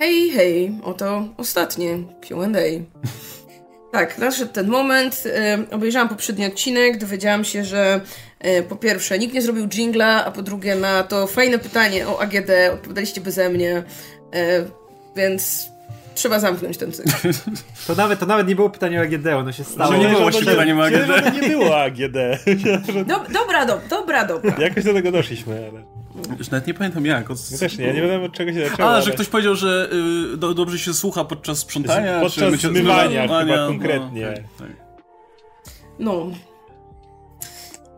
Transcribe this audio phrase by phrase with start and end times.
[0.00, 1.98] Hej, hej, oto ostatnie
[2.28, 2.60] Q&A.
[3.92, 5.22] Tak, nadszedł ten moment.
[5.26, 8.00] E, obejrzałam poprzedni odcinek, dowiedziałam się, że
[8.38, 12.20] e, po pierwsze nikt nie zrobił jingla, a po drugie na to fajne pytanie o
[12.20, 13.82] AGD odpowiadaliście beze mnie,
[14.34, 14.64] e,
[15.16, 15.70] więc
[16.14, 17.10] trzeba zamknąć ten cykl.
[17.86, 19.92] To nawet, to nawet nie było pytanie o AGD, ono się stało.
[19.92, 21.42] Że nie było właśnie pytania o AGD.
[21.42, 22.16] Nie było AGD.
[23.08, 24.56] Do, dobra, do, dobra, dobra.
[24.58, 25.82] Jakoś do tego doszliśmy, ale...
[26.38, 27.30] Już nawet nie pamiętam jak.
[27.30, 27.50] Od...
[27.50, 28.88] Ja też nie, ja nie wiem od czego się zaczęło.
[28.88, 29.02] A, ale...
[29.02, 29.90] że ktoś powiedział, że
[30.32, 32.20] y, do, dobrze się słucha podczas sprzątania.
[32.20, 34.26] Podczas czy zmywania zmywania, chyba no, konkretnie.
[34.26, 34.76] tak, tak.
[35.98, 36.26] No.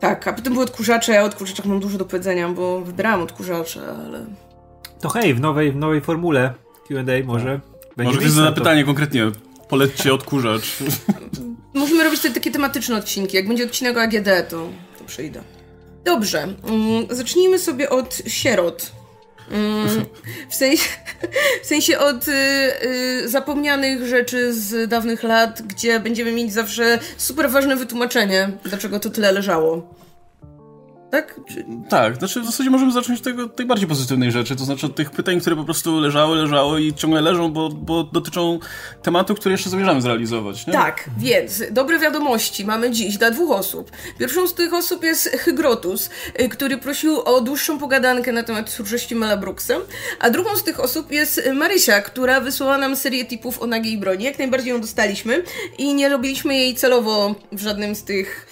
[0.01, 3.81] Tak, a potem były odkurzacze, ja o odkurzaczach mam dużo do powiedzenia, bo wybierałam odkurzacze,
[4.07, 4.27] ale...
[5.01, 6.55] To hej, w nowej, w nowej formule
[6.89, 7.97] Q&A może Tak.
[7.97, 8.55] będzie Może na to.
[8.55, 9.31] pytanie konkretnie.
[9.69, 10.77] Polećcie odkurzacz.
[11.75, 13.37] Możemy robić te, takie tematyczne odcinki.
[13.37, 14.69] Jak będzie odcinek o AGD, to,
[14.99, 15.43] to przyjdę.
[16.05, 16.43] Dobrze.
[16.43, 18.93] Mm, zacznijmy sobie od sierot.
[19.51, 19.89] Mm,
[20.49, 20.89] w, sensie,
[21.63, 22.33] w sensie od y,
[22.85, 29.11] y, zapomnianych rzeczy z dawnych lat, gdzie będziemy mieć zawsze super ważne wytłumaczenie, dlaczego to
[29.11, 30.02] tyle leżało.
[31.13, 31.41] Tak?
[31.49, 31.65] Czy...
[31.89, 34.95] Tak, znaczy w zasadzie możemy zacząć od tego, tej bardziej pozytywnej rzeczy, to znaczy od
[34.95, 38.59] tych pytań, które po prostu leżały, leżały i ciągle leżą, bo, bo dotyczą
[39.03, 40.67] tematu, który jeszcze zamierzamy zrealizować.
[40.67, 40.73] Nie?
[40.73, 43.91] Tak, więc dobre wiadomości mamy dziś dla dwóch osób.
[44.19, 46.11] Pierwszą z tych osób jest Hygrotus,
[46.41, 49.43] y, który prosił o dłuższą pogadankę na temat twórczości Mela
[50.21, 54.25] a drugą z tych osób jest Marysia, która wysłała nam serię tipów o nagiej broni.
[54.25, 55.43] Jak najbardziej ją dostaliśmy
[55.79, 58.47] i nie robiliśmy jej celowo w żadnym z tych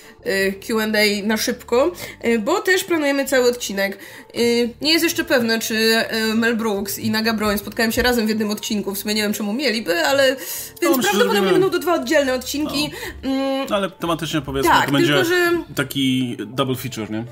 [0.66, 1.92] Q&A na szybko,
[2.24, 3.98] y, bo też planujemy cały odcinek.
[4.38, 8.26] Y, Nie jest jeszcze pewne, czy y, Mel Brooks i Naga Broń spotkają się razem
[8.26, 8.94] w jednym odcinku.
[8.94, 10.36] W sumie nie wiem, czemu mieliby, ale
[10.82, 12.90] więc że prawdopodobnie będą to dwa oddzielne odcinki.
[13.22, 17.24] Mm, No, ale tematycznie powiedzmy, Tak, to będzie tylko że- taki double feature, nie?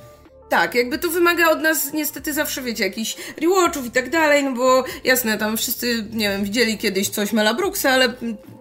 [0.49, 4.53] Tak, jakby to wymaga od nas niestety zawsze, wiecie, jakichś rewatchów i tak dalej, no
[4.53, 8.15] bo jasne, tam wszyscy, nie wiem, widzieli kiedyś coś Mela Brooksa, ale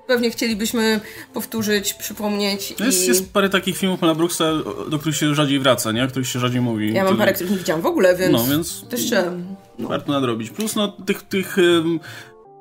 [0.08, 1.00] pewnie chcielibyśmy
[1.34, 3.08] powtórzyć, przypomnieć No Jest, i...
[3.08, 4.46] jest parę takich filmów Mela Brooksa,
[4.90, 6.04] do których się rzadziej wraca, nie?
[6.04, 6.94] O których się rzadziej mówi.
[6.94, 9.32] Ja mam parę, których nie widziałam w ogóle, więc, No, więc też jeszcze...
[9.80, 9.88] No.
[9.88, 10.50] warto nadrobić.
[10.50, 12.00] Plus no tych, tych ym,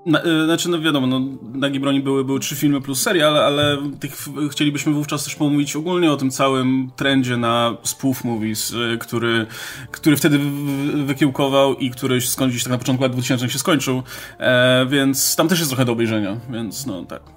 [0.06, 1.20] na, y, znaczy no wiadomo, no
[1.54, 4.16] Nagi Broni były, były trzy filmy plus serial, ale tych
[4.50, 9.46] chcielibyśmy wówczas też pomówić ogólnie o tym całym trendzie na spoof movies, y, który,
[9.90, 14.02] który wtedy wy- wykiełkował i który skądś tak na początku lat 2000 się skończył,
[14.38, 17.35] e, więc tam też jest trochę do obejrzenia, więc no tak.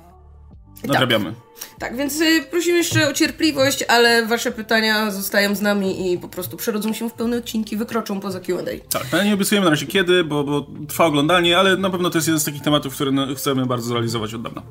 [0.84, 1.34] Nadrabiamy.
[1.80, 6.28] Tak, więc y, prosimy jeszcze o cierpliwość, ale wasze pytania zostają z nami i po
[6.28, 8.90] prostu przerodzą się w pełne odcinki, wykroczą poza Q&A.
[8.90, 12.18] Tak, no nie obiecujemy na razie kiedy, bo, bo trwa oglądanie, ale na pewno to
[12.18, 14.62] jest jeden z takich tematów, który no, chcemy bardzo zrealizować od dawna.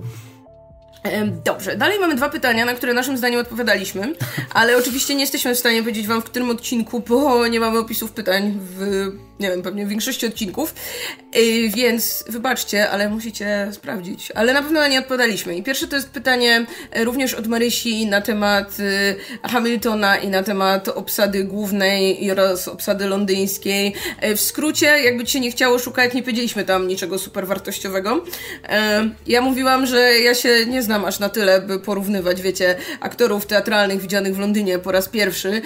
[1.45, 4.15] Dobrze, dalej mamy dwa pytania, na które naszym zdaniem odpowiadaliśmy,
[4.55, 8.13] ale oczywiście nie jesteśmy w stanie powiedzieć wam w którym odcinku, bo nie mamy opisów
[8.13, 9.07] pytań w,
[9.41, 10.75] nie wiem, pewnie w większości odcinków,
[11.35, 14.33] Yy, więc wybaczcie, ale musicie sprawdzić.
[14.35, 15.57] Ale na pewno na nie odpowiadaliśmy.
[15.57, 19.17] I pierwsze to jest pytanie e, również od Marysi na temat y,
[19.49, 23.95] Hamiltona i na temat obsady głównej oraz obsady londyńskiej.
[24.21, 28.25] E, W skrócie, jakby ci nie chciało szukać, nie powiedzieliśmy tam niczego super wartościowego.
[28.69, 33.47] E, Ja mówiłam, że ja się nie znam aż na tyle, by porównywać, wiecie, aktorów
[33.47, 35.63] teatralnych widzianych w Londynie po raz pierwszy.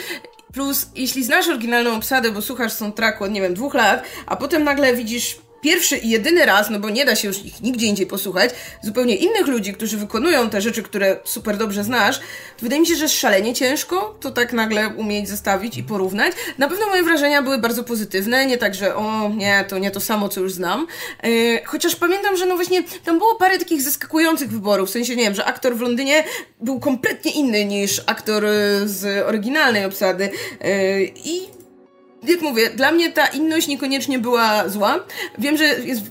[0.53, 4.65] Plus, jeśli znasz oryginalną obsadę, bo słuchasz soundtracku od, nie wiem, dwóch lat, a potem
[4.65, 8.07] nagle widzisz pierwszy i jedyny raz, no bo nie da się już ich nigdzie indziej
[8.07, 8.51] posłuchać,
[8.83, 12.21] zupełnie innych ludzi, którzy wykonują te rzeczy, które super dobrze znasz,
[12.63, 16.33] wydaje mi się, że szalenie ciężko to tak nagle umieć zestawić i porównać.
[16.59, 20.01] Na pewno moje wrażenia były bardzo pozytywne, nie tak, że o nie, to nie to
[20.01, 20.87] samo, co już znam.
[21.23, 25.25] Yy, chociaż pamiętam, że no właśnie tam było parę takich zaskakujących wyborów, w sensie, nie
[25.25, 26.25] wiem, że aktor w Londynie
[26.61, 28.49] był kompletnie inny niż aktor y,
[28.85, 31.62] z oryginalnej obsady yy, i
[32.23, 35.05] jak mówię, dla mnie ta inność niekoniecznie była zła.
[35.39, 36.03] Wiem, że jest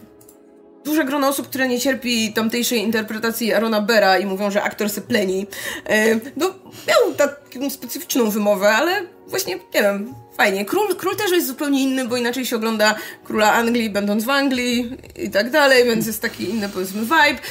[0.83, 5.01] duże grono osób, które nie cierpi tamtejszej interpretacji Arona Bera i mówią, że aktor se
[5.01, 5.47] pleni.
[5.89, 6.53] E, no,
[6.87, 10.65] miał taką specyficzną wymowę, ale właśnie, nie wiem, fajnie.
[10.65, 14.97] Król, król też jest zupełnie inny, bo inaczej się ogląda króla Anglii, będąc w Anglii
[15.15, 17.41] i tak dalej, więc jest taki inny, powiedzmy, vibe.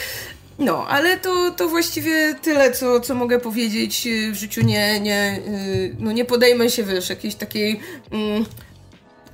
[0.61, 4.09] No, ale to, to właściwie tyle, co, co mogę powiedzieć.
[4.33, 7.81] W życiu nie, nie, y, no nie podejmę się, wiesz, jakiejś takiej
[8.13, 8.45] mm,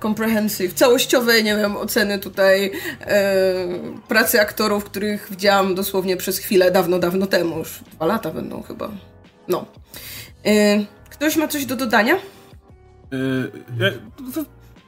[0.03, 2.71] comprehensive, całościowej, nie wiem, oceny tutaj
[3.01, 3.55] e,
[4.09, 8.91] pracy aktorów, których widziałam dosłownie przez chwilę, dawno, dawno temu, już dwa lata będą chyba.
[9.49, 9.67] No.
[11.11, 12.19] Ktoś ma coś do dodania?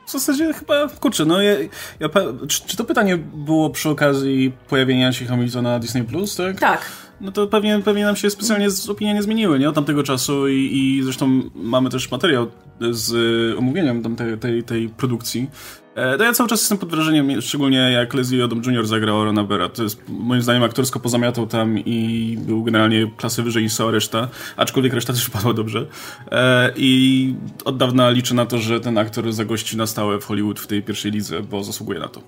[0.09, 1.53] W zasadzie chyba, kurczę, no ja,
[2.01, 2.09] ja,
[2.49, 6.61] czy, czy to pytanie było przy okazji pojawienia się Hamiltona na Disney+, Plus, tak?
[6.61, 6.91] Tak.
[7.21, 9.69] No to pewnie, pewnie nam się specjalnie z, opinie nie zmieniły, nie?
[9.69, 12.47] Od tamtego czasu i, i zresztą mamy też materiał
[12.91, 13.13] z
[13.55, 15.51] y, omówieniem tamtej, tej, tej produkcji.
[15.99, 18.87] E, No ja cały czas jestem pod wrażeniem, szczególnie jak Leslie Odom Jr.
[18.87, 19.69] zagrał Rona Bera.
[19.69, 24.29] To jest moim zdaniem aktorsko pozamiatał tam i był generalnie klasy wyżej niż cała reszta,
[24.57, 25.87] aczkolwiek reszta też padła dobrze.
[26.33, 27.35] E, I
[27.65, 30.83] od dawna liczę na to, że ten aktor zagości na stałe w Hollywood w tej
[30.83, 32.23] pierwszej lidze, bo zasługuje na to.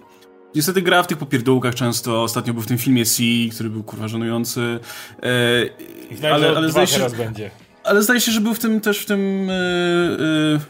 [0.55, 2.23] Niestety gra w tych popierdółkach często.
[2.23, 3.23] Ostatnio był w tym filmie C,
[3.55, 4.79] który był kurwa żenujący.
[6.23, 7.51] E, Ale, ale dwa teraz będzie.
[7.85, 9.55] ale zdaje się, że był w tym też w tym yy,
[10.53, 10.61] yy,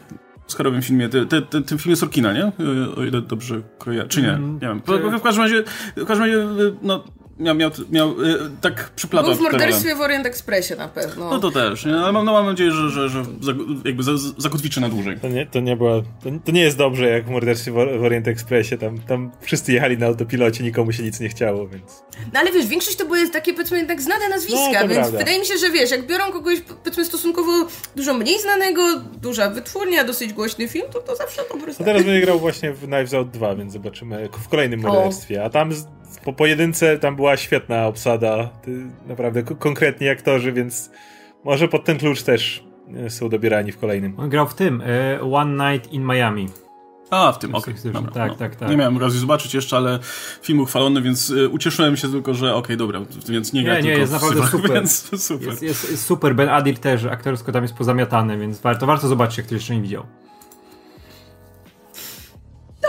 [0.51, 2.51] Oscarowym filmie, te, te, te, tym filmie Sorkina, nie?
[2.59, 4.31] Yy, o ile dobrze kojarzę, czy nie?
[4.31, 4.81] Mm, nie wiem.
[5.19, 5.63] W, każdym razie,
[5.95, 7.03] w każdym razie yy, no,
[7.39, 11.29] miał, miał, miał yy, tak przyplatał Był w morderstwie w Orient Expressie na pewno.
[11.29, 11.95] No to też, nie?
[11.95, 13.23] Ale mam, no, mam nadzieję, że, że, że
[13.85, 15.19] jakby za, zakotwiczy na dłużej.
[15.19, 17.99] To nie, to nie była, to, to nie jest dobrze jak w Morderstwie w Or-
[17.99, 18.77] w Orient Expressie.
[18.77, 22.03] Tam, tam wszyscy jechali na autopilocie, nikomu się nic nie chciało, więc...
[22.33, 25.17] No ale wiesz, większość to były takie powiedzmy jednak znane nazwiska, No, więc prawda.
[25.17, 27.51] wydaje mi się, że wiesz, jak biorą kogoś powiedzmy stosunkowo
[27.95, 28.81] dużo mniej znanego,
[29.21, 31.85] duża wytwórnia, dosyć głośny film, to to zawsze dobry To znak.
[31.85, 35.43] teraz będzie grał właśnie w Knives Out 2, więc zobaczymy w kolejnym morderstwie.
[35.43, 35.87] A tam z,
[36.25, 38.49] po pojedynce tam była świetna obsada,
[39.07, 40.91] naprawdę ko- konkretni aktorzy, więc
[41.43, 42.63] może pod ten klucz też
[43.05, 44.13] e, są dobierani w kolejnym.
[44.19, 46.47] On grał w tym, e, One Night in Miami.
[47.09, 47.73] A, w tym, okej.
[47.83, 48.35] Dobra, Tak, no.
[48.35, 48.69] tak, tak.
[48.69, 49.99] Nie miałem okazji zobaczyć jeszcze, ale
[50.41, 53.85] film uchwalony, więc y, ucieszyłem się tylko, że okej, dobra, więc nie gra Nie, nie,
[53.85, 54.71] tylko jest naprawdę syfach, super.
[54.73, 55.47] Więc super.
[55.47, 59.37] Jest, jest, jest super, Ben Adir też aktorsko tam jest pozamiatany, więc warto, warto zobaczyć,
[59.37, 60.03] jak ktoś jeszcze nie widział.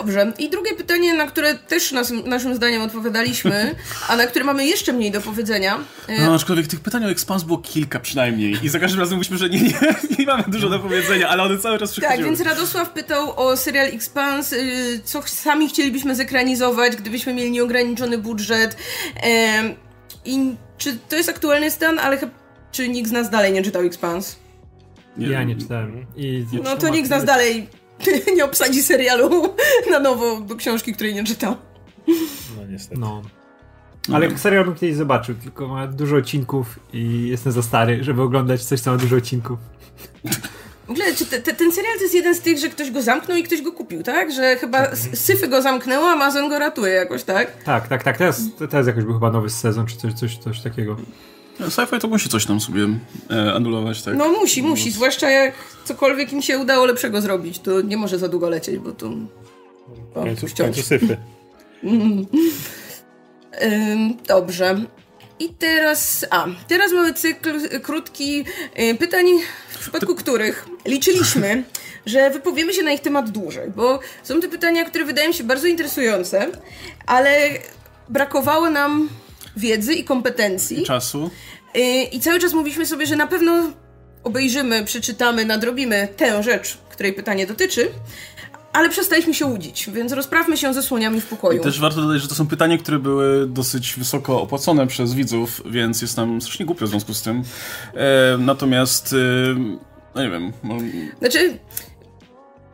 [0.03, 0.33] Dobrze.
[0.39, 3.75] I drugie pytanie, na które też nas, naszym zdaniem odpowiadaliśmy,
[4.09, 5.79] a na które mamy jeszcze mniej do powiedzenia.
[6.09, 9.39] e, No, aczkolwiek tych pytań o Expans było kilka przynajmniej i za każdym razem mówiliśmy,
[9.39, 9.75] że nie, nie,
[10.19, 12.29] nie mamy dużo do powiedzenia, ale one cały czas Tak, przychodziły.
[12.29, 18.77] więc Radosław pytał o serial Expanse, y, co sami chcielibyśmy zekranizować, gdybyśmy mieli nieograniczony budżet.
[20.25, 22.33] I czy to jest aktualny stan, ale chyba,
[22.73, 24.37] czy nikt z nas dalej nie czytał Expanse?
[25.19, 26.07] Ja nie czytałem.
[26.17, 27.69] I, No to nikt z nas dalej
[28.37, 29.55] nie obsadzi serialu
[29.91, 31.57] na nowo do książki, której nie czytał.
[32.57, 33.01] No niestety.
[33.01, 33.23] No.
[34.15, 38.65] Ale serial bym kiedyś zobaczył, tylko ma dużo odcinków i jestem za stary, żeby oglądać
[38.65, 39.59] coś, co ma dużo odcinków.
[40.87, 43.03] W ogóle, czy te, te, ten serial to jest jeden z tych, że ktoś go
[43.03, 44.33] zamknął i ktoś go kupił, tak?
[44.33, 47.63] Że chyba s- Syfy go zamknęło, a Amazon go ratuje jakoś, tak?
[47.65, 48.19] Tak, tak, tak.
[48.19, 48.41] Teraz,
[48.71, 50.97] teraz jakoś był chyba nowy sezon, czy coś, coś, coś takiego.
[51.61, 52.89] Sci-fi to musi coś tam sobie
[53.31, 54.17] e, anulować, tak?
[54.17, 55.55] No musi, musi, zwłaszcza jak
[55.85, 59.11] cokolwiek im się udało lepszego zrobić, to nie może za długo lecieć, bo to...
[60.11, 61.17] W końcu, syfy.
[63.63, 64.81] Ym, dobrze.
[65.39, 68.45] I teraz, a, teraz mamy cykl krótki
[68.81, 69.27] y, pytań,
[69.69, 71.65] w przypadku których liczyliśmy,
[72.07, 75.67] że wypowiemy się na ich temat dłużej, bo są to pytania, które wydają się bardzo
[75.67, 76.49] interesujące,
[77.07, 77.51] ale
[78.09, 79.09] brakowało nam
[79.57, 80.83] wiedzy i kompetencji.
[80.83, 81.31] Czasu.
[81.77, 83.71] Y, I cały czas mówiliśmy sobie, że na pewno
[84.25, 87.89] obejrzymy, przeczytamy, nadrobimy tę rzecz, której pytanie dotyczy,
[88.73, 91.63] ale przestaliśmy się łudzić, więc rozprawmy się ze słoniami w pokoju.
[91.63, 96.03] Też warto dodać, że to są pytania, które były dosyć wysoko opłacone przez widzów, więc
[96.03, 97.43] jest nam strasznie głupio w związku z tym.
[97.95, 99.17] E, natomiast, e,
[100.15, 100.75] no nie wiem, no,
[101.19, 101.59] Znaczy,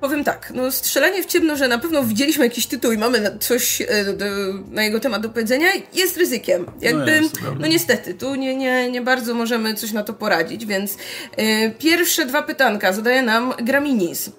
[0.01, 3.83] powiem tak, no strzelanie w ciemno, że na pewno widzieliśmy jakiś tytuł i mamy coś
[3.89, 4.25] e, do,
[4.71, 6.67] na jego temat do powiedzenia, jest ryzykiem.
[6.81, 7.67] Jakby, jest, to no, prawda.
[7.67, 10.97] niestety, tu nie, nie, nie bardzo możemy coś na to poradzić, więc
[11.37, 14.31] e, pierwsze dwa pytanka zadaje nam Graminis.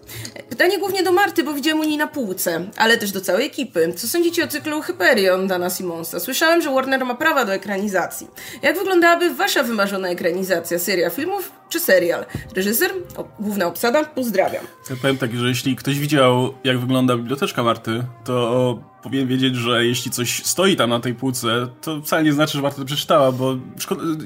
[0.50, 3.94] Pytanie głównie do Marty, bo widziałem u niej na półce, ale też do całej ekipy.
[3.96, 6.20] Co sądzicie o cyklu Hyperion Dana Simonsa?
[6.20, 8.28] Słyszałem, że Warner ma prawa do ekranizacji.
[8.62, 10.80] Jak wyglądałaby wasza wymarzona ekranizacja?
[10.80, 12.26] Seria filmów czy serial?
[12.56, 12.92] Reżyser?
[13.18, 14.04] O, główna obsada?
[14.04, 14.64] Pozdrawiam.
[14.90, 19.86] Ja powiem tak, że jeśli ktoś widział, jak wygląda biblioteczka Marty, to powinien wiedzieć, że
[19.86, 23.32] jeśli coś stoi tam na tej półce, to wcale nie znaczy, że Marta to przeczytała,
[23.32, 23.58] bo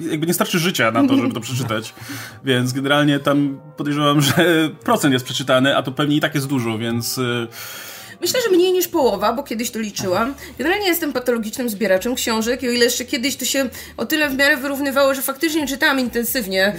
[0.09, 1.93] jakby nie starczy życia na to, żeby to przeczytać.
[2.45, 6.77] Więc generalnie tam podejrzewam, że procent jest przeczytany, a to pewnie i tak jest dużo,
[6.77, 7.19] więc...
[8.23, 10.35] Myślę, że mniej niż połowa, bo kiedyś to liczyłam.
[10.57, 14.37] Generalnie jestem patologicznym zbieraczem książek i o ile jeszcze kiedyś to się o tyle w
[14.37, 16.75] miarę wyrównywało, że faktycznie czytałam intensywnie.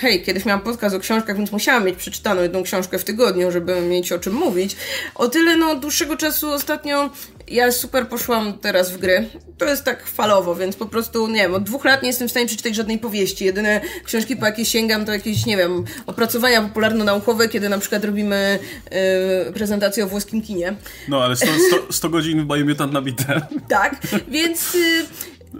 [0.00, 3.80] Hej, kiedyś miałam podcast o książkach, więc musiałam mieć przeczytaną jedną książkę w tygodniu, żeby
[3.80, 4.76] mieć o czym mówić.
[5.14, 7.10] O tyle no dłuższego czasu ostatnio
[7.50, 9.28] ja super poszłam teraz w gry.
[9.58, 12.30] To jest tak falowo, więc po prostu, nie wiem, od dwóch lat nie jestem w
[12.30, 13.44] stanie przeczytać żadnej powieści.
[13.44, 18.58] Jedyne książki, po jakie sięgam, to jakieś, nie wiem, opracowania popularno-naukowe, kiedy na przykład robimy
[18.90, 20.74] e, prezentację o włoskim kinie.
[21.08, 23.40] No, ale 100, 100, 100 godzin w Biomutant nabite.
[23.68, 23.96] Tak,
[24.28, 25.06] więc y,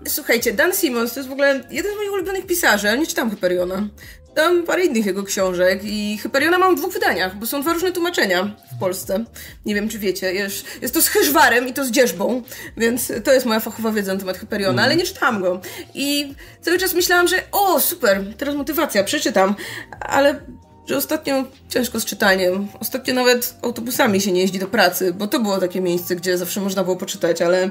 [0.08, 3.30] słuchajcie, Dan Simmons to jest w ogóle jeden z moich ulubionych pisarzy, ale nie czytam
[3.30, 3.88] Hyperiona.
[4.34, 7.92] Tam parę innych jego książek i Hyperiona mam w dwóch wydaniach, bo są dwa różne
[7.92, 9.24] tłumaczenia w Polsce.
[9.66, 10.34] Nie wiem, czy wiecie.
[10.34, 12.42] Jest, jest to z Hyżwarem i to z Dzierzbą,
[12.76, 15.60] więc to jest moja fachowa wiedza na temat Hyperiona, ale nie czytałam go.
[15.94, 19.54] I cały czas myślałam, że o, super, teraz motywacja, przeczytam,
[20.00, 20.40] ale
[20.86, 22.68] że ostatnio ciężko z czytaniem.
[22.80, 26.60] Ostatnio nawet autobusami się nie jeździ do pracy, bo to było takie miejsce, gdzie zawsze
[26.60, 27.70] można było poczytać, ale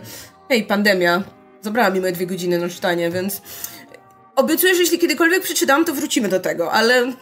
[0.49, 1.23] hej, pandemia
[1.61, 3.41] zabrała mi moje dwie godziny na czytanie, więc
[4.39, 7.15] obiecuję, że jeśli kiedykolwiek przeczytam, to wrócimy do tego, ale w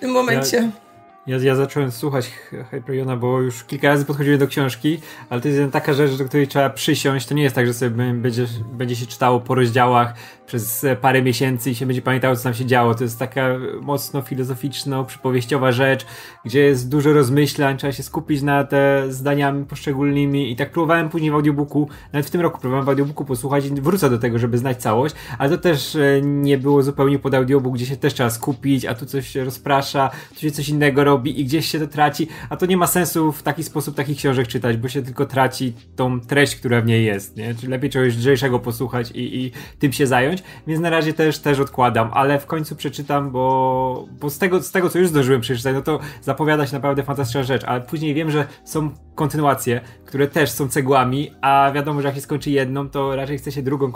[0.00, 0.56] tym momencie...
[0.56, 0.89] Ja
[1.26, 2.30] ja, ja zacząłem słuchać
[2.70, 5.00] Hyperiona, bo już kilka razy podchodziłem do książki,
[5.30, 7.26] ale to jest taka rzecz, do której trzeba przysiąść.
[7.26, 10.14] To nie jest tak, że sobie będzie, będzie się czytało po rozdziałach
[10.46, 12.94] przez parę miesięcy i się będzie pamiętało, co tam się działo.
[12.94, 13.48] To jest taka
[13.80, 16.06] mocno filozoficzno-przypowieściowa rzecz,
[16.44, 18.70] gdzie jest dużo rozmyślań, trzeba się skupić nad
[19.08, 23.24] zdaniami poszczególnymi i tak próbowałem później w audiobooku, nawet w tym roku próbowałem w audiobooku
[23.24, 27.18] posłuchać i wrócę do tego, żeby znać całość, ale to też e, nie było zupełnie
[27.18, 30.68] pod audiobook, gdzie się też trzeba skupić, a tu coś się rozprasza, tu się coś
[30.68, 33.96] innego robi i gdzieś się to traci, a to nie ma sensu w taki sposób
[33.96, 37.54] takich książek czytać, bo się tylko traci tą treść, która w niej jest, nie?
[37.54, 41.60] Czyli lepiej czegoś lżejszego posłuchać i, i tym się zająć, więc na razie też, też
[41.60, 45.74] odkładam, ale w końcu przeczytam, bo, bo z, tego, z tego, co już zdążyłem przeczytać,
[45.74, 50.50] no to zapowiada się naprawdę fantastyczna rzecz, ale później wiem, że są kontynuacje, które też
[50.50, 53.92] są cegłami, a wiadomo, że jak się skończy jedną, to raczej chce się drugą,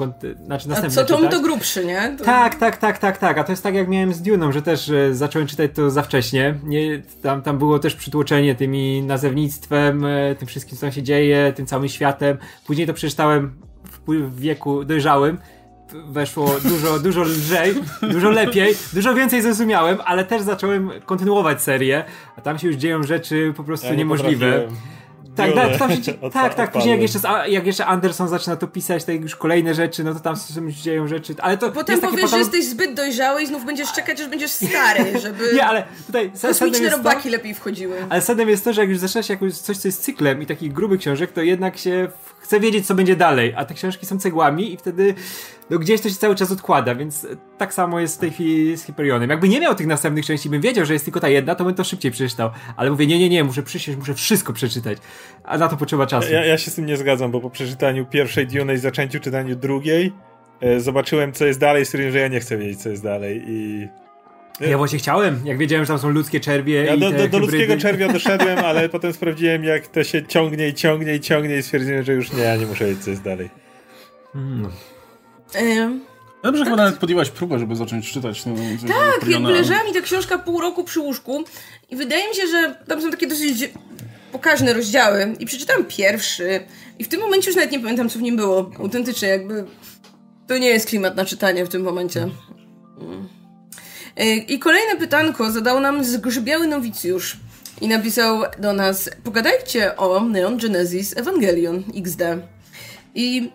[0.47, 2.17] znaczy następną A co to to grubszy, nie?
[2.19, 2.25] To...
[2.25, 4.85] Tak, tak, tak, tak, tak, a to jest tak jak miałem z Dune'ą, że też
[4.85, 10.35] że zacząłem czytać to za wcześnie, nie, tam, tam było też przytłoczenie tymi nazewnictwem, e,
[10.35, 13.55] tym wszystkim, co tam się dzieje, tym całym światem, później to przeczytałem
[14.09, 15.39] w wieku dojrzałym,
[16.07, 22.05] weszło dużo, dużo lżej, dużo lepiej, dużo więcej zrozumiałem, ale też zacząłem kontynuować serię,
[22.37, 24.69] a tam się już dzieją rzeczy po prostu ja niemożliwe.
[25.37, 29.05] Tak, tak, tam się, tak, tak, później jak jeszcze, jak jeszcze Anderson zaczyna to pisać,
[29.05, 32.29] to już kolejne rzeczy, no to tam się dzieją rzeczy, ale to Potem powiesz, potem...
[32.29, 36.33] że jesteś zbyt dojrzały i znów będziesz czekać, aż będziesz stary, żeby Nie, ale tutaj
[36.43, 37.97] kosmiczne robaki to, lepiej wchodziły.
[38.09, 40.73] Ale sadem jest to, że jak już zaczynasz jakoś coś, co jest cyklem i takich
[40.73, 44.73] grubych książek, to jednak się chce wiedzieć, co będzie dalej, a te książki są cegłami
[44.73, 45.15] i wtedy
[45.71, 47.27] no gdzieś to się cały czas odkłada, więc
[47.59, 49.31] tak samo jest w tej chwili z Hyperionem.
[49.31, 51.75] Jakby nie miał tych następnych części, bym wiedział, że jest tylko ta jedna, to bym
[51.75, 52.51] to szybciej przeczytał.
[52.77, 54.99] Ale mówię, nie, nie, nie, muszę przysiąść, muszę wszystko przeczytać.
[55.45, 56.33] A na to potrzeba czasu.
[56.33, 59.57] Ja, ja się z tym nie zgadzam, bo po przeczytaniu pierwszej Dune i zaczęciu czytaniu
[59.57, 60.13] drugiej
[60.61, 63.89] e, zobaczyłem, co jest dalej, stwierdziłem, że ja nie chcę wiedzieć, co jest dalej i
[64.61, 66.85] ja właśnie chciałem, jak wiedziałem, że tam są ludzkie czerwie.
[66.85, 70.75] Ja do, do, do ludzkiego czerwia doszedłem, ale potem sprawdziłem, jak to się ciągnie i
[70.75, 73.51] ciągnie i ciągnie i stwierdziłem, że już nie, ja nie muszę wiedzieć, co jest dalej.
[74.33, 74.71] Hmm.
[76.43, 76.71] Dobrze, tak.
[76.71, 78.47] chyba nawet podjęłaś próbę, żeby zacząć czytać.
[78.47, 78.55] No,
[78.89, 81.45] tak, jakby leżała mi ta książka pół roku przy łóżku
[81.91, 83.71] i wydaje mi się, że tam są takie dosyć
[84.33, 86.61] pokaźne rozdziały i przeczytałam pierwszy
[86.99, 88.71] i w tym momencie już nawet nie pamiętam, co w nim było.
[88.79, 89.65] Autentycznie, jakby
[90.47, 92.29] to nie jest klimat na czytanie w tym momencie.
[92.99, 93.29] Hmm.
[94.17, 97.37] E, I kolejne pytanko zadał nam zgrzybiały nowicjusz
[97.81, 102.23] i napisał do nas pogadajcie o Neon Genesis Evangelion XD.
[103.15, 103.51] I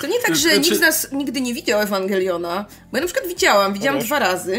[0.00, 0.58] to nie tak, że znaczy...
[0.60, 4.58] nikt z nas nigdy nie widział Ewangeliona, bo ja na przykład widziałam, widziałam dwa razy.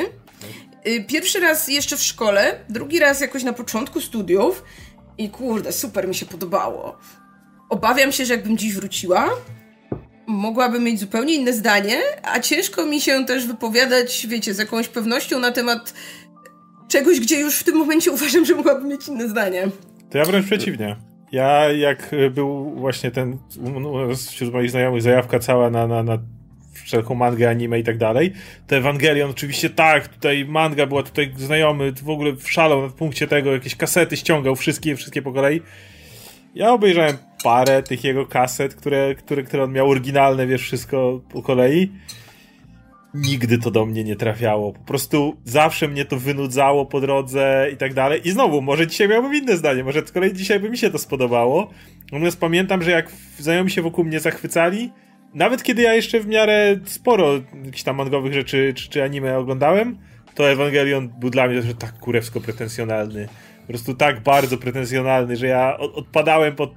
[0.83, 4.63] E, pierwszy raz jeszcze w szkole, drugi raz jakoś na początku studiów
[5.17, 6.97] i kurde, super mi się podobało.
[7.69, 9.29] Obawiam się, że jakbym dziś wróciła,
[10.27, 15.39] mogłabym mieć zupełnie inne zdanie, a ciężko mi się też wypowiadać, wiecie, z jakąś pewnością
[15.39, 15.93] na temat
[16.87, 19.67] czegoś, gdzie już w tym momencie uważam, że mogłabym mieć inne zdanie.
[20.09, 21.14] To ja wręcz przeciwnie.
[21.35, 23.37] Ja, jak był właśnie ten
[24.31, 26.17] wśród moich znajomych zajawka cała na, na, na
[26.73, 28.33] wszelką mangę, anime i tak dalej,
[28.67, 33.51] to Ewangelion oczywiście tak, tutaj manga była, tutaj znajomy w ogóle szalał na punkcie tego,
[33.51, 35.61] jakieś kasety ściągał, wszystkie, wszystkie po kolei.
[36.55, 41.41] Ja obejrzałem parę tych jego kaset, które, które, które on miał oryginalne, wiesz, wszystko po
[41.41, 41.91] kolei.
[43.15, 44.73] Nigdy to do mnie nie trafiało.
[44.73, 48.27] Po prostu zawsze mnie to wynudzało po drodze i tak dalej.
[48.27, 50.97] I znowu, może dzisiaj miałbym inne zdanie, może z kolei dzisiaj by mi się to
[50.97, 51.69] spodobało.
[52.11, 54.91] Natomiast pamiętam, że jak znajomi się wokół mnie zachwycali,
[55.33, 57.33] nawet kiedy ja jeszcze w miarę sporo
[57.65, 59.97] jakichś tam mangowych rzeczy czy, czy anime oglądałem,
[60.35, 63.27] to Evangelion był dla mnie tak kurewsko pretensjonalny.
[63.61, 66.73] Po prostu tak bardzo pretensjonalny, że ja odpadałem pod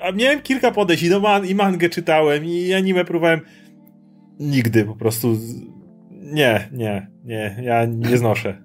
[0.00, 3.40] a miałem kilka podejść i, do man, i mangę czytałem i anime próbowałem.
[4.40, 5.36] Nigdy po prostu.
[6.10, 8.62] Nie, nie, nie, ja nie znoszę.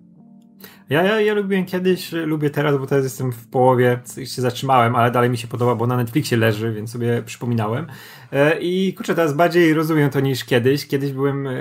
[0.90, 5.12] Ja, ja, ja lubiłem kiedyś, lubię teraz, bo teraz jestem w połowie, się zatrzymałem, ale
[5.12, 7.88] dalej mi się podoba, bo na Netflixie leży, więc sobie przypominałem.
[8.34, 10.88] E, I kurczę, teraz bardziej rozumiem to niż kiedyś.
[10.88, 11.54] Kiedyś byłem, e,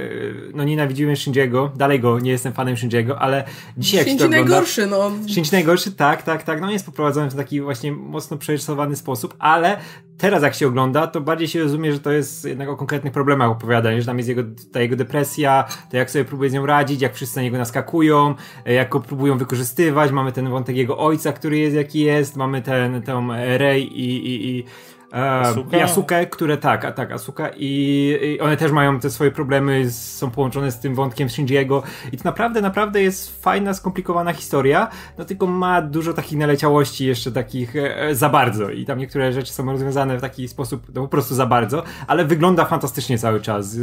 [0.55, 3.45] no nienawidziłem Shinjiego, dalej go, nie jestem fanem Shinjiego, ale
[3.77, 5.11] dzisiaj jak Shinji najgorszy, no.
[5.29, 6.61] Shinji najgorszy, tak, tak, tak.
[6.61, 9.77] No jest poprowadzony w taki właśnie mocno przerysowany sposób, ale
[10.19, 13.51] teraz jak się ogląda, to bardziej się rozumie, że to jest jednak o konkretnych problemach
[13.51, 17.01] opowiadanie, że tam jest jego, ta jego depresja, to jak sobie próbuje z nią radzić,
[17.01, 18.35] jak wszyscy na niego naskakują,
[18.67, 22.63] e, jak go próbują wykorzystywać, mamy ten wątek jego ojca, który jest jaki jest, mamy
[22.63, 24.65] ten, tą Rey i, i, i
[25.13, 25.77] Asuka?
[25.77, 27.69] I Asukę, które tak, a tak, Asuka i,
[28.23, 32.23] i, one też mają te swoje problemy, są połączone z tym wątkiem Shinjiego i to
[32.25, 34.89] naprawdę, naprawdę jest fajna, skomplikowana historia,
[35.19, 39.33] no tylko ma dużo takich naleciałości jeszcze takich e, e za bardzo i tam niektóre
[39.33, 43.41] rzeczy są rozwiązane w taki sposób, no po prostu za bardzo, ale wygląda fantastycznie cały
[43.41, 43.77] czas.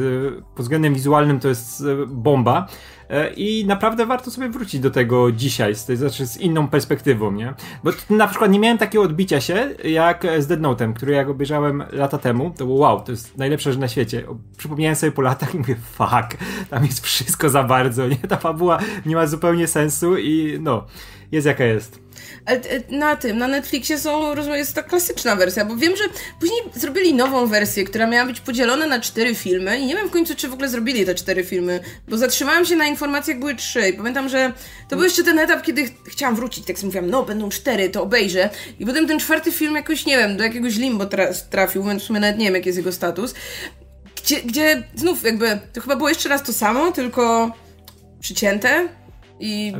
[0.55, 2.67] Pod względem wizualnym to jest e, bomba.
[3.09, 7.53] E, i naprawdę warto sobie wrócić do tego dzisiaj, z, znaczy z inną perspektywą, nie?
[7.83, 11.83] Bo na przykład nie miałem takiego odbicia się jak z Dead Note'em, który jak obejrzałem
[11.91, 14.23] lata temu, to było wow, to jest najlepsza rzecz na świecie.
[14.57, 16.37] Przypomniałem sobie po latach i mówię, fuck,
[16.69, 18.17] tam jest wszystko za bardzo, nie?
[18.17, 20.85] Ta fabuła nie ma zupełnie sensu i no,
[21.31, 21.99] jest jaka jest.
[22.45, 26.03] E, na tym, na Netflixie są, rozumiem, jest ta klasyczna wersja, bo wiem, że
[26.39, 30.11] później zrobili nową wersję, która miała być podzielona na cztery filmy i nie wiem w
[30.11, 33.89] końcu, czy w ogóle zrobili te cztery filmy, bo zatrzymałam się na informacjach, były trzy
[33.89, 34.53] i pamiętam, że
[34.89, 37.89] to był jeszcze ten etap, kiedy ch chciałam wrócić, tak sobie mówiłam, no będą cztery,
[37.89, 41.83] to obejrzę i potem ten czwarty film jakoś, nie wiem, do jakiegoś limbo tra trafił,
[41.83, 43.33] więc w sumie nawet nie wiem, jaki jest jego status,
[44.23, 47.51] gdzie, gdzie znów jakby, to chyba było jeszcze raz to samo, tylko
[48.19, 48.87] przycięte
[49.39, 49.73] i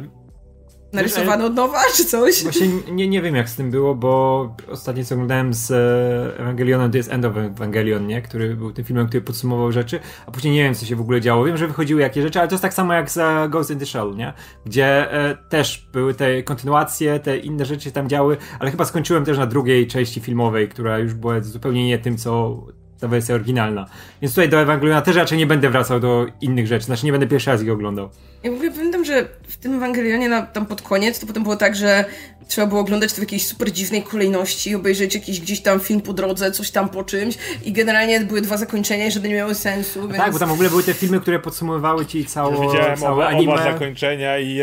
[0.93, 2.43] Narysowano nowa, czy coś?
[2.43, 6.91] Właśnie nie, nie wiem, jak z tym było, bo ostatnio co oglądałem z e, Ewangelionem,
[6.91, 8.22] to jest End of Evangelion, nie?
[8.22, 11.22] Który był tym filmem, który podsumował rzeczy, a później nie wiem, co się w ogóle
[11.22, 11.46] działo.
[11.46, 13.86] Wiem, że wychodziły jakieś rzeczy, ale to jest tak samo jak za Ghost in the
[13.86, 14.34] Shell, nie?
[14.65, 19.25] Gdzie e, też były te kontynuacje, te inne rzeczy się tam działy, ale chyba skończyłem
[19.25, 22.63] też na drugiej części filmowej, która już była zupełnie nie tym, co
[23.00, 23.86] ta wersja oryginalna.
[24.22, 27.27] Więc tutaj do Ewangeliona też raczej nie będę wracał do innych rzeczy, znaczy nie będę
[27.27, 28.10] pierwszy raz ich oglądał.
[28.44, 31.75] Ja ogóle pamiętam, że w tym Ewangelionie na, tam pod koniec to potem było tak,
[31.75, 32.06] że
[32.48, 36.13] trzeba było oglądać to w jakiejś super dziwnej kolejności, obejrzeć jakiś gdzieś tam film po
[36.13, 40.01] drodze, coś tam po czymś i generalnie były dwa zakończenia i żadne nie miały sensu.
[40.01, 40.18] Więc...
[40.18, 43.27] Tak, bo tam w ogóle były te filmy, które podsumowywały ci całą Widziałem całe oba,
[43.27, 43.53] anime.
[43.53, 44.62] oba zakończenia i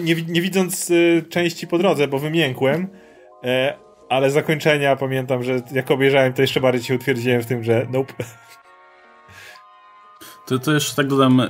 [0.00, 2.88] nie, nie widząc y, części po drodze, bo wymiękłem,
[3.44, 7.86] e, ale zakończenia pamiętam, że jak obejrzałem, to jeszcze bardziej się utwierdziłem w tym, że
[7.90, 8.14] nope.
[10.46, 11.48] To, to jeszcze tak dodam y,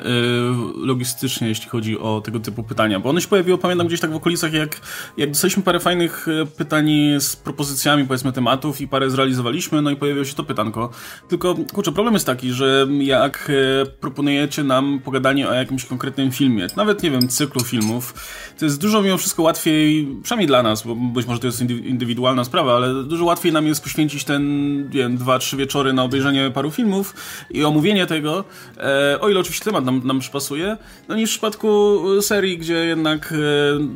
[0.76, 4.14] logistycznie, jeśli chodzi o tego typu pytania, bo one się pojawiły, pamiętam, gdzieś tak w
[4.14, 4.80] okolicach, jak,
[5.16, 9.96] jak dostaliśmy parę fajnych y, pytań z propozycjami, powiedzmy, tematów i parę zrealizowaliśmy, no i
[9.96, 10.90] pojawiło się to pytanko.
[11.28, 16.66] Tylko, kurczę, problem jest taki, że jak y, proponujecie nam pogadanie o jakimś konkretnym filmie,
[16.76, 18.14] nawet, nie wiem, cyklu filmów,
[18.58, 22.44] to jest dużo mimo wszystko łatwiej, przynajmniej dla nas, bo być może to jest indywidualna
[22.44, 26.50] sprawa, ale dużo łatwiej nam jest poświęcić ten, nie wiem, dwa, trzy wieczory na obejrzenie
[26.50, 27.14] paru filmów
[27.50, 28.44] i omówienie tego,
[28.86, 30.76] E, o ile oczywiście temat nam, nam przypasuje,
[31.08, 33.36] no niż w przypadku serii, gdzie jednak e,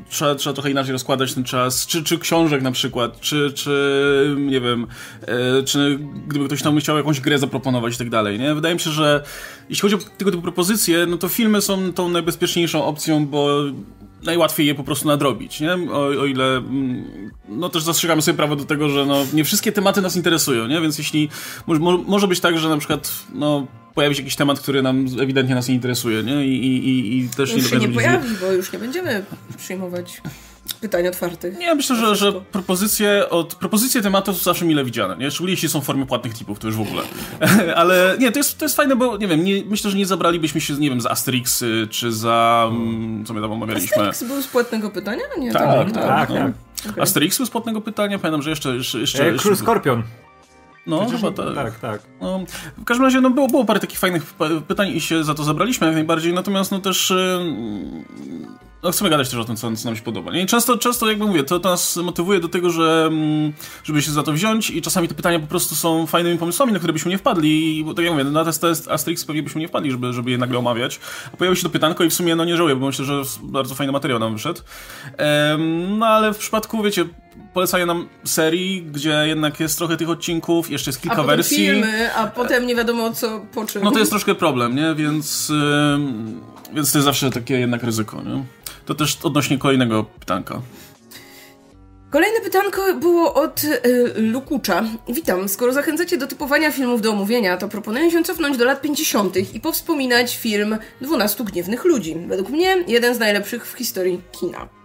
[0.08, 4.60] trzeba, trzeba trochę inaczej rozkładać ten czas, czy, czy książek na przykład, czy, czy nie
[4.60, 4.86] wiem,
[5.22, 8.54] e, czy gdyby ktoś tam chciał jakąś grę zaproponować i tak dalej, nie?
[8.54, 9.22] Wydaje mi się, że
[9.68, 13.62] jeśli chodzi o tego typu propozycje, no to filmy są tą najbezpieczniejszą opcją, bo
[14.22, 15.74] najłatwiej je po prostu nadrobić, nie?
[15.74, 19.72] O, o, ile, mm, no też zastrzegamy sobie prawo do tego, że no, nie wszystkie
[19.72, 20.80] tematy nas interesują, nie?
[20.80, 21.28] Więc jeśli,
[21.66, 25.54] może, może być tak, że na przykład, no, pojawi się jakiś temat, który nam ewidentnie
[25.54, 26.46] nas nie interesuje, nie?
[26.46, 29.24] I, i, i, też już nie się nie pojawi, bo już nie będziemy
[29.56, 30.22] przyjmować
[30.80, 31.58] pytań otwartych.
[31.58, 35.30] Nie, myślę, że, że propozycje, od, propozycje tematów zawsze mile widziane, nie?
[35.30, 37.02] Szczególnie jeśli są w formie płatnych tipów, to już w ogóle.
[37.80, 40.60] Ale nie, to jest, to jest fajne, bo nie wiem, nie, myślę, że nie zabralibyśmy
[40.60, 43.96] się, nie wiem, za Asterixy, czy za, mm, co my tam omawialiśmy.
[43.96, 45.22] Asterix był z płatnego pytania?
[45.38, 46.04] Nie, tak, tak, tak.
[46.04, 46.36] tak, no.
[46.36, 46.52] tak.
[46.90, 47.02] Okay.
[47.02, 48.76] Asterix był z płatnego pytania, pamiętam, że jeszcze...
[48.76, 50.02] jeszcze, jeszcze, e, Król Skorpion.
[50.86, 51.54] No, Przecież chyba tak.
[51.54, 52.02] Tak, tak.
[52.20, 52.44] No,
[52.78, 54.34] w każdym razie no, było, było parę takich fajnych
[54.68, 57.12] pytań i się za to zabraliśmy jak najbardziej, natomiast no też
[58.82, 60.36] no, chcemy gadać też o tym, co, co nam się podoba.
[60.36, 63.52] I często, często, jakby mówię, to, to nas motywuje do tego, że mm,
[63.84, 66.78] żeby się za to wziąć i czasami te pytania po prostu są fajnymi pomysłami, na
[66.78, 69.68] które byśmy nie wpadli, bo tak jak mówię, na test, test Asterix pewnie byśmy nie
[69.68, 71.00] wpadli, żeby, żeby je nagle omawiać.
[71.32, 73.74] A pojawiło się to pytanko i w sumie no nie żałuję, bo myślę, że bardzo
[73.74, 74.60] fajny materiał nam wyszedł.
[75.98, 77.04] No ale w przypadku, wiecie,
[77.52, 81.56] polecania nam serii, gdzie jednak jest trochę tych odcinków, jeszcze jest kilka a wersji.
[81.56, 83.82] filmy, a potem nie wiadomo co, po czym.
[83.82, 84.94] No to jest troszkę problem, nie?
[84.94, 88.44] Więc, yy, więc to jest zawsze takie jednak ryzyko, nie?
[88.90, 90.60] To też odnośnie kolejnego pytanka.
[92.10, 94.84] Kolejne pytanko było od y, Lukucza.
[95.08, 95.48] Witam.
[95.48, 99.54] Skoro zachęcacie do typowania filmów do omówienia, to proponuję się cofnąć do lat 50.
[99.54, 102.16] i powspominać film 12 Gniewnych Ludzi.
[102.28, 104.79] Według mnie jeden z najlepszych w historii kina.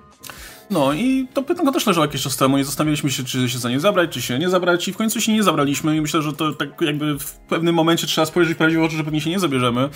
[0.69, 3.69] No i to pytanko też leżało jakiś czas temu i zastanawialiśmy się, czy się za
[3.69, 6.33] nie zabrać, czy się nie zabrać i w końcu się nie zabraliśmy i myślę, że
[6.33, 9.39] to tak jakby w pewnym momencie trzeba spojrzeć prawdziwie w oczy, że pewnie się nie
[9.39, 9.89] zabierzemy.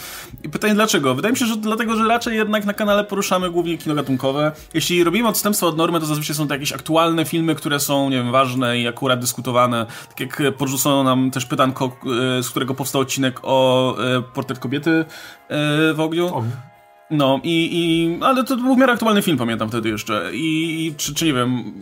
[0.44, 1.16] I pytanie dlaczego?
[1.16, 4.52] Wydaje mi się, że dlatego, że raczej jednak na kanale poruszamy głównie kino gatunkowe.
[4.74, 8.18] Jeśli robimy odstępstwo od normy, to zazwyczaj są to jakieś aktualne filmy, które są, nie
[8.18, 9.86] wiem, ważne i akurat dyskutowane.
[10.10, 11.86] Tak jak porzucono nam też pytanko,
[12.40, 15.06] e, z którego powstał odcinek o e, portret kobiety
[15.50, 16.44] e, w ogniu.
[17.12, 20.30] No i, i ale to był w miarę aktualny film, pamiętam wtedy jeszcze.
[20.34, 21.74] I, i czy, czy nie wiem,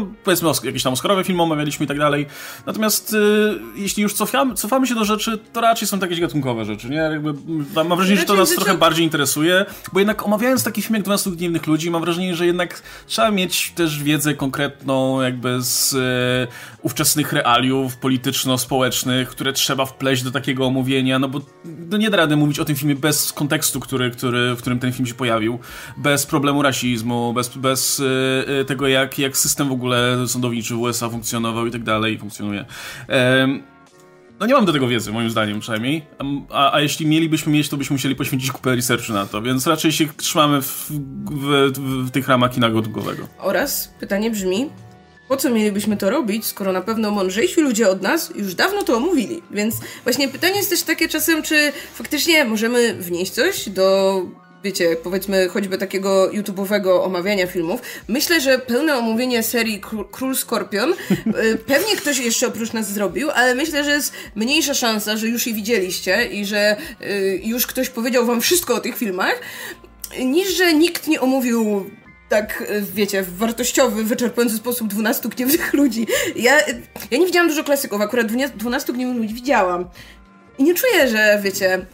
[0.00, 2.26] no, powiedzmy jakieś tam Oscarowe filmy omawialiśmy i tak dalej.
[2.66, 6.90] Natomiast y, jeśli już cofamy, cofamy się do rzeczy, to raczej są takie gatunkowe rzeczy,
[6.90, 6.96] nie?
[6.96, 7.34] Jakby,
[7.74, 11.30] mam wrażenie, że to nas trochę bardziej interesuje, bo jednak omawiając taki film jak 12
[11.30, 17.32] Gniewnych Ludzi, mam wrażenie, że jednak trzeba mieć też wiedzę konkretną jakby z y, ówczesnych
[17.32, 22.58] realiów polityczno-społecznych, które trzeba wpleść do takiego omówienia, no bo no nie da rady mówić
[22.58, 25.58] o tym filmie bez kontekstu, który, który, w którym ten film się pojawił,
[25.96, 29.83] bez problemu rasizmu, bez, bez y, tego, jak, jak system w ogóle
[30.26, 32.64] sądowniczy w USA funkcjonował i tak dalej, funkcjonuje.
[34.40, 36.02] no nie mam do tego wiedzy, moim zdaniem przynajmniej.
[36.50, 39.92] A, a, jeśli mielibyśmy mieć, to byśmy musieli poświęcić kupę researchu na to, więc raczej
[39.92, 43.28] się trzymamy w, w, w, w tych ramach kina gotowego.
[43.38, 44.70] Oraz pytanie brzmi,
[45.28, 48.96] po co mielibyśmy to robić, skoro na pewno mądrzejsi ludzie od nas już dawno to
[48.96, 49.42] omówili.
[49.50, 54.22] Więc właśnie pytanie jest też takie czasem, czy faktycznie możemy wnieść coś do
[54.64, 57.80] wiecie, powiedzmy choćby takiego YouTube'owego omawiania filmów.
[58.08, 59.80] Myślę, że pełne omówienie serii
[60.12, 60.96] Król Skorpion y,
[61.66, 65.54] pewnie ktoś jeszcze oprócz nas zrobił, ale myślę, że jest mniejsza szansa, że już je
[65.54, 69.40] widzieliście i że y, już ktoś powiedział wam wszystko o tych filmach,
[70.18, 71.90] niż że nikt nie omówił
[72.28, 76.06] tak, wiecie, w wartościowy, wyczerpujący sposób 12 gniewnych ludzi.
[76.36, 76.58] Ja,
[77.10, 79.84] ja nie widziałam dużo klasyków, akurat 12 gniewnych ludzi widziałam.
[80.58, 81.86] I nie czuję, że, wiecie,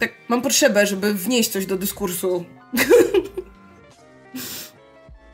[0.00, 2.44] tak mam potrzebę, żeby wnieść coś do dyskursu.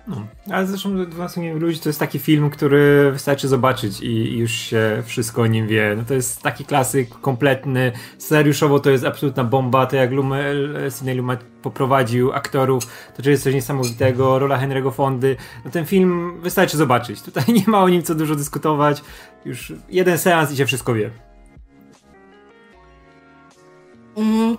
[0.08, 4.52] No, ale zresztą 12 gniewnych ludzi to jest taki film, który wystarczy zobaczyć i, już
[4.52, 5.94] się wszystko o nim wie.
[5.96, 7.92] No to jest taki klasyk kompletny.
[8.18, 9.86] Scenariuszowo to jest absolutna bomba.
[9.86, 10.44] To jak Lume,
[10.90, 12.86] Sidney Lumet poprowadził aktorów,
[13.22, 14.38] to jest coś niesamowitego.
[14.38, 15.36] Rola Henry'ego Fondy.
[15.64, 17.22] No ten film wystarczy zobaczyć.
[17.22, 19.02] Tutaj nie ma o nim co dużo dyskutować.
[19.44, 21.25] Już jeden seans i się wszystko wie.
[24.16, 24.58] Mm,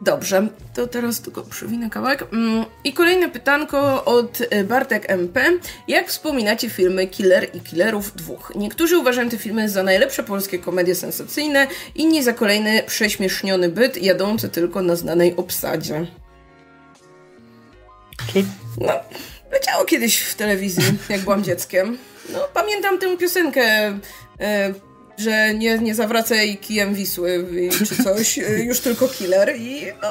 [0.00, 2.22] dobrze, to teraz tylko przewinę kawałek.
[2.32, 5.40] Mm, I kolejne pytanko od e, Bartek MP.
[5.88, 8.52] Jak wspominacie filmy Killer i Killerów dwóch?
[8.56, 14.48] Niektórzy uważają te filmy za najlepsze polskie komedie sensacyjne, inni za kolejny prześmieszniony byt jadący
[14.48, 16.06] tylko na znanej obsadzie.
[18.80, 18.92] No,
[19.52, 21.98] leciało kiedyś w telewizji, jak byłam dzieckiem.
[22.32, 23.62] No, pamiętam tę piosenkę
[24.40, 24.74] e,
[25.20, 27.46] że nie, nie zawracaj kijem Wisły
[27.78, 30.08] czy coś, już tylko killer i no...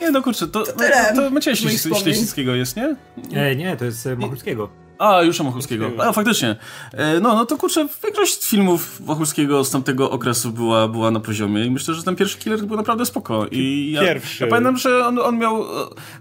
[0.00, 0.82] Nie, no kurczę, to, to, to,
[1.14, 2.96] to Macieja Śleśnickiego jest, nie?
[3.34, 4.82] E, nie, to jest Machulskiego.
[4.98, 5.90] A, już Machulskiego.
[5.98, 6.56] A, faktycznie.
[6.92, 11.64] E, no, no to kurczę, większość filmów Machulskiego z tamtego okresu była, była na poziomie
[11.64, 13.46] i myślę, że ten pierwszy killer był naprawdę spoko.
[13.50, 14.44] I ja, pierwszy.
[14.44, 15.64] Ja pamiętam, że on, on miał...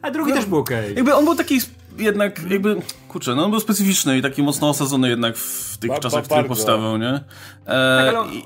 [0.01, 0.79] A drugi no, też był okej.
[0.79, 0.93] Okay.
[0.93, 1.59] Jakby on był taki
[1.97, 5.99] jednak, jakby, kurczę, no on był specyficzny i taki mocno osadzony jednak w tych ba,
[5.99, 7.09] czasach, w których powstawał, nie?
[7.09, 7.23] E,
[7.65, 8.33] tak, ale...
[8.33, 8.43] i,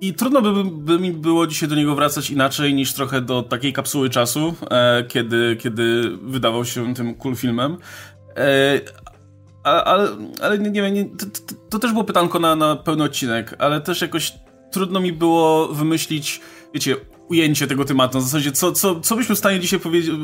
[0.00, 3.72] i trudno by, by, mi było dzisiaj do niego wracać inaczej niż trochę do takiej
[3.72, 7.76] kapsuły czasu, e, kiedy, kiedy wydawał się tym cool filmem.
[8.36, 8.80] E,
[9.64, 10.08] ale,
[10.42, 13.54] ale nie, nie wiem, nie, to, to, to, też było pytanko na, na pełny odcinek,
[13.58, 14.32] ale też jakoś
[14.70, 16.40] trudno mi było wymyślić,
[16.74, 16.96] wiecie,
[17.28, 18.18] ujęcie tego tematu.
[18.18, 19.80] Na zasadzie, co, co, co byśmy w stanie dzisiaj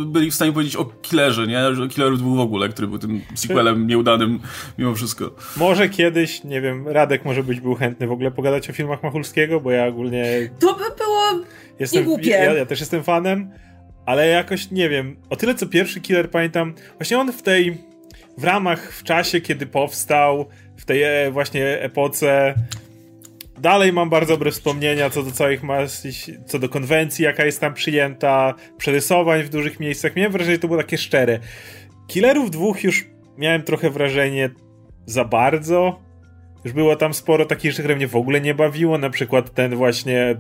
[0.07, 1.67] byli w stanie powiedzieć o Killerze, nie?
[1.85, 4.41] O Killerze był w ogóle, który był tym sequelem nieudanym
[4.79, 5.31] mimo wszystko.
[5.57, 9.61] Może kiedyś, nie wiem, Radek może być był chętny w ogóle pogadać o filmach Machulskiego,
[9.61, 10.51] bo ja ogólnie...
[10.61, 11.45] To by było
[11.79, 12.31] jestem, niegłupie.
[12.31, 13.51] Ja, ja też jestem fanem,
[14.07, 17.79] ale jakoś, nie wiem, o tyle co pierwszy Killer pamiętam, właśnie on w tej,
[18.39, 22.55] w ramach, w czasie, kiedy powstał, w tej e, właśnie epoce
[23.63, 26.07] dalej mam bardzo dobre wspomnienia co do całych mas,
[26.47, 30.17] co do konwencji, jaka jest tam przyjęta, przerysowań w dużych miejscach.
[30.17, 31.39] Miałem wrażenie, że to było takie szczere.
[32.07, 33.07] Killerów dwóch już
[33.39, 34.51] miałem trochę wrażenie
[35.07, 36.01] za bardzo.
[36.65, 39.77] Już było tam sporo takich rzeczy, które mnie w ogóle nie bawiło, na przykład ten
[39.77, 40.37] właśnie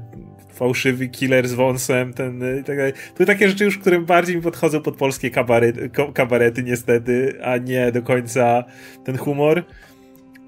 [0.53, 2.93] fałszywy killer z wąsem, ten i tak dalej.
[3.15, 7.93] To takie rzeczy już, które bardziej mi podchodzą pod polskie kabarety, kabarety niestety, a nie
[7.93, 8.65] do końca
[9.05, 9.65] ten humor.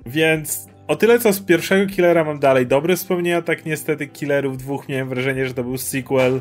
[0.07, 4.89] Więc o tyle co z pierwszego Killera mam dalej dobre wspomnienia, tak niestety Killerów dwóch
[4.89, 6.41] miałem wrażenie, że to był sequel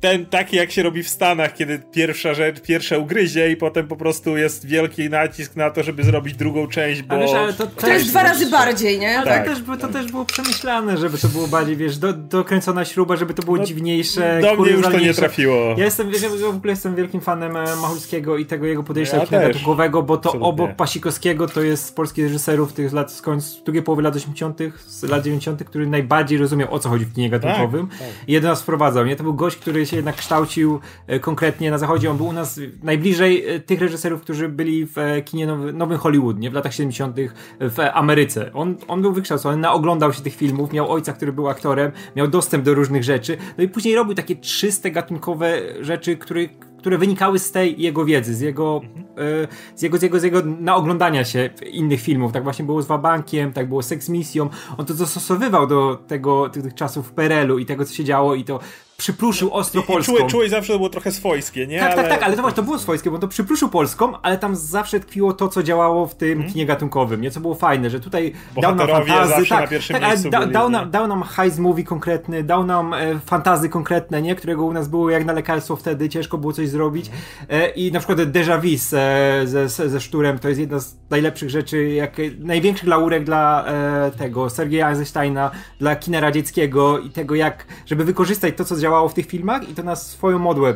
[0.00, 3.96] ten taki jak się robi w Stanach, kiedy pierwsza rzecz, pierwsze ugryzie i potem po
[3.96, 7.14] prostu jest wielki nacisk na to, żeby zrobić drugą część, bo...
[7.14, 9.18] Ale, ale to, to jest dwa razy bardziej, nie?
[9.18, 12.84] Ale tak, tak, też, to też było przemyślane, żeby to było bardziej, wiesz, do, dokręcona
[12.84, 15.74] śruba, żeby to było no, dziwniejsze, Do mnie już to nie trafiło.
[15.76, 19.26] Ja jestem, wiesz, w ogóle jestem wielkim fanem e, Machulskiego i tego jego podejścia ja
[19.26, 20.48] kinematografowego, bo to Absolutnie.
[20.48, 24.58] obok Pasikowskiego to jest z polskich reżyserów tych lat, z końca, drugiej połowy lat 80.,
[24.86, 27.88] z lat 90., który najbardziej rozumiał, o co chodzi w kinie gatunkowym.
[27.88, 28.08] Tak, tak.
[28.26, 29.16] I jeden nas wprowadzał, nie?
[29.16, 32.10] To był gość, który się jednak kształcił e, konkretnie na zachodzie.
[32.10, 35.98] On był u nas najbliżej e, tych reżyserów, którzy byli w e, kinie nowy, Nowym
[35.98, 36.50] Hollywood, nie?
[36.50, 37.16] W latach 70.
[37.60, 38.52] w Ameryce.
[38.52, 42.64] On, on był wykształcony, naoglądał się tych filmów, miał ojca, który był aktorem, miał dostęp
[42.64, 43.36] do różnych rzeczy.
[43.58, 46.48] No i później robił takie czyste, gatunkowe rzeczy, które
[46.78, 48.80] które wynikały z tej jego wiedzy, z jego,
[49.74, 52.32] z jego, z jego, z jego naoglądania się innych filmów.
[52.32, 54.48] Tak właśnie było z Wabankiem, tak było z Sex Misją.
[54.78, 58.34] On to dostosowywał do tego, tych, tych czasów w PRL-u i tego, co się działo
[58.34, 58.60] i to
[59.00, 60.12] przypruszył ostro Polską.
[60.12, 61.80] Czułeś, czułeś zawsze, to było trochę swojskie, nie?
[61.80, 62.02] Tak, ale...
[62.02, 65.00] tak, tak, ale to właśnie to było swojskie, bo to przypruszył Polską, ale tam zawsze
[65.00, 66.52] tkwiło to, co działało w tym hmm.
[66.52, 67.30] kinie gatunkowym, nie?
[67.30, 68.32] Co było fajne, że tutaj
[68.62, 72.42] dał nam fantazy, tak, tak ale da, byli, dał, nam, dał nam heist movie konkretny,
[72.42, 74.34] dał nam e, fantazy konkretne, nie?
[74.34, 77.10] Którego u nas było jak na lekarstwo wtedy, ciężko było coś zrobić.
[77.48, 81.50] E, I na przykład Deja Vu e, ze, ze Szturem to jest jedna z najlepszych
[81.50, 87.66] rzeczy, jak największych laurek dla e, tego Sergeja Eisensteina, dla kina radzieckiego i tego jak,
[87.86, 90.74] żeby wykorzystać to, co działało w tych filmach i to na swoją modłę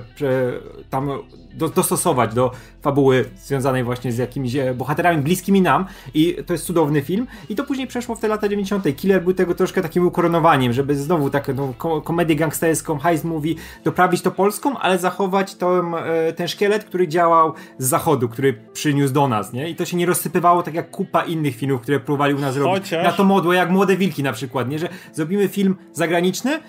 [0.91, 1.11] tam
[1.55, 2.51] do, dostosować do
[2.83, 7.55] fabuły związanej właśnie z jakimiś e, bohaterami bliskimi nam i to jest cudowny film i
[7.55, 8.97] to później przeszło w te lata 90.
[8.97, 11.73] Killer był tego troszkę takim ukoronowaniem, żeby znowu taką
[12.05, 17.53] komedię gangsterską, heist movie doprawić to polską, ale zachować to, e, ten szkielet, który działał
[17.79, 19.71] z zachodu, który przyniósł do nas, nie?
[19.71, 22.83] I to się nie rozsypywało tak jak kupa innych filmów, które próbowali u nas robić.
[22.83, 23.05] Chociaż...
[23.05, 24.79] Na to modłę, jak Młode Wilki na przykład, nie?
[24.79, 26.61] Że zrobimy film zagraniczny,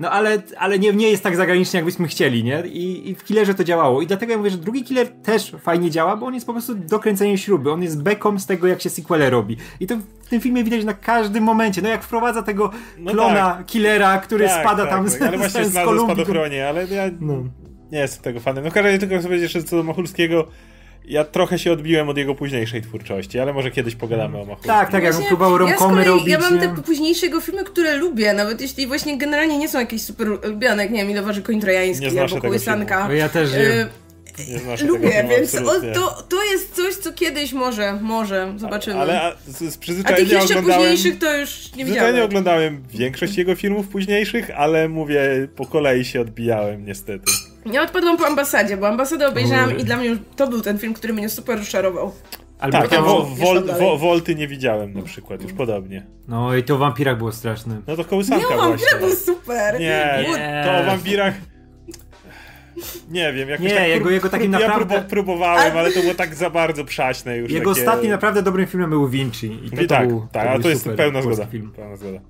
[0.00, 2.62] no ale, ale nie, nie jest tak zagranicznie, jakbyśmy chcieli, nie?
[2.66, 4.02] I, I w Killerze to działało.
[4.02, 6.74] I dlatego ja mówię, że drugi Killer też fajnie działa, bo on jest po prostu
[6.74, 7.72] dokręceniem śruby.
[7.72, 9.56] On jest beką z tego, jak się sequele robi.
[9.80, 11.82] I to w tym filmie widać na każdym momencie.
[11.82, 13.66] No jak wprowadza tego no klona tak.
[13.66, 15.12] Killera, który tak, spada tak, tam tak.
[15.12, 15.76] z, ale właśnie z, z
[16.68, 17.44] ale ja no.
[17.92, 18.64] nie jestem tego fanem.
[18.64, 20.46] No w każdym razie tylko powiedzieć jeszcze co do Machulskiego
[21.10, 24.62] ja trochę się odbiłem od jego późniejszej twórczości, ale może kiedyś pogadamy o Machu.
[24.62, 26.28] Tak, tak, jak on próbował romkomy ja robić.
[26.28, 30.02] Ja mam te późniejsze jego filmy, które lubię, nawet jeśli właśnie generalnie nie są jakieś
[30.02, 33.08] super lubiane, jak nie wiem, Ile Koń Trojański albo Kołysanka.
[33.08, 33.88] No ja też y
[34.48, 35.52] nie Lubię, więc
[35.94, 38.96] to, to jest coś, co kiedyś może, może zobaczymy.
[38.96, 42.16] Ale a, z, z przyzwyczajenia a tych jeszcze późniejszych to już nie widziałem.
[42.16, 47.32] nie oglądałem większość jego filmów późniejszych, ale mówię, po kolei się odbijałem niestety.
[47.66, 50.94] Ja odpadłam po ambasadzie, bo ambasadę obejrzałam i dla mnie już to był ten film,
[50.94, 52.12] który mnie super rozczarował.
[52.58, 56.06] Albo tak, ja wo, wol, wo, Wolty nie widziałem na przykład, już podobnie.
[56.28, 57.80] No i to o wampirach było straszne.
[57.86, 59.80] No to kołysanka Nie, o wampirach był super.
[59.80, 61.34] Nie, nie, to o wampirach...
[63.10, 64.94] Nie wiem, jakoś nie, tak jego, jego takim naprawdę...
[64.94, 67.50] Ja próbowałem, ale to było tak za bardzo przaśne już.
[67.50, 67.80] Jego takie...
[67.80, 69.58] ostatnim naprawdę dobrym filmem był Vinci.
[69.64, 71.46] I to, tak, to był, tak, ale to jest pełna zgoda.
[71.46, 71.72] Film.
[71.76, 72.20] pełna zgoda.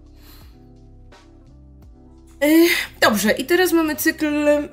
[3.01, 4.71] Dobrze, i teraz mamy cykl mm,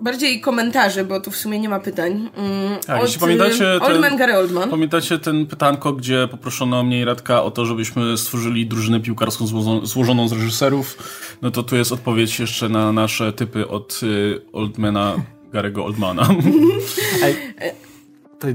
[0.00, 2.30] bardziej komentarzy, bo tu w sumie nie ma pytań.
[2.36, 4.70] Mm, tak, od, jeśli pamiętacie Oldman, ten, Gary Oldman.
[4.70, 9.46] Pamiętacie ten pytanko, gdzie poproszono mnie i Radka o to, żebyśmy stworzyli drużynę piłkarską
[9.82, 10.98] złożoną z reżyserów,
[11.42, 15.16] no to tu jest odpowiedź jeszcze na nasze typy od y, Oldmana,
[15.52, 16.28] Garego Oldmana.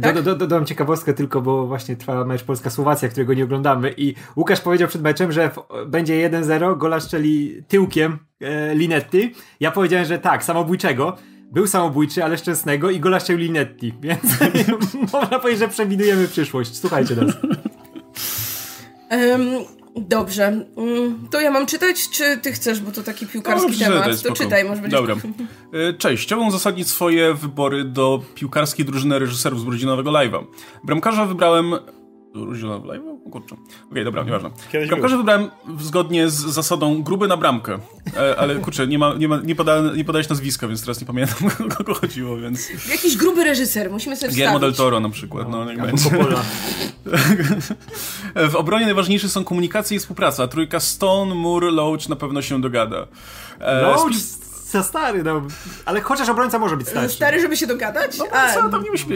[0.02, 0.16] Tak?
[0.16, 4.62] Do, do, dodam ciekawostkę tylko, bo właśnie trwa mecz Polska-Słowacja, którego nie oglądamy i Łukasz
[4.62, 9.34] powiedział przed meczem, że w, będzie 1-0, gola szczeli tyłkiem e, Linetti.
[9.60, 11.18] Ja powiedziałem, że tak, samobójczego.
[11.52, 14.24] Był samobójczy, ale szczęsnego i gola szczelił Linetti, więc
[15.14, 16.78] można powiedzieć, że przewidujemy przyszłość.
[16.78, 17.38] Słuchajcie nas.
[19.12, 20.66] Um, Dobrze.
[20.78, 24.04] Mm, to ja mam czytać, czy ty chcesz, bo to taki piłkarski no, temat.
[24.04, 24.98] Czytaj, to czytaj, może będzie...
[24.98, 25.16] Dobra.
[25.74, 26.24] E, cześć.
[26.24, 30.44] Chciałbym uzasadnić swoje wybory do piłkarskiej drużyny reżyserów z Brudzinowego Live'a.
[30.84, 31.74] Bramkarza wybrałem
[32.34, 33.02] Różowa live?
[33.32, 33.56] Kurczę.
[33.56, 34.50] Okej, okay, dobra, nieważne.
[34.88, 37.80] Bramkarza wybrałem zgodnie z zasadą gruby na bramkę.
[38.18, 41.08] E, ale kurczę, nie, ma, nie, ma, nie, poda, nie podałeś nazwiska, więc teraz nie
[41.08, 41.38] pamiętam,
[41.72, 42.70] o kogo chodziło, więc...
[42.90, 46.10] Jakiś gruby reżyser, musimy sobie Guillermo del Toro na przykład, no, no niech będzie.
[48.52, 50.48] w obronie najważniejsze są komunikacja i współpraca.
[50.48, 53.08] Trójka Stone, Moore, Loach na pewno się dogada.
[53.60, 54.14] E, Loach
[54.72, 55.42] za stary, no.
[55.86, 57.16] Ale chociaż obrońca może być starszy.
[57.16, 58.18] Stary, żeby się dogadać?
[58.18, 59.16] No, A, co, tam nie myślę.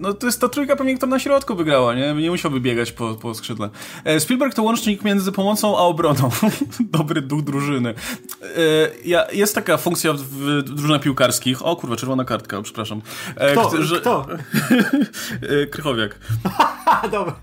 [0.00, 2.14] No to jest ta trójka pewnie, która na środku wygrała, nie?
[2.14, 3.70] Nie musiałby biegać po, po skrzydle.
[4.04, 6.30] E, Spielberg to łącznik między pomocą a obroną.
[6.80, 7.94] Dobry duch drużyny.
[9.06, 11.66] E, jest taka funkcja w, w drużynach piłkarskich.
[11.66, 13.02] O kurwa, czerwona kartka, przepraszam.
[13.36, 13.82] E, Kto?
[13.82, 14.00] Że...
[14.00, 14.26] Kto?
[15.72, 16.18] Krychowiak.
[17.12, 17.36] Dobra.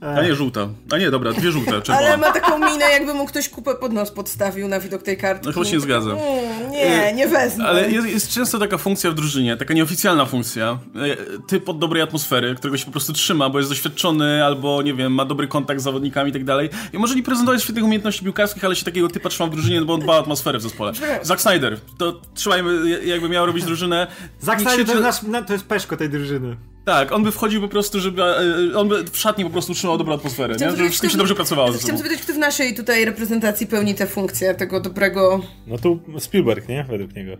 [0.00, 0.68] A nie żółta.
[0.92, 2.08] A nie, dobra, dwie żółte, czerwone.
[2.08, 5.46] Ale ma taką minę, jakby mu ktoś kupę pod nos podstawił na widok tej kartki.
[5.46, 6.10] No chyba się nie zgadza.
[6.10, 7.64] Mm, nie, nie wezmę.
[7.64, 10.78] Ale jest, jest, często taka funkcja w drużynie, taka nieoficjalna funkcja.
[10.96, 14.94] E, typ od dobrej atmosfery, którego się po prostu trzyma, bo jest doświadczony, albo nie
[14.94, 16.70] wiem, ma dobry kontakt z zawodnikami i tak dalej.
[16.92, 19.94] I może nie prezentować świetnych umiejętności piłkarskich, ale się takiego typa trzyma w drużynie, bo
[19.94, 20.92] on dba o atmosferę w zespole.
[21.22, 24.06] Zack Snyder, to trzymajmy, jakby miał robić drużynę.
[24.40, 26.56] Zack Snyder to, jest nasz, to jest peszko tej drużyny.
[26.84, 28.22] Tak, on by wchodził po prostu, żeby.
[28.22, 30.70] E, on by w szatni po prostu trzymał dobrą atmosferę, nie?
[30.70, 31.72] żeby wszystkim się dobrze pracowało.
[31.72, 35.40] Chciałam zapytać, kto w naszej tutaj reprezentacji pełni tę funkcję tego dobrego.
[35.66, 36.84] No tu Spielberg, nie?
[36.84, 37.36] Według niego.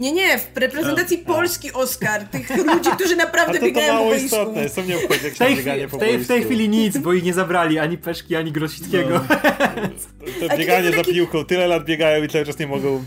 [0.00, 4.04] Nie, nie, w reprezentacji a, Polski Oscar, tych ludzi, którzy naprawdę to, biegają to mało
[4.04, 4.36] po boisku.
[4.36, 6.98] istotne, co mnie obchodzi, jak w tej, bieganie po w tej, w tej chwili nic,
[6.98, 9.10] bo ich nie zabrali ani Peszki, ani Grosickiego.
[9.10, 9.36] No.
[10.40, 10.96] To, to bieganie taki...
[10.96, 13.04] za piłką, tyle lat biegają i cały czas nie mogą,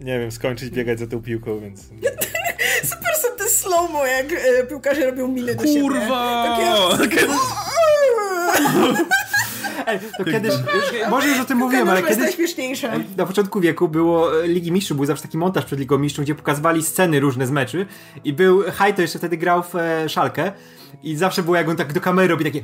[0.00, 1.80] nie wiem, skończyć biegać za tą piłką, więc...
[2.90, 3.19] Super
[3.60, 5.80] slow-mo, jak e, piłkarze robią miny do siebie.
[5.80, 6.56] Kurwa!
[6.98, 7.26] Takie...
[9.86, 10.54] Ej, to kiedyś,
[11.10, 12.92] może już o tym mówiłem, ale To jest kiedyś najśmieszniejsze.
[13.16, 16.34] na początku wieku było e, Ligi Mistrzów, był zawsze taki montaż przed Ligą Mistrzów, gdzie
[16.34, 17.86] pokazywali sceny różne z meczy
[18.24, 20.52] i był, Hajto jeszcze wtedy grał w e, Szalkę
[21.02, 22.62] i zawsze było jak on tak do kamery robi takie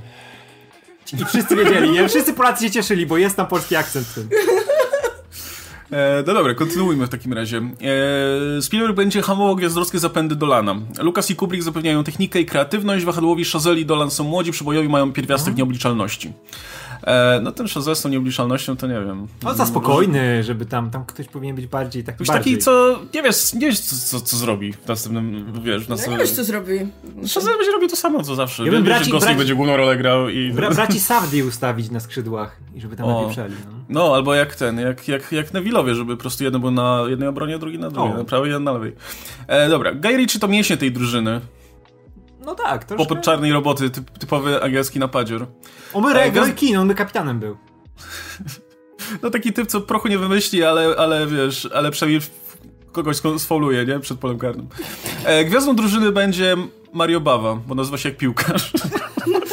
[1.13, 2.09] i wszyscy wiedzieli, nie?
[2.09, 4.29] Wszyscy Polacy się cieszyli, bo jest tam polski akcent w tym.
[5.93, 7.57] E, no dobra, kontynuujmy w takim razie.
[8.59, 10.75] E, Spielberg będzie hamował gwiazdowskie zapędy Dolana.
[10.99, 15.13] Lucas i Kubrick zapewniają technikę i kreatywność, wahadłowi Chazelle i Dolan są młodzi, przybojowi mają
[15.13, 16.33] pierwiastek nieobliczalności.
[17.05, 19.27] E, no ten Chazelle z tą nieobliczalnością to nie wiem.
[19.45, 22.53] On za spokojny, żeby tam, tam ktoś powinien być bardziej taki Ktoś bardziej.
[22.53, 25.95] taki, co nie wiesz, nie wiesz co, co, co zrobi w następnym, wiesz, w No
[25.95, 26.21] nie następnym...
[26.21, 26.79] wiesz, co zrobi.
[27.35, 28.65] Chazelle będzie robił to samo, co zawsze.
[28.65, 30.51] Ja bym Wiesz, braci- braci- będzie główną rolę grał i...
[30.53, 33.21] Bra braci Savdi ustawić na skrzydłach i żeby tam O.
[33.21, 33.55] napieprzeli.
[33.67, 33.77] No.
[33.89, 37.29] No, albo jak ten, jak, jak, jak Nevillowie, żeby po prostu jeden był na jednej
[37.29, 38.93] obronie, a drugi na drugiej, na prawej, jeden na lewej.
[39.47, 41.41] E, dobra, Guy Ritchie to mięśnie tej drużyny.
[42.47, 45.47] No tak, to Popod czarnej roboty, typ, typowy angielski napadzior.
[45.93, 47.57] On by Ej, Roy gaz- Keane, on by kapitanem był.
[49.23, 52.21] No taki typ, co prochu nie wymyśli, ale, ale wiesz, ale przynajmniej
[52.93, 54.01] kogoś sfauluje, nie?
[54.01, 54.69] Przed polem karnym.
[55.25, 56.57] E, gwiazdą drużyny będzie
[56.93, 58.73] Mario Bawa, bo nazywa się jak piłkarz.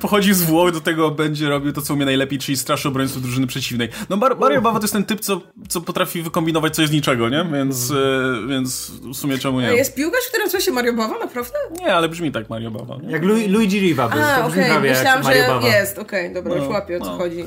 [0.00, 3.46] Pochodzi z Włoch, do tego będzie robił to, co umie najlepiej, czyli straszy obrońców drużyny
[3.46, 3.88] przeciwnej.
[4.10, 7.28] No Mar Mario Bawa to jest ten typ, co, co potrafi wykombinować coś z niczego,
[7.28, 7.46] nie?
[7.52, 7.94] Więc, e,
[8.48, 9.68] więc w sumie czemu A nie?
[9.68, 11.58] jest piłkarz, który nazywa się Mario Bawa, naprawdę?
[11.80, 12.96] Nie, ale brzmi tak Mario Bawa.
[13.02, 13.10] Nie?
[13.12, 14.22] Jak Lu Luigi Riva był.
[14.22, 15.66] A, to brzmi okej, prawie jak myślałam, Mario że Bava.
[15.68, 17.18] jest, okej, dobra, No, już łapię o co no.
[17.18, 17.44] chodzi.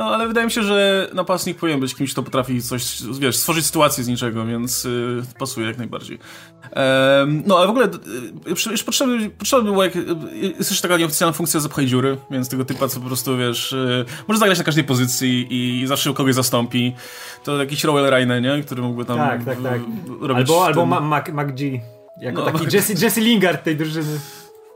[0.00, 3.66] No, ale wydaje mi się, że napastnik powinien być kimś, kto potrafi coś, wiesz, stworzyć
[3.66, 6.18] sytuację z niczego, więc y, pasuje jak najbardziej.
[6.72, 10.04] Em, no, ale w ogóle y, już potrzebny, potrzebny było, jak, y,
[10.58, 14.04] jest jeszcze taka nieoficjalna funkcja zapchaj dziury, więc tego typa, co po prostu, wiesz, y,
[14.28, 16.94] może zagrać na każdej pozycji i zawsze kogoś zastąpi.
[17.44, 18.62] To jakiś Rowell Reine, nie?
[18.62, 19.80] Który mógłby tam Tak, tak, tak.
[20.20, 21.80] robić Albo, albo ten- Ma- Mac, Mac G.
[22.20, 24.18] Jako No, taki Jesse, Jesse Lingard tej drużyny.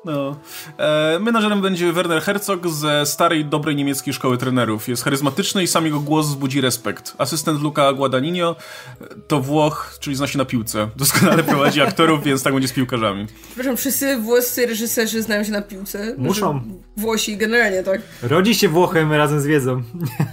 [0.04, 0.36] No.
[0.78, 4.88] E, menadżerem będzie Werner Herzog ze starej, dobrej niemieckiej szkoły trenerów.
[4.88, 7.14] Jest charyzmatyczny i sam jego głos wzbudzi respekt.
[7.18, 8.56] Asystent Luca Guadagnino
[9.00, 10.88] e, to Włoch, czyli zna się na piłce.
[10.96, 13.26] Doskonale prowadzi aktorów, więc tak będzie z piłkarzami.
[13.46, 16.14] Przepraszam, wszyscy włoscy reżyserzy znają się na piłce.
[16.18, 16.60] Muszą.
[16.96, 19.82] Włosi generalnie, tak, Rodzi się Włochem razem z wiedzą.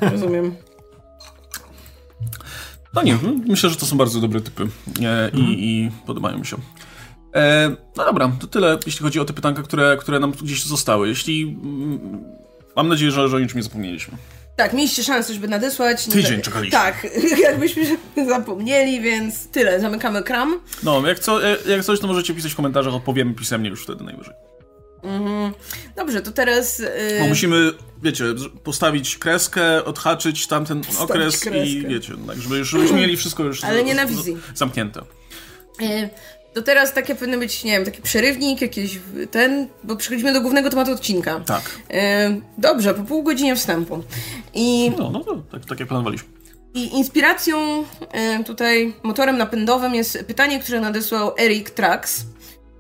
[0.02, 0.56] rozumiem.
[2.94, 4.68] No nie, myślę, że to są bardzo dobre typy
[5.04, 6.58] e, i, i podobają mi się.
[7.36, 11.08] E, no dobra, to tyle, jeśli chodzi o te pytanka, które, które nam gdzieś zostały.
[11.08, 11.44] Jeśli...
[11.64, 12.24] Mm,
[12.76, 14.18] mam nadzieję, że, że o niczym nie zapomnieliśmy.
[14.56, 16.08] Tak, mieliście szansę, żeby nadesłać.
[16.08, 16.72] Nie Tydzień tak- czekaliśmy.
[16.80, 17.08] Tak,
[17.50, 17.84] jakbyśmy
[18.28, 19.80] zapomnieli, więc tyle.
[19.80, 20.60] Zamykamy kram.
[20.84, 24.04] No, jak, co, e, jak coś, to możecie pisać w komentarzach, odpowiemy pisemnie już wtedy
[24.04, 24.34] najwyżej.
[25.96, 26.80] Dobrze, to teraz...
[26.80, 26.88] Yy,
[27.20, 27.72] Bo musimy,
[28.04, 31.66] wiecie, z- postawić kreskę, odhaczyć tamten okres kreskę.
[31.66, 34.38] i wiecie, tak, żeby już żebyśmy mieli wszystko już Ale z- nie na z- wizji.
[34.56, 35.02] zamknięte.
[35.80, 36.10] yy,
[36.54, 39.00] to teraz takie powinno być, nie wiem, taki przerywnik, jakiś
[39.32, 41.40] ten, bo przechodzimy do głównego tematu odcinka.
[41.40, 41.62] Tak.
[41.90, 41.98] Yy,
[42.58, 44.04] dobrze, po pół godzinie wstępu.
[44.54, 46.28] I No, no to tak, tak jak planowaliśmy.
[46.74, 52.22] I inspiracją, e, tutaj motorem napędowym jest pytanie, które nadesłał Eric Trax.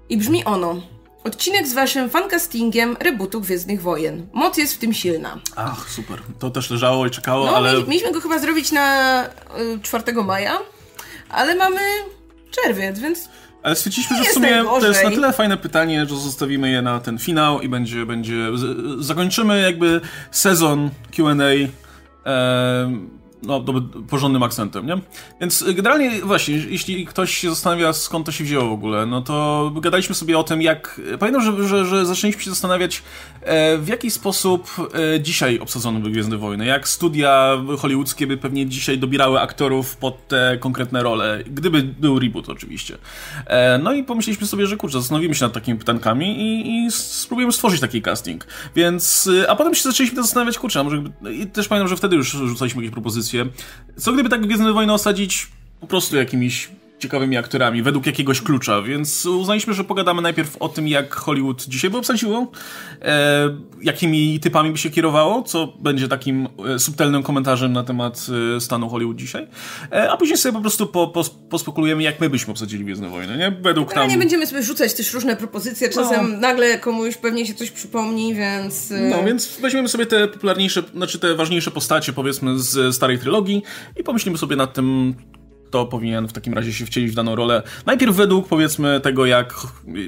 [0.09, 0.81] I brzmi ono.
[1.23, 4.27] Odcinek z waszym fancastingiem rebootu Gwiezdnych Wojen.
[4.33, 5.39] Moc jest w tym silna.
[5.55, 6.19] Ach, super.
[6.39, 7.73] To też leżało i czekało, No, ale...
[7.77, 10.57] mi- mieliśmy go chyba zrobić na y, 4 maja,
[11.29, 11.79] ale mamy
[12.51, 13.29] czerwiec, więc
[13.63, 16.99] Ale stwierdziliśmy, że w sumie to jest na tyle fajne pytanie, że zostawimy je na
[16.99, 18.47] ten finał i będzie, będzie
[18.99, 21.67] zakończymy jakby sezon Q&A
[23.43, 23.63] no,
[24.09, 24.97] porządnym akcentem, nie?
[25.41, 29.21] Więc y, generalnie właśnie, jeśli ktoś się zastanawia skąd to się wzięło w ogóle, no
[29.21, 31.01] to gadaliśmy sobie o tym, jak...
[31.19, 33.03] Pamiętam, że, że, że zaczęliśmy się zastanawiać
[33.41, 34.69] e, w jaki sposób
[35.15, 40.27] e, dzisiaj obsadzono by Gwiezdne Wojny, jak studia hollywoodzkie by pewnie dzisiaj dobierały aktorów pod
[40.27, 42.97] te konkretne role, gdyby był reboot oczywiście.
[43.45, 47.53] E, no i pomyśleliśmy sobie, że kurczę, zastanowimy się nad takimi pytankami i, i spróbujemy
[47.53, 48.47] stworzyć taki casting.
[48.75, 52.15] Więc, y, a potem się zaczęliśmy zastanawiać, kurczę, a może i też pamiętam, że wtedy
[52.15, 53.30] już rzucaliśmy jakieś propozycje.
[53.97, 55.47] Co gdyby tak Gwiezdne Wojny osadzić
[55.79, 56.69] po prostu jakimiś
[57.01, 61.89] ciekawymi aktorami, według jakiegoś klucza, więc uznaliśmy, że pogadamy najpierw o tym, jak Hollywood dzisiaj
[61.91, 62.51] by obsadziło,
[63.01, 68.61] e, jakimi typami by się kierowało, co będzie takim e, subtelnym komentarzem na temat e,
[68.61, 69.47] stanu Hollywood dzisiaj,
[69.91, 73.37] e, a później sobie po prostu po, po, pospekulujemy, jak my byśmy obsadzili Gwiezdne Wojny,
[73.37, 73.51] nie?
[73.61, 74.09] Według ale nam...
[74.09, 75.89] nie będziemy sobie rzucać też różne propozycje.
[75.89, 78.91] Czasem nagle komuś pewnie się coś przypomni, więc...
[78.91, 83.63] y, No, więc weźmiemy sobie te popularniejsze, znaczy te ważniejsze postacie, powiedzmy, z starej trylogii
[83.99, 85.15] i pomyślimy sobie nad tym,
[85.71, 87.63] kto powinien w takim razie się wcielić w daną rolę.
[87.85, 89.53] Najpierw według, powiedzmy, tego, jak,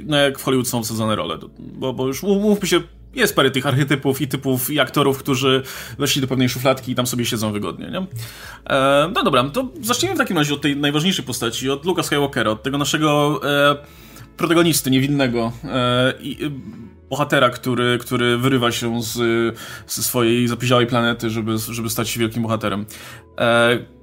[0.05, 1.37] no, jak w Hollywood są wsadzone role.
[1.59, 2.81] Bo, bo już mówmy się,
[3.15, 5.63] jest parę tych archetypów i typów i aktorów, którzy
[5.99, 8.05] weszli do pewnej szufladki i tam sobie siedzą wygodnie, nie?
[8.69, 12.51] E, no dobra, to zacznijmy w takim razie od tej najważniejszej postaci, od Luka Skywalkera,
[12.51, 13.75] od tego naszego e,
[14.37, 16.49] protagonisty niewinnego e, i e,
[17.09, 19.17] bohatera, który, który wyrywa się z,
[19.87, 22.85] swojej zapiziałej planety, żeby, żeby stać się wielkim bohaterem.
[23.39, 24.02] E,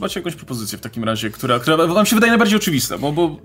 [0.00, 3.12] czy macie jakąś propozycję w takim razie, która, która wam się wydaje najbardziej oczywista, bo...
[3.12, 3.36] bo...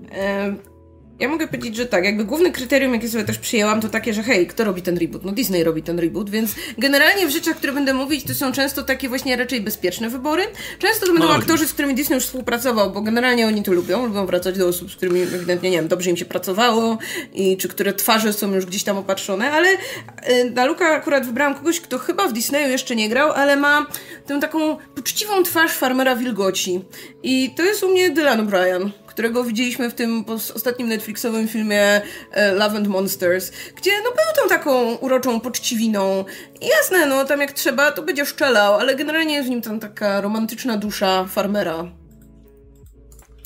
[1.20, 4.22] Ja mogę powiedzieć, że tak, jakby główne kryterium, jakie sobie też przyjęłam, to takie, że
[4.22, 5.24] hej, kto robi ten reboot?
[5.24, 8.82] No Disney robi ten reboot, więc generalnie w rzeczach, które będę mówić, to są często
[8.82, 10.42] takie właśnie raczej bezpieczne wybory.
[10.78, 14.06] Często to będą no, aktorzy, z którymi Disney już współpracował, bo generalnie oni to lubią,
[14.06, 16.98] lubią wracać do osób, z którymi ewidentnie, nie wiem, dobrze im się pracowało
[17.34, 21.54] i czy które twarze są już gdzieś tam opatrzone, ale y, na Luka akurat wybrałam
[21.54, 23.86] kogoś, kto chyba w Disneyu jeszcze nie grał, ale ma
[24.26, 26.80] tę taką poczciwą twarz farmera wilgoci.
[27.22, 32.52] I to jest u mnie Dylan O'Brien którego widzieliśmy w tym ostatnim Netflixowym filmie e,
[32.52, 36.24] Love and Monsters, gdzie no był tą taką uroczą poczciwiną.
[36.60, 39.80] I jasne, no tam jak trzeba, to będzie szczelał, ale generalnie jest w nim tam
[39.80, 41.84] taka romantyczna dusza farmera.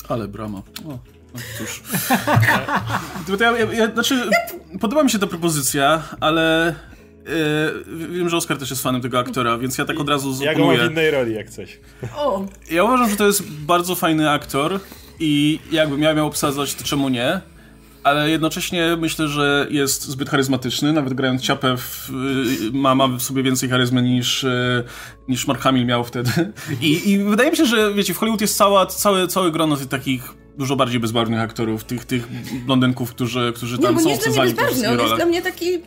[0.09, 0.61] Ale brama.
[0.85, 0.89] O.
[1.33, 1.83] No cóż.
[3.39, 4.29] ja, ja, ja, znaczy,
[4.79, 6.75] podoba mi się ta propozycja, ale
[7.87, 10.55] Yy, wiem, że Oscar też jest fanem tego aktora, więc ja tak od razu Ja
[10.55, 11.79] go mam w innej roli, jak coś.
[12.15, 12.45] O.
[12.71, 14.79] Ja uważam, że to jest bardzo fajny aktor
[15.21, 17.41] i jakbym ja miał obsadzać, to czemu nie?
[18.03, 23.21] Ale jednocześnie myślę, że jest zbyt charyzmatyczny, nawet grając ciapę w, y, ma, ma w
[23.21, 24.83] sobie więcej charyzmy niż, y,
[25.27, 26.31] niż Mark Hamill miał wtedy.
[26.81, 29.87] I, I wydaje mi się, że wiecie, w Hollywood jest cała, całe, całe grono tych
[29.87, 32.27] takich dużo bardziej bezbarwnych aktorów, tych, tych
[32.65, 35.79] blondynków, którzy, którzy tam nie, są obsadzani po on jest dla mnie taki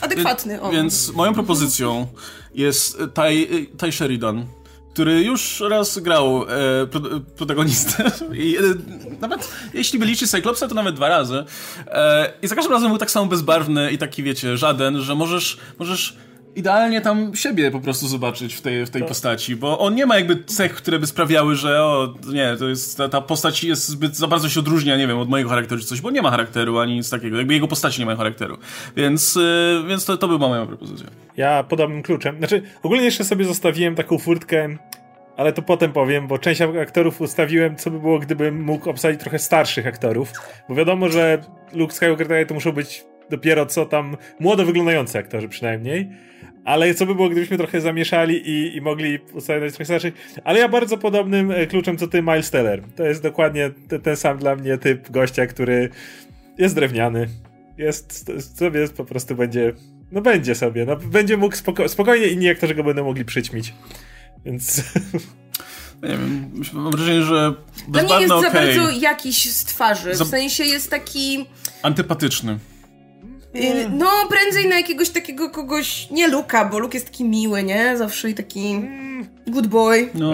[0.00, 0.60] adekwatny.
[0.60, 0.70] O.
[0.70, 2.06] Więc moją propozycją
[2.54, 4.46] jest Ty, Ty Sheridan
[4.96, 7.00] który już raz grał e, pro,
[7.36, 8.60] protagonistę i e,
[9.20, 11.44] nawet jeśli by liczyć Cyclopsa, to nawet dwa razy.
[11.86, 15.58] E, I za każdym razem był tak samo bezbarwny i taki, wiecie, żaden, że możesz,
[15.78, 16.16] możesz
[16.56, 19.08] idealnie tam siebie po prostu zobaczyć w tej, w tej tak.
[19.08, 22.98] postaci, bo on nie ma jakby cech, które by sprawiały, że o, nie, to jest,
[22.98, 25.86] ta, ta postać jest zbyt, za bardzo się odróżnia, nie wiem, od mojego charakteru czy
[25.86, 28.58] coś, bo nie ma charakteru ani nic takiego, jakby jego postaci nie mają charakteru.
[28.96, 31.06] Więc, yy, więc to, to była moja propozycja.
[31.36, 34.76] Ja podobnym kluczem, znaczy ogólnie jeszcze sobie zostawiłem taką furtkę
[35.36, 39.38] ale to potem powiem, bo część aktorów ustawiłem, co by było, gdybym mógł obsadzić trochę
[39.38, 40.32] starszych aktorów,
[40.68, 41.38] bo wiadomo, że
[41.72, 46.10] Luke Skywalker to muszą być dopiero co tam młodo wyglądający aktorzy przynajmniej,
[46.66, 50.14] ale co by było, gdybyśmy trochę zamieszali i, i mogli ustawiać trochę starszych.
[50.44, 52.82] Ale ja bardzo podobnym e, kluczem co ty, Miles Teller.
[52.96, 55.88] To jest dokładnie ten, ten sam dla mnie typ gościa, który
[56.58, 57.28] jest drewniany.
[57.78, 59.72] Jest, sobie jest, po prostu będzie,
[60.12, 63.74] no będzie sobie, no będzie mógł spoko spokojnie inni aktorzy go będą mogli przyćmić.
[64.44, 64.82] Więc...
[66.02, 67.54] Nie wiem, mam wrażenie, że
[67.88, 68.50] Dla mnie jest okay.
[68.50, 71.46] za bardzo jakiś z twarzy, w sensie jest taki...
[71.82, 72.58] Antypatyczny.
[73.56, 77.96] Y, no, prędzej na jakiegoś takiego kogoś, nie Luka, bo Luke jest taki miły, nie?
[77.96, 78.80] Zawsze i taki
[79.46, 80.08] good boy.
[80.14, 80.32] No.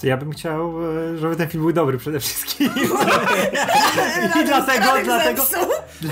[0.00, 0.72] To ja bym chciał,
[1.14, 2.70] e, żeby ten film był dobry przede wszystkim.
[4.42, 5.42] I dlatego, dlatego...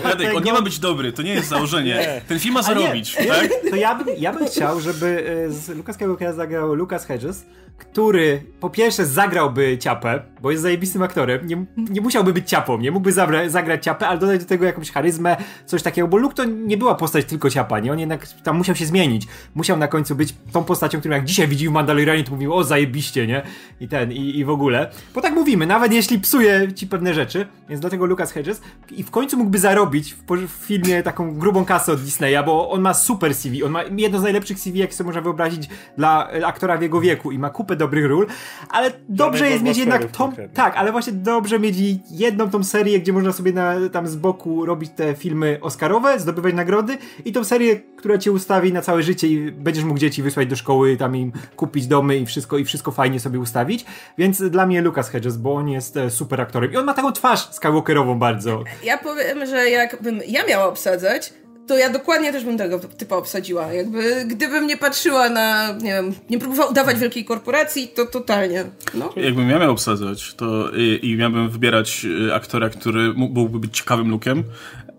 [0.04, 2.22] Radek, on nie ma być dobry, to nie jest założenie.
[2.28, 3.50] Ten film ma zarobić, tak?
[3.70, 7.46] To ja bym, ja bym chciał, żeby e, z Lucas Skywalkera zagrał Lucas Hedges,
[7.78, 12.90] który po pierwsze zagrałby ciapę, bo jest zajebistym aktorem, nie, nie musiałby być ciapą, nie
[12.90, 16.44] mógłby zabra, zagrać ciapę, ale dodać do tego jakąś charyzmę, coś takiego, bo Luke to
[16.44, 17.92] nie była postać tylko ciapa, nie?
[17.92, 19.26] On jednak tam musiał się zmienić.
[19.54, 23.26] Musiał na końcu być tą postacią, którą jak dzisiaj widził Mandalorianie, to mówił, o zajebiście,
[23.26, 23.42] nie?
[23.80, 24.90] I ten, i, i w ogóle.
[25.14, 28.60] Bo tak mówimy, nawet jeśli psuje ci pewne rzeczy, więc dlatego Lucas Hedges
[28.90, 32.80] i w końcu mógłby zarobić w, w filmie taką grubą kasę od Disneya, bo on
[32.80, 36.76] ma super CV, on ma jedno z najlepszych CV, jakie sobie można wyobrazić dla aktora
[36.76, 38.26] w jego wieku i ma kupę dobrych ról,
[38.68, 41.76] ale dobrze jest mieć jednak tą, tak, ale właśnie dobrze mieć
[42.10, 46.54] jedną tą serię, gdzie można sobie na, tam z boku robić te filmy oscarowe, zdobywać
[46.54, 50.48] nagrody i tą serię, która cię ustawi na całe życie i będziesz mógł dzieci wysłać
[50.48, 53.84] do szkoły, tam im kupić domy i wszystko, i wszystko fajnie sobie ustawić,
[54.18, 56.72] więc dla mnie Lucas Hedges, bo on jest e, super aktorem.
[56.72, 58.64] I on ma taką twarz Skywalkerową bardzo.
[58.84, 61.32] Ja powiem, że jakbym ja miała obsadzać,
[61.66, 63.72] to ja dokładnie też bym tego typa obsadziła.
[63.72, 68.64] Jakby, gdybym nie patrzyła na, nie wiem, nie próbowała udawać wielkiej korporacji, to totalnie.
[68.94, 69.12] No.
[69.16, 74.10] Jakbym ja miał obsadzać, to i, i miałbym wybierać y, aktora, który mógłby być ciekawym
[74.10, 74.44] lukiem,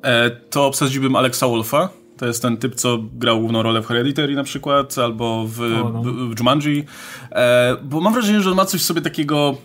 [0.04, 1.90] e, to obsadziłbym Alexa Wolfa.
[2.18, 5.90] To jest ten typ, co grał główną rolę w Hereditary na przykład, albo w, o,
[5.90, 6.02] no.
[6.02, 6.86] w, w Jumanji.
[7.32, 9.58] E, bo mam wrażenie, że on ma coś w sobie takiego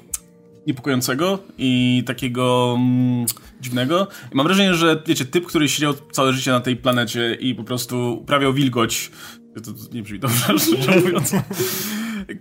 [0.67, 3.27] niepokojącego i takiego mm,
[3.61, 4.09] dziwnego.
[4.33, 7.65] I mam wrażenie, że wiecie, typ, który siedział całe życie na tej planecie i po
[7.65, 9.11] prostu uprawiał wilgoć,
[9.55, 11.33] to, to nie brzmi dobrze, szczerze mówiąc,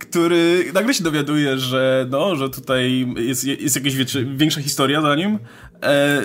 [0.00, 5.14] który nagle się dowiaduje, że no, że tutaj jest, jest jakaś wiecie, większa historia za
[5.14, 5.38] nim.
[5.82, 6.22] E,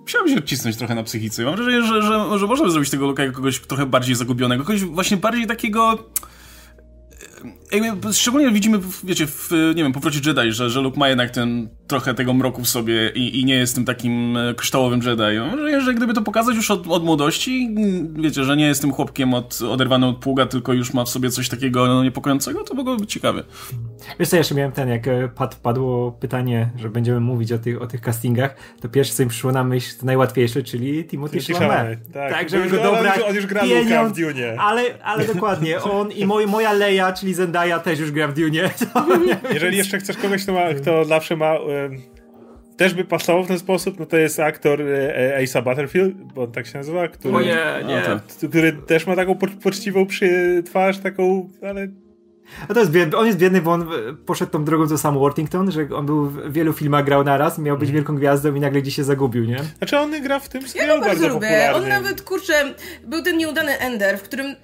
[0.00, 1.44] musiałem się odcisnąć trochę na psychice.
[1.44, 5.16] Mam wrażenie, że, że, że możemy zrobić tego Luka kogoś trochę bardziej zagubionego, kogoś właśnie
[5.16, 6.10] bardziej takiego
[7.72, 11.68] jakby, szczególnie widzimy, wiecie, w, nie wiem, powrocie Jedi, że, że Luke ma jednak ten
[11.86, 15.56] trochę tego mroku w sobie i, i nie jest tym takim e, kryształowym Jedi.
[15.70, 17.74] Że, że gdyby to pokazać już od, od młodości,
[18.14, 21.30] wiecie, że nie jest tym chłopkiem od, oderwanym od pługa, tylko już ma w sobie
[21.30, 23.42] coś takiego no, niepokojącego, to mogłoby być ciekawe.
[24.18, 27.82] Wiesz co, jeszcze miałem ten, jak e, pad, padło pytanie, że będziemy mówić o tych,
[27.82, 32.12] o tych castingach, to pierwsze co mi przyszło na myśl, to najłatwiejsze, czyli Timothy Chalamet.
[32.12, 33.20] Tak, tak żeby go dobrać.
[33.28, 34.56] On już gra Luka w Dune.
[34.58, 38.70] Ale, ale dokładnie, on i moj, moja Leia, czyli Zendaya też już gra w Dune.
[39.54, 41.58] Jeżeli jeszcze chcesz kogoś, kto, ma, kto zawsze ma
[42.76, 46.52] też by pasował w ten sposób, no to jest aktor e, Ace Butterfield, bo on
[46.52, 48.02] tak się nazywa, który, Oje, nie.
[48.48, 51.88] który też ma taką poczciwą przy twarz, taką, ale
[52.68, 53.88] no to jest biedny, on jest biedny, bo on
[54.26, 57.78] poszedł tą drogą co sam Worthington, że on był w wielu filmach grał naraz, miał
[57.78, 57.94] być mhm.
[57.94, 59.58] wielką gwiazdą i nagle gdzieś się zagubił, nie?
[59.78, 61.72] Znaczy on gra w tym serialu ja go bardzo, bardzo lubię.
[61.74, 62.74] On nawet, kurczę,
[63.04, 64.56] był ten nieudany Ender, w którym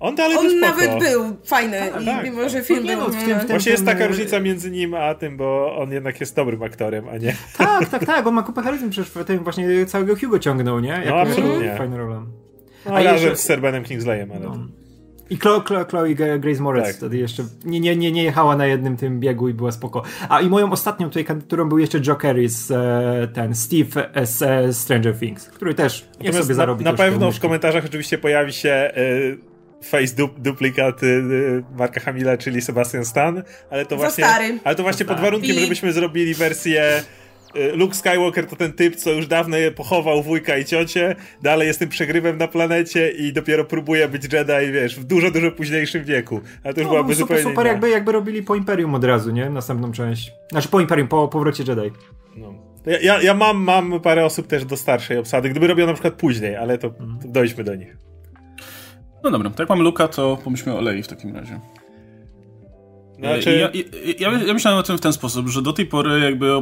[0.00, 2.24] on dalej On nawet był fajny, tak, tak.
[2.24, 3.06] mimo że film no, był...
[3.06, 6.20] W tym, w tym, Właśnie jest taka różnica między nim a tym, bo on jednak
[6.20, 7.36] jest dobrym aktorem, a nie...
[7.58, 10.88] Tak, tak, tak, on ma kupę charyzmy, przecież w tym właśnie całego Hugo ciągnął, nie?
[10.88, 11.74] Jak no absolutnie.
[11.78, 12.22] Fajna rola.
[12.86, 13.36] No, a razem jeszcze...
[13.36, 14.40] z Sir Benem Kingsleyem, ale...
[14.40, 14.58] No.
[15.30, 16.96] I Chloe, Chloe, Chloe Grace Moretz tak.
[16.96, 20.02] wtedy jeszcze nie, nie, nie, nie jechała na jednym tym biegu i była spoko.
[20.28, 24.72] A i moją ostatnią tutaj kandydaturą był jeszcze Carey z e, ten Steve z e,
[24.72, 26.84] Stranger Things, który też nie sobie zarobi.
[26.84, 28.92] Na, na pewno w komentarzach oczywiście pojawi się e,
[29.82, 34.26] face du duplikat y, Marka Hamila, czyli Sebastian Stan, ale to właśnie,
[34.64, 37.25] ale to właśnie pod warunkiem, żebyśmy zrobili wersję y,
[37.74, 41.88] Luke Skywalker to ten typ, co już dawno pochował wujka i ciocie, dalej jest tym
[41.88, 46.40] przegrywem na planecie i dopiero próbuje być Jedi, wiesz, w dużo, dużo późniejszym wieku.
[46.64, 49.30] Ale to już no, byłaby super, zupełnie super jakby, jakby robili po Imperium od razu,
[49.30, 49.50] nie?
[49.50, 50.32] Następną część.
[50.50, 51.90] Znaczy po Imperium, po powrocie Jedi.
[52.36, 52.54] No.
[52.86, 56.14] Ja, ja, ja mam, mam parę osób też do starszej obsady, gdyby robiono na przykład
[56.14, 57.18] później, ale to, mhm.
[57.22, 57.96] to dojdźmy do nich.
[59.24, 61.60] No dobra, to jak mamy Luka, to pomyślmy o Lei w takim razie.
[63.18, 63.50] Znaczy...
[63.50, 63.68] Ja,
[64.18, 66.52] ja, ja, ja, myślałem o tym w ten sposób, że do tej pory jakby,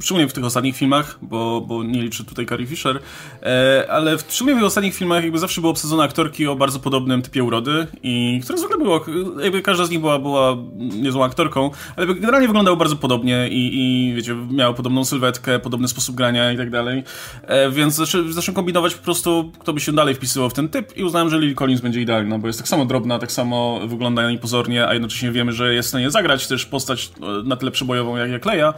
[0.00, 2.98] szczególnie w tych ostatnich filmach, bo, bo nie liczę tutaj Carrie Fisher,
[3.42, 6.78] e, ale w, szczególnie w tych ostatnich filmach jakby zawsze były obsadzone aktorki o bardzo
[6.80, 9.04] podobnym typie urody i które zwykle było,
[9.42, 14.14] jakby każda z nich była, była niezłą aktorką, ale generalnie wyglądały bardzo podobnie i, i
[14.14, 17.04] wiecie, miały podobną sylwetkę, podobny sposób grania i tak dalej,
[17.42, 21.04] e, więc zacząłem kombinować po prostu, kto by się dalej wpisywał w ten typ i
[21.04, 24.88] uznałem, że Lily Collins będzie idealna, bo jest tak samo drobna, tak samo wygląda niepozornie,
[24.88, 28.16] a jednocześnie wiemy, że jest jest w stanie zagrać też postać e, na tyle przebojową
[28.16, 28.74] jak, jak Leia,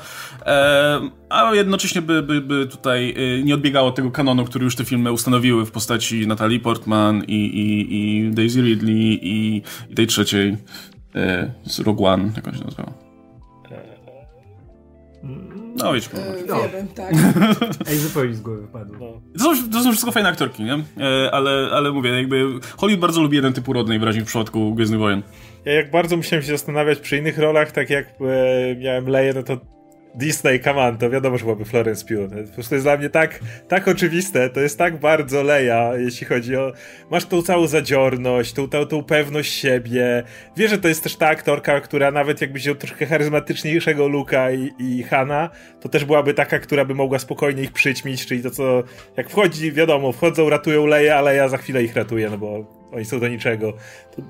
[0.47, 4.77] e, a jednocześnie by, by, by tutaj e, nie odbiegało od tego kanonu, który już
[4.77, 10.07] te filmy ustanowiły w postaci Natalie Portman i, i, i Daisy Ridley i, i tej
[10.07, 10.57] trzeciej
[11.65, 13.07] z Rogue One, jak on się nazywał.
[15.77, 16.57] No wiecie, e, no.
[16.57, 17.13] Wiemy, tak.
[17.91, 18.97] Ej, zupełnie z głowy wypadło.
[19.35, 19.45] No.
[19.45, 20.75] To, są, to są wszystko fajne aktorki, nie?
[20.75, 22.45] E, ale, ale mówię, jakby
[22.77, 25.23] Hollywood bardzo lubi jeden typ urody, najwyraźniej w przypadku Gwiezdnych Wojen.
[25.67, 29.43] Ja jak bardzo musiałem się zastanawiać przy innych rolach, tak jak e, miałem Leję, no
[29.43, 29.61] to
[30.15, 32.47] Disney, come on, to wiadomo, że byłaby Florence Pugh.
[32.49, 36.57] Po prostu jest dla mnie tak, tak oczywiste, to jest tak bardzo Leja, jeśli chodzi
[36.57, 36.73] o...
[37.11, 40.23] Masz tą całą zadziorność, tą, tą, tą pewność siebie.
[40.57, 44.71] Wiesz, że to jest też ta aktorka, która nawet jakby wziął troszkę charyzmatyczniejszego Luka i,
[44.79, 45.51] i Hanna,
[45.81, 48.83] to też byłaby taka, która by mogła spokojnie ich przyćmić, czyli to co...
[49.17, 53.05] Jak wchodzi, wiadomo, wchodzą, ratują Leję, ale ja za chwilę ich ratuję, no bo oni
[53.05, 53.73] są do niczego.
[54.17, 54.23] To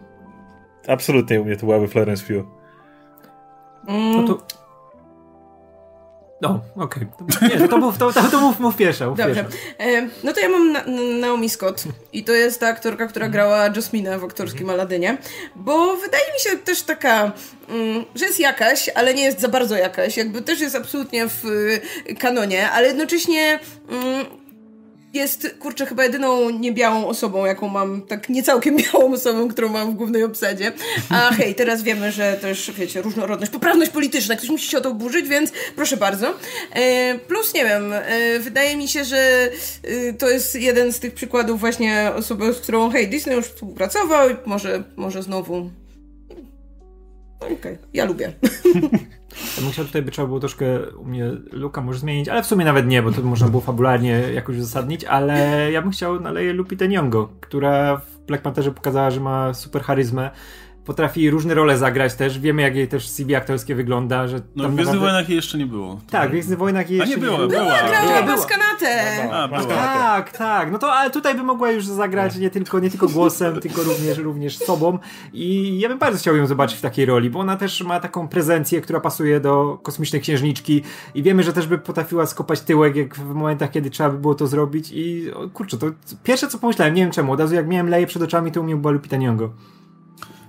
[0.88, 2.46] absolutnie u mnie to byłaby Florence Pugh.
[3.88, 4.56] No to
[6.40, 7.06] no, okej.
[7.36, 7.48] Okay.
[7.48, 9.08] Nie, to mów, to, to, to mów, mów pierwsza.
[9.08, 9.44] Mów Dobrze.
[9.78, 10.84] E, no to ja mam na,
[11.20, 15.18] Naomi Scott i to jest ta aktorka, która grała Jasmine w aktorskim Aladynie,
[15.54, 17.32] bo wydaje mi się też taka,
[17.68, 20.16] mm, że jest jakaś, ale nie jest za bardzo jakaś.
[20.16, 23.58] Jakby też jest absolutnie w y, kanonie, ale jednocześnie...
[25.16, 29.94] Jest, kurczę, chyba jedyną niebiałą osobą, jaką mam, tak niecałkiem białą osobą, którą mam w
[29.94, 30.72] głównej obsadzie.
[31.10, 34.94] A hej, teraz wiemy, że też, wiecie, różnorodność, poprawność polityczna, ktoś musi się o to
[34.94, 36.34] burzyć, więc proszę bardzo.
[36.72, 39.50] E, plus, nie wiem, e, wydaje mi się, że
[39.82, 44.30] e, to jest jeden z tych przykładów właśnie osoby, z którą, hej, Disney już współpracował
[44.30, 45.70] i może, może znowu...
[47.40, 48.32] Okej, okay, ja lubię.
[49.72, 52.86] Chciał tutaj, by trzeba było troszkę u mnie Luka może zmienić, ale w sumie nawet
[52.86, 57.28] nie, bo to można było fabularnie jakoś uzasadnić, ale ja bym chciał naleję Lupitę Nyong'o,
[57.40, 60.30] która w Black Pantherze pokazała, że ma super charyzmę
[60.86, 62.38] potrafi różne role zagrać też.
[62.38, 65.58] Wiemy, jak jej też CV aktorskie wygląda, że No w Gwiezdnych naprawdę- Wojnach jej jeszcze
[65.58, 66.00] nie było.
[66.10, 67.48] Tak, w Gwiezdnych Wojnach jej A nie jeszcze było, była.
[67.48, 68.36] Grała Była.
[68.36, 69.22] Paskanatę!
[69.32, 69.76] A, masz była.
[69.78, 69.98] kanapę.
[69.98, 70.72] Tak, tak.
[70.72, 74.18] No to ale tutaj by mogła już zagrać nie tylko, nie tylko głosem, tylko również,
[74.18, 74.98] również sobą.
[75.32, 78.28] I ja bym bardzo chciał ją zobaczyć w takiej roli, bo ona też ma taką
[78.28, 80.82] prezencję, która pasuje do kosmicznej księżniczki
[81.14, 84.34] i wiemy, że też by potrafiła skopać tyłek jak w momentach, kiedy trzeba by było
[84.34, 85.86] to zrobić i o, kurczę, to
[86.24, 88.64] pierwsze co pomyślałem, nie wiem czemu, od razu jak miałem Leję przed oczami, to u
[88.64, 89.48] mnie była Lupita Nyong'o.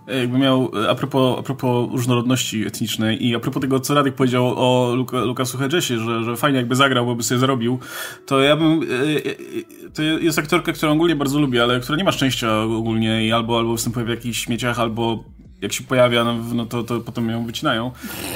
[0.08, 4.16] Jakby miał, e, a propos, a propos różnorodności etnicznej i a propos tego, co Radek
[4.16, 7.80] powiedział o Luka, Lukasu Hedgesie, że, że fajnie jakby zagrał, bo by sobie zarobił,
[8.26, 12.04] to ja bym, e, e, to jest aktorka, którą ogólnie bardzo lubię, ale która nie
[12.04, 15.24] ma szczęścia ogólnie i albo, albo występuje w jakichś śmieciach, albo
[15.62, 17.92] jak się pojawia, no, no to, to potem ją wycinają.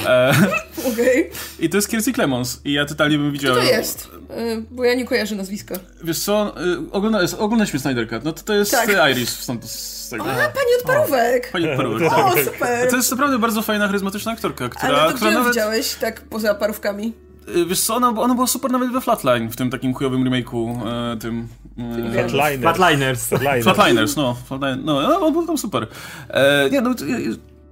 [0.06, 0.34] E,
[0.94, 1.30] Okej.
[1.60, 3.56] I to jest Kiersey Clemons i ja totalnie bym widział...
[3.56, 4.10] To jest.
[4.32, 5.76] Y, Bo ja nie kojarzę nazwiska.
[6.04, 8.90] Wiesz co, y, ogląda, oglądaliśmy Snyder Cut, no to to jest Tak.
[9.12, 10.24] Iris stąd z tego.
[10.24, 11.52] A, pani od parówek!
[11.52, 12.44] Pani Parówek, O, tak.
[12.46, 12.90] super!
[12.90, 15.48] To jest naprawdę bardzo fajna, charyzmatyczna aktorka, która, Ale to która nawet...
[15.48, 17.14] widziałeś tak poza parówkami?
[17.56, 20.88] Y, Wiesz co, ona, ona była super nawet we Flatline, w tym takim chujowym remake'u,
[21.14, 21.48] e, tym...
[21.78, 22.60] E, Flatliner.
[22.60, 23.28] Flatliners.
[23.28, 23.64] Flatliner.
[23.64, 25.88] Flatliners, no, Flatline, no, no, on był tam super.
[26.30, 26.94] E, nie, no,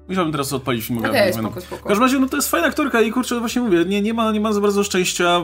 [0.09, 0.99] musiałbym teraz odpalić film.
[0.99, 1.87] Okay, spoko, W spoko.
[1.87, 4.39] każdym razie, no to jest fajna aktorka i kurczę, właśnie mówię, nie, nie, ma, nie
[4.39, 5.41] ma za bardzo szczęścia,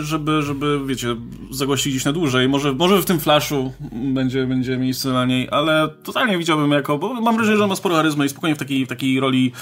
[0.00, 1.16] żeby, żeby, wiecie,
[1.50, 2.48] zagościć gdzieś na dłużej.
[2.48, 7.14] Może, może w tym Flashu będzie, będzie miejsce na niej, ale totalnie widziałbym jako, bo
[7.14, 9.52] mam wrażenie, że on ma sporo charyzmy i spokojnie w takiej, w takiej roli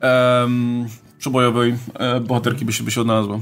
[0.00, 0.86] em,
[1.18, 3.38] przebojowej e, bohaterki by się, by się odnalazła.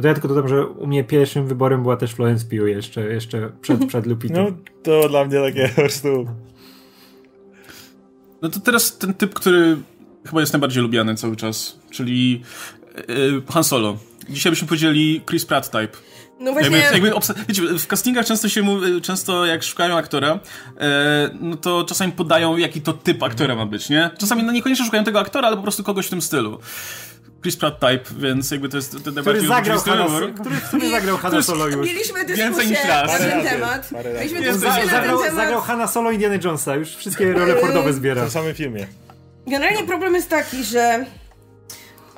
[0.00, 3.00] No to ja tylko dodam, że u mnie pierwszym wyborem była też Florence Pugh jeszcze,
[3.00, 4.44] jeszcze przed, przed Lupitą.
[4.44, 6.26] No, to dla mnie takie po prostu...
[8.42, 9.76] No to teraz ten typ, który
[10.26, 12.42] chyba jest najbardziej lubiany cały czas, czyli
[13.08, 13.98] yy, Han Solo.
[14.28, 15.98] Dzisiaj byśmy powiedzieli Chris Pratt type.
[16.40, 20.40] No właśnie, Jakby, jakby wiecie, w castingach często się mówi, często jak szukają aktora,
[20.78, 24.10] e, no to czasami podają jaki to typ aktora ma być, nie?
[24.18, 26.58] Czasami no niekoniecznie szukają tego aktora, ale po prostu kogoś w tym stylu.
[27.42, 30.40] Chris Pratt type, więc jakby to jest ten który najbardziej zagrał oczywisty Hanna, wybór.
[30.40, 31.86] który, który zagrał Hanna Solo już.
[31.86, 33.12] mieliśmy Więcej dyskusję niż raz.
[33.12, 33.90] na ten razy, temat.
[34.14, 35.34] Mieliśmy dyskusję na ten Zagrał, temat.
[35.34, 38.22] zagrał Hanna Solo Indiana Jonesa, już wszystkie role Fordowe W zbiera.
[38.22, 38.86] tym samym filmie.
[39.46, 41.04] Generalnie problem jest taki, że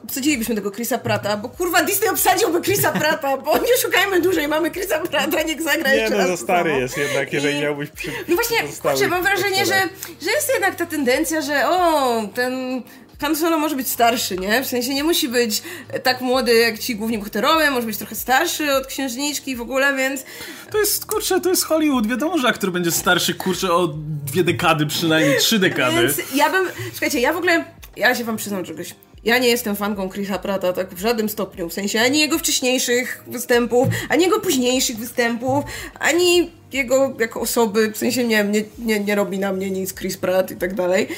[0.05, 4.71] obsadzilibyśmy tego Chrisa Prata, bo kurwa Disney obsadziłby Chrisa Prata, bo nie szukajmy dłużej, mamy
[4.71, 6.81] Chrisa Prata, niech zagra Nie, jeszcze no raz za to stary samo.
[6.83, 9.75] jest jednak, jeżeli I- miałbyś przy No właśnie, kurczę, mam wrażenie, że,
[10.23, 12.83] że jest jednak ta tendencja, że o, ten
[13.23, 14.63] Han Solo może być starszy, nie?
[14.63, 15.63] W sensie nie musi być
[16.03, 20.25] tak młody jak ci główni bohaterowie, może być trochę starszy od księżniczki w ogóle, więc
[20.71, 22.07] To jest, kurczę, to jest Hollywood.
[22.07, 23.89] Wiadomo, że aktor będzie starszy, kurczę, o
[24.27, 26.03] dwie dekady, przynajmniej trzy dekady.
[26.03, 26.67] Więc ja bym.
[26.91, 27.65] Słuchajcie, ja w ogóle.
[27.97, 28.95] Ja się wam przyznam czegoś.
[29.25, 31.69] Ja nie jestem fanką Chrisa Prata tak w żadnym stopniu.
[31.69, 35.65] W sensie ani jego wcześniejszych występów, ani jego późniejszych występów,
[35.99, 37.93] ani jego jako osoby.
[37.93, 40.75] W sensie nie wiem, nie, nie, nie robi na mnie nic Chris Pratt i tak
[40.75, 41.09] dalej.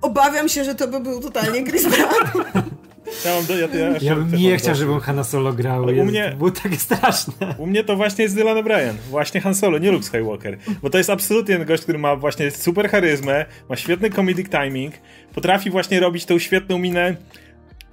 [0.00, 2.32] Obawiam się, że to by był totalnie Chris Pratt.
[3.24, 4.76] Ja, mam do, ja, ja, Ja bym nie chciał, dosyć.
[4.88, 5.82] żeby Hanna Solo grał.
[5.84, 7.32] U mnie- Było takie straszne.
[7.58, 8.92] U mnie to właśnie jest Dylan O'Brien.
[9.10, 10.58] Właśnie Han Solo, nie Luke Skywalker.
[10.82, 14.94] Bo to jest absolutnie ten gość, który ma właśnie super charyzmę, ma świetny comedic timing,
[15.34, 17.16] potrafi właśnie robić tą świetną minę.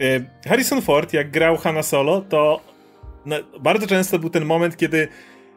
[0.01, 2.61] Y, Harrison Ford, jak grał Hanna Solo, to
[3.59, 5.07] bardzo często był ten moment, kiedy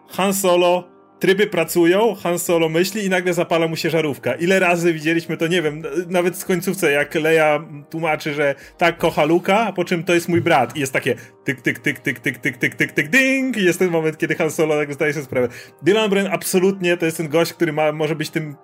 [0.08, 0.84] Han Solo
[1.20, 4.34] tryby pracują, Han Solo myśli i nagle zapala mu się żarówka.
[4.34, 9.24] Ile razy widzieliśmy to, nie wiem, nawet w końcówce, jak Leia tłumaczy, że tak kocha
[9.24, 10.76] Luka, a po czym to jest mój brat.
[10.76, 11.14] I jest takie
[11.44, 14.34] tyk, tyk, tyk, tyk, tyk, tyk, tyk, tyk, tyk, ding i jest ten moment, kiedy
[14.34, 15.48] Han Solo nagle zdaje sobie sprawę.
[15.82, 18.56] Dylan Bren absolutnie to jest ten gość, który ma, może być tym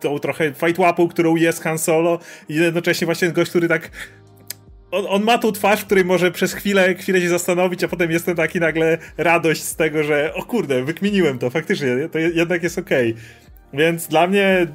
[0.00, 3.90] tą trochę fight łapą, którą jest Han Solo i jednocześnie właśnie ten gość, który tak
[4.96, 8.10] on, on ma tą twarz, w której może przez chwilę, chwilę się zastanowić, a potem
[8.10, 12.28] jest ten taki nagle radość z tego, że o kurde, wykminiłem to, faktycznie, to je,
[12.28, 13.14] jednak jest okej.
[13.72, 14.66] Więc dla mnie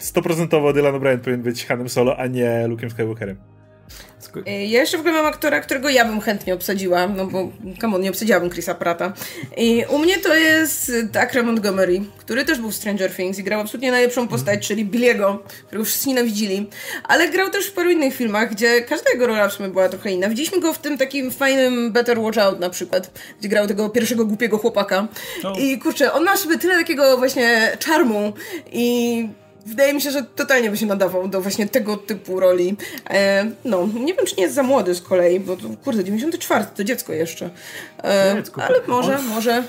[0.00, 3.36] 100% Dylan O'Brien powinien być Hanem Solo, a nie Luke'em Skywalkerem.
[4.36, 7.48] Y, Ja jeszcze w ogóle mam aktora, którego ja bym chętnie obsadziła, no bo,
[7.80, 9.12] come on, nie obsadziłabym Chrisa Prata.
[9.56, 13.60] I u mnie to jest Dacre Montgomery, który też był w Stranger Things i grał
[13.60, 16.70] absolutnie najlepszą postać, czyli Billiego, którego wszyscy nienawidzili.
[17.04, 20.10] Ale grał też w paru innych filmach, gdzie każda jego rola w sumie była trochę
[20.10, 20.28] inna.
[20.28, 24.24] Widzieliśmy go w tym takim fajnym Better Watch Out na przykład, gdzie grał tego pierwszego
[24.24, 25.08] głupiego chłopaka.
[25.58, 28.32] I kurczę, on ma sobie tyle takiego właśnie czarmu
[28.72, 29.28] i
[29.66, 32.76] Wydaje mi się, że totalnie by się nadawał do właśnie tego typu roli.
[33.10, 36.64] E, no, nie wiem, czy nie jest za młody z kolei, bo to, kurde, 94
[36.76, 37.50] to dziecko jeszcze.
[38.34, 38.62] Dziecko.
[38.62, 39.62] ale może, może.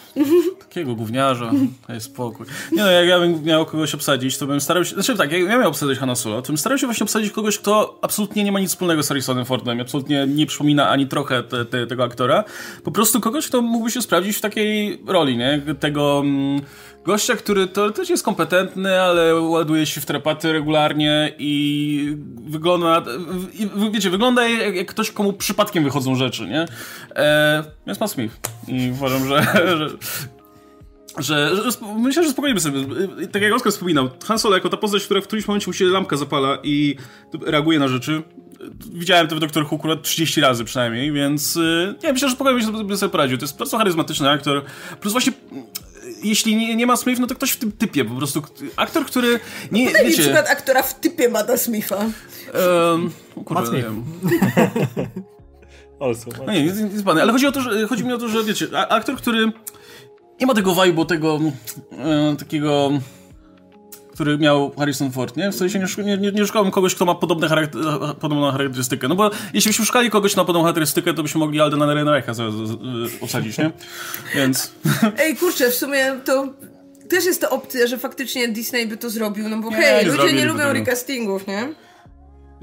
[0.60, 1.52] Jakiego gówniarza?
[1.88, 2.46] Daj spokój.
[2.72, 4.94] Nie no, jak ja bym miał kogoś obsadzić, to bym starał się...
[4.94, 7.60] Znaczy tak, jak ja miał obsadzić Hanna Solo, to bym starał się właśnie obsadzić kogoś,
[7.60, 11.66] kto absolutnie nie ma nic wspólnego z Harrisonem Fordem, absolutnie nie przypomina ani trochę te,
[11.66, 12.44] te, tego aktora.
[12.84, 15.62] Po prostu kogoś, kto mógłby się sprawdzić w takiej roli, nie?
[15.80, 16.20] Tego...
[16.20, 16.62] Mm,
[17.06, 22.18] gościa, który też jest kompetentny, ale ładuje się w trepaty regularnie i
[22.48, 23.04] wygląda,
[23.54, 26.66] i, wiecie, wygląda jak, jak, ktoś, komu przypadkiem wychodzą rzeczy, nie?
[27.16, 29.43] E, jest Matt Smith i uważam, że,
[29.78, 29.89] że
[31.19, 32.80] że, że, myślę, że spokojnie by sobie,
[33.32, 35.86] tak jak Oskar wspominał, Han Solo jako ta postać, która w którymś momencie mu się
[35.86, 36.95] lampka zapala i
[37.41, 38.24] reaguje na rzeczy.
[38.93, 41.59] Widziałem to w Doktor Who akurat 30 razy przynajmniej, więc
[42.03, 43.38] nie, myślę, że spokojnie by sobie poradził.
[43.38, 44.63] To jest bardzo charyzmatyczny aktor.
[44.99, 45.32] Plus właśnie
[46.24, 48.43] jeśli nie, nie ma Smith, no to ktoś w tym typie po prostu.
[48.76, 49.39] Aktor, który
[49.71, 49.88] nie.
[49.88, 52.05] Podaj wiecie, mi przykład aktora w typie Mada Smitha.
[52.89, 53.11] Um,
[53.45, 54.03] kurwa, nie wiem.
[56.04, 58.43] also, no nie, jest, jest ale chodzi, o to, że, chodzi mi o to, że
[58.43, 59.51] wiecie, aktor, który
[60.41, 61.39] nie ma tego vibe'u, tego
[61.91, 62.91] e, takiego
[64.14, 65.51] który miał Harrison Ford, nie?
[65.51, 67.82] W sensie nie, nie, nie, nie szukałem kogoś, kto ma podobne charakter,
[68.20, 69.08] podobną charakterystykę.
[69.08, 72.32] No bo jeśli byśmy szukali kogoś na podobną charakterystykę, to byśmy mogli Aldena Ehrenreicha
[73.22, 73.72] osadzić, nie?
[74.36, 74.72] Więc...
[75.20, 76.54] Ej, kurczę, w sumie to
[77.10, 80.12] też jest to opcja, że faktycznie Disney by to zrobił, no bo nie, hej, nie
[80.12, 81.74] ludzie nie lubią recastingów, nie?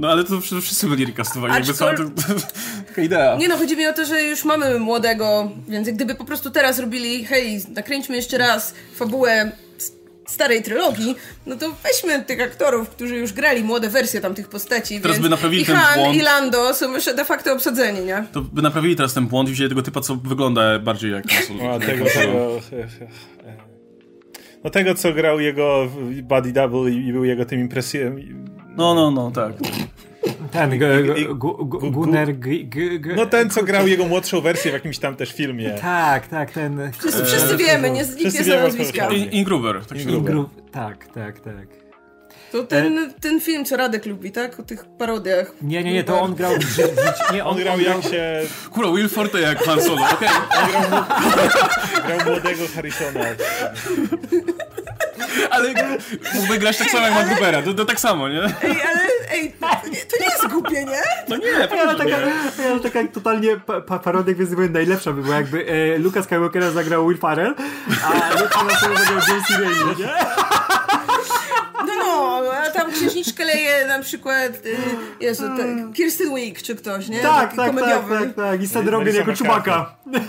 [0.01, 2.40] No ale to wszyscy byli recastowani, jakby co, to, to,
[2.86, 3.36] taka idea.
[3.36, 6.78] Nie no, chodzi mi o to, że już mamy młodego, więc gdyby po prostu teraz
[6.78, 9.53] robili, hej, nakręćmy jeszcze raz fabułę
[10.28, 15.01] starej trylogii, no to weźmy tych aktorów, którzy już grali młode wersje tam tych postaci.
[15.01, 16.16] Teraz by naprawili i ten Han, błąd.
[16.16, 18.24] i Lando są już de facto obsadzeni, nie?
[18.32, 21.24] To by naprawili teraz ten błąd i wzięli tego typa, co wygląda bardziej jak...
[21.74, 22.61] A, tego, tego,
[24.64, 25.88] no tego, co grał jego
[26.22, 28.16] Buddy Double i był jego tym impresją.
[28.81, 29.53] No, no, no, tak.
[30.53, 30.78] Ten,
[31.93, 32.28] Gunnar...
[33.16, 35.70] No ten, co grał jego młodszą wersję w jakimś tam też filmie.
[35.70, 36.93] Tak, tak, ten...
[36.99, 39.09] Wszyscy, wszyscy wiemy, nie, nikt nie zna nazwiska.
[39.11, 39.87] Ingruber.
[39.87, 40.45] Tak, Ingruber.
[40.72, 41.66] tak, tak, tak.
[42.53, 44.61] To ten, ten film, co Radek lubi, tak?
[44.61, 45.53] O tych parodiach.
[45.62, 46.53] Nie, nie, nie, to on grał...
[47.33, 48.43] Nie, on, on grał jak się...
[48.70, 50.28] Kurwa, Will Forte jak Han Solo, okej.
[50.28, 50.66] Okay.
[50.76, 51.05] On grał,
[52.07, 53.20] grał młodego Harrisona.
[55.51, 55.74] Ale
[56.35, 58.43] mógłby grać tak samo jak MacGubera, to, to tak samo, nie?
[58.43, 59.01] Ej, ale
[59.31, 59.55] ej,
[60.11, 61.03] to nie, jest głupie, nie?
[61.28, 62.16] No nie, ale taka,
[62.70, 67.09] ale taka totalnie pa parodia Gwiezdny Wojen najlepsza by była, jakby e, Lucas Skywalkera zagrał
[67.09, 67.55] Will Farrell,
[68.05, 69.59] a Luke Skywalkera zagrał J.C.
[69.59, 70.09] Reilly, nie?
[71.87, 74.76] No, no, a tam księżniczkę leje na przykład y,
[75.20, 77.20] Jezu, tak, Kirsten Wiig czy ktoś, nie?
[77.20, 78.62] Tak, tak, tak, tak, tak.
[78.62, 79.95] I Seth Rogen jako Czubaka.
[80.07, 80.20] No.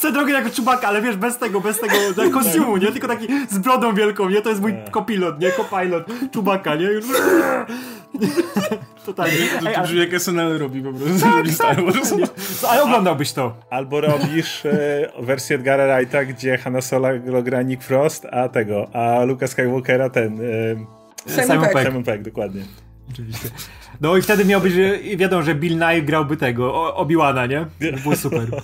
[0.00, 1.94] Seth Rogen jako czubaka, ale wiesz, bez tego, bez tego
[2.32, 2.92] kostiumu, nie?
[2.92, 4.42] Tylko taki z brodą wielką, nie?
[4.42, 5.50] To jest mój kopilot, nie?
[5.50, 6.84] Kopilot, czubaka, nie?
[6.84, 7.04] Już...
[9.06, 9.36] Totalnie.
[9.60, 11.26] To, to brzmi jak SNL robi po prostu.
[11.58, 11.78] Tak, tak,
[12.68, 13.56] ale oglądałbyś to.
[13.70, 17.08] Albo robisz e, wersję Edgara Wrighta, gdzie Hanna Solo
[17.42, 20.40] gra Nick Frost, a tego, a Luka Skywalkera ten...
[21.26, 21.86] E, Simon, Peck.
[21.86, 22.62] Simon Peck, dokładnie.
[23.10, 23.48] Oczywiście.
[24.00, 27.66] No i wtedy miałby, że wiadomo, że Bill Nye grałby tego, Obi-Wana, nie?
[27.92, 28.46] To było super.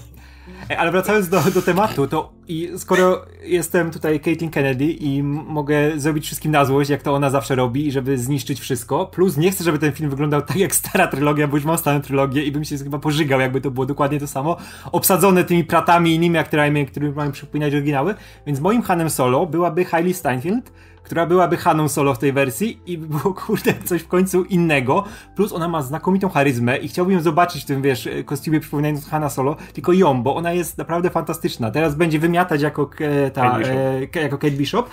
[0.79, 6.27] Ale wracając do, do tematu, to i skoro jestem tutaj Caitlin Kennedy i mogę zrobić
[6.27, 9.65] wszystkim na złość, jak to ona zawsze robi, i żeby zniszczyć wszystko, plus nie chcę,
[9.65, 12.65] żeby ten film wyglądał tak jak stara trylogia, bo już mam starą trylogię i bym
[12.65, 14.57] się chyba pożygał, jakby to było dokładnie to samo,
[14.93, 18.15] obsadzone tymi pratami i innymi aktorami, którymi mają przypominać oryginały,
[18.47, 20.73] więc moim Hanem Solo byłaby Hailey Steinfeld,
[21.07, 25.05] która byłaby Haną Solo w tej wersji i by było, kurde, coś w końcu innego.
[25.37, 29.31] Plus ona ma znakomitą charyzmę i chciałbym ją zobaczyć w tym, wiesz, kostiumie przypominając Hanna
[29.31, 31.71] Solo, tylko ją, bo ona jest naprawdę fantastyczna.
[31.71, 34.91] Teraz będzie wymiatać jako e, ta, Kate e, jako Kate Bishop.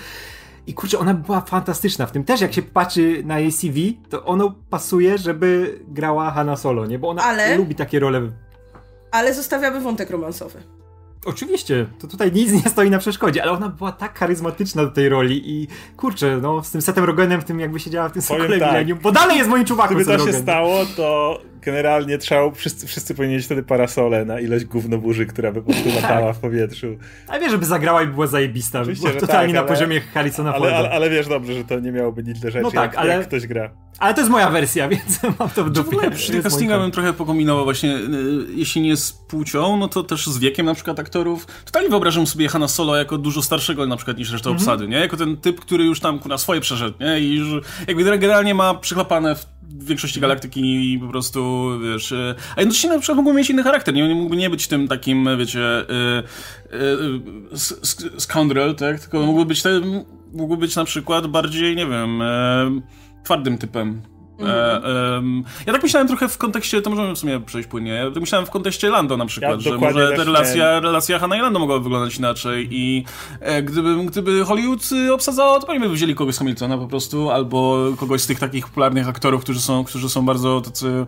[0.68, 2.24] I kurczę, ona była fantastyczna w tym.
[2.24, 6.99] Też jak się patrzy na jej CV, to ono pasuje, żeby grała Hanna Solo, nie?
[6.99, 8.22] Bo ona ale, lubi takie role.
[9.11, 10.64] Ale zostawiamy wątek romansowy.
[11.26, 15.09] Oczywiście, to tutaj nic nie stoi na przeszkodzie, ale ona była tak charyzmatyczna do tej
[15.09, 15.67] roli i
[15.97, 18.93] kurczę, no z tym Setem Rogenem, w tym jakby siedziała w tym Sokole tak.
[18.95, 19.97] bo dalej jest moim czuwakiem.
[19.97, 24.66] Gdyby to się stało, to generalnie trzeba, wszyscy, wszyscy powinni mieć wtedy parasole na ilość
[24.66, 26.01] gównoburzy, która by po prostu tak.
[26.01, 26.97] latała w powietrzu.
[27.28, 30.76] A wiesz, żeby zagrała i była zajebista, Oczywiście, była totalnie tak, na poziomie Harrisona ale,
[30.76, 33.14] ale, ale, wiesz dobrze, że to nie miałoby nic do rzeczy, no tak, jak, ale,
[33.14, 33.70] jak ktoś gra.
[33.99, 36.09] Ale to jest moja wersja, więc mam to w dupie.
[36.09, 38.01] W przy tych castingach bym trochę pokombinował właśnie, y,
[38.55, 41.47] jeśli nie z płcią, no to też z wiekiem na przykład aktorów.
[41.66, 44.61] Totalnie wyobrażam sobie Hanna Solo jako dużo starszego na przykład niż reszta mm -hmm.
[44.61, 44.97] obsady, nie?
[44.97, 47.20] Jako ten typ, który już tam na swoje przeszedł, nie?
[47.20, 52.11] I już jakby generalnie ma przychlapane w większości galaktyki po prostu, wiesz...
[52.11, 54.16] Y, a jednocześnie na przykład mógłby mieć inny charakter, nie?
[54.16, 56.24] Mógłby nie być tym takim, wiecie, yy,
[57.51, 58.99] yy, scoundrel, tak?
[58.99, 59.82] Tylko mógłby być, te,
[60.34, 62.82] mógłby być na przykład bardziej, nie wiem, yy,
[63.24, 64.01] twardym typem
[64.39, 65.43] Mhm.
[65.65, 68.45] ja tak myślałem trochę w kontekście, to możemy w sumie przejść płynnie, ja tak myślałem
[68.45, 71.84] w kontekście Lando na przykład, ja że może ta relacja, relacja Hanna i Lando mogłaby
[71.84, 73.05] wyglądać inaczej i
[73.39, 77.29] e, gdyby, gdyby Hollywood y, obsadzało, to pewnie by wzięli kogoś z Hamiltona po prostu,
[77.29, 81.05] albo kogoś z tych takich popularnych aktorów, którzy są, którzy są bardzo tacy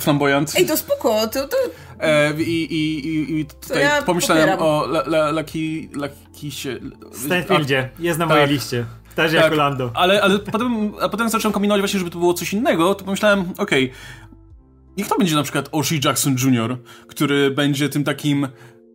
[0.00, 0.52] flamboyant.
[0.56, 1.48] Ej, to spoko, to...
[1.48, 1.56] to...
[2.00, 4.66] E, I, i, i, i tutaj ja pomyślałem popieram.
[4.66, 5.88] o Lucky...
[5.92, 6.50] Lucky
[7.12, 8.50] Stanfieldzie, jest na mojej tak.
[8.50, 8.84] liście.
[9.14, 9.90] Też tak, jako Lando.
[9.94, 13.40] Ale, ale potem, a potem zacząłem kombinować właśnie, żeby to było coś innego, to pomyślałem,
[13.58, 13.96] okej, okay,
[14.96, 18.48] niech to będzie na przykład Oshie Jackson Jr., który będzie tym takim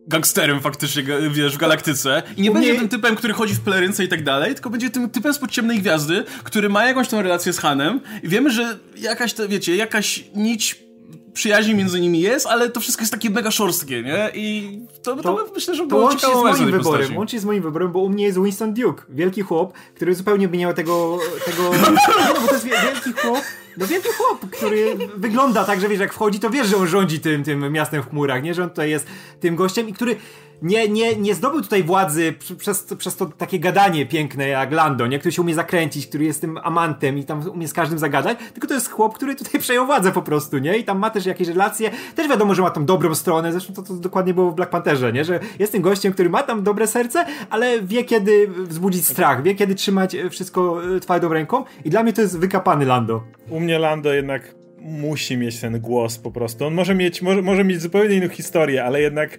[0.06, 2.22] gangsterem faktycznie, wiesz, w galaktyce.
[2.36, 5.10] I nie będzie tym typem, który chodzi w pelerynce i tak dalej, tylko będzie tym
[5.10, 9.34] typem z ciemnej gwiazdy, który ma jakąś tą relację z Hanem i wiemy, że jakaś
[9.34, 10.89] to, wiecie, jakaś nić
[11.32, 14.30] przyjaźni między nimi jest, ale to wszystko jest takie mega szorstkie, nie?
[14.34, 17.62] I to, to, to myślę, że to było łącznie z moim wyborem, łącznie z moim
[17.62, 21.18] wyborem, bo u mnie jest Winston Duke, wielki chłop, który zupełnie by nie miał tego...
[21.44, 21.62] tego...
[22.34, 23.44] no, bo to jest wielki chłop,
[23.76, 27.20] no wielki chłop, który wygląda tak, że wiesz, jak wchodzi, to wiesz, że on rządzi
[27.20, 28.54] tym, tym miastem w chmurach, nie?
[28.54, 29.06] Że on tutaj jest
[29.40, 30.16] tym gościem i który
[30.62, 35.18] nie, nie, nie zdobył tutaj władzy przez, przez to takie gadanie piękne jak Lando, nie?
[35.18, 38.68] Który się umie zakręcić, który jest tym amantem i tam umie z każdym zagadać, tylko
[38.68, 40.78] to jest chłop, który tutaj przejął władzę po prostu, nie?
[40.78, 43.82] I tam ma też jakieś relacje, też wiadomo, że ma tam dobrą stronę, zresztą to,
[43.82, 45.24] to dokładnie było w Black Pantherze, nie?
[45.24, 49.54] Że jest tym gościem, który ma tam dobre serce, ale wie kiedy wzbudzić strach, wie
[49.54, 53.22] kiedy trzymać wszystko e, twardą ręką i dla mnie to jest wykapany Lando.
[53.60, 56.64] U mnie Lando jednak musi mieć ten głos po prostu.
[56.64, 59.38] On może mieć, może, może mieć zupełnie inną historię, ale jednak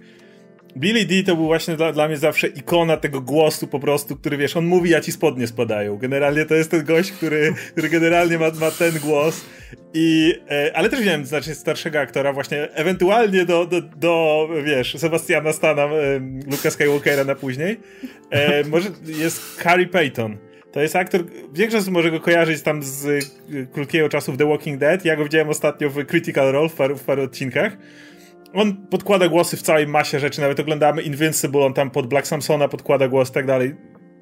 [0.77, 4.37] Billy D to był właśnie dla, dla mnie zawsze ikona tego głosu po prostu, który
[4.37, 5.97] wiesz, on mówi, a ci spodnie spadają.
[5.97, 9.45] Generalnie to jest ten gość, który, który generalnie ma, ma ten głos.
[9.93, 15.53] I, e, ale też wiem, znaczy starszego aktora właśnie, ewentualnie do, do, do wiesz, Sebastiana
[15.53, 16.19] Stana, e,
[16.51, 17.79] Luka Skywalkera na później.
[18.29, 20.50] E, może jest Harry Payton.
[20.71, 21.21] To jest aktor,
[21.53, 25.05] większość może go kojarzyć tam z e, krótkiego czasu w The Walking Dead.
[25.05, 27.77] Ja go widziałem ostatnio w Critical Role w paru, w paru odcinkach
[28.53, 32.67] on podkłada głosy w całej masie rzeczy, nawet oglądamy Invincible, on tam pod Black Samsona
[32.67, 33.75] podkłada głos i tak dalej.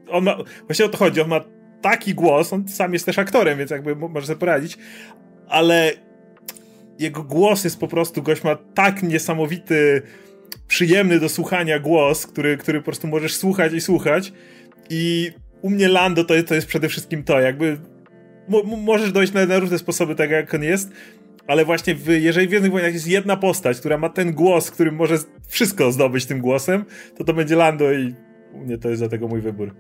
[0.10, 1.42] On ma, właśnie o to chodzi, on ma
[1.82, 4.78] taki głos, on sam jest też aktorem, więc jakby może sobie poradzić,
[5.48, 5.92] ale
[7.00, 10.02] jego głos jest po prostu, gość ma tak niesamowity,
[10.68, 14.34] przyjemny do słuchania głos, który, który po prostu możesz słuchać i słuchać
[14.90, 15.32] i
[15.62, 17.78] u mnie Lando to, to jest przede wszystkim to, jakby
[18.78, 20.92] możesz dojść na, na różne sposoby tak jak on jest,
[21.48, 24.96] ale właśnie w, jeżeli w Gwiezdnych Wojnach jest jedna postać, która ma ten głos, którym
[24.96, 26.86] może wszystko zdobyć tym głosem,
[27.18, 28.16] to to będzie Lando i
[28.54, 29.76] u mnie to jest dlatego mój wybór.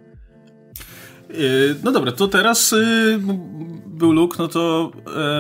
[1.30, 3.20] Yy, no dobra, to teraz yy,
[3.86, 4.92] był Luke, no to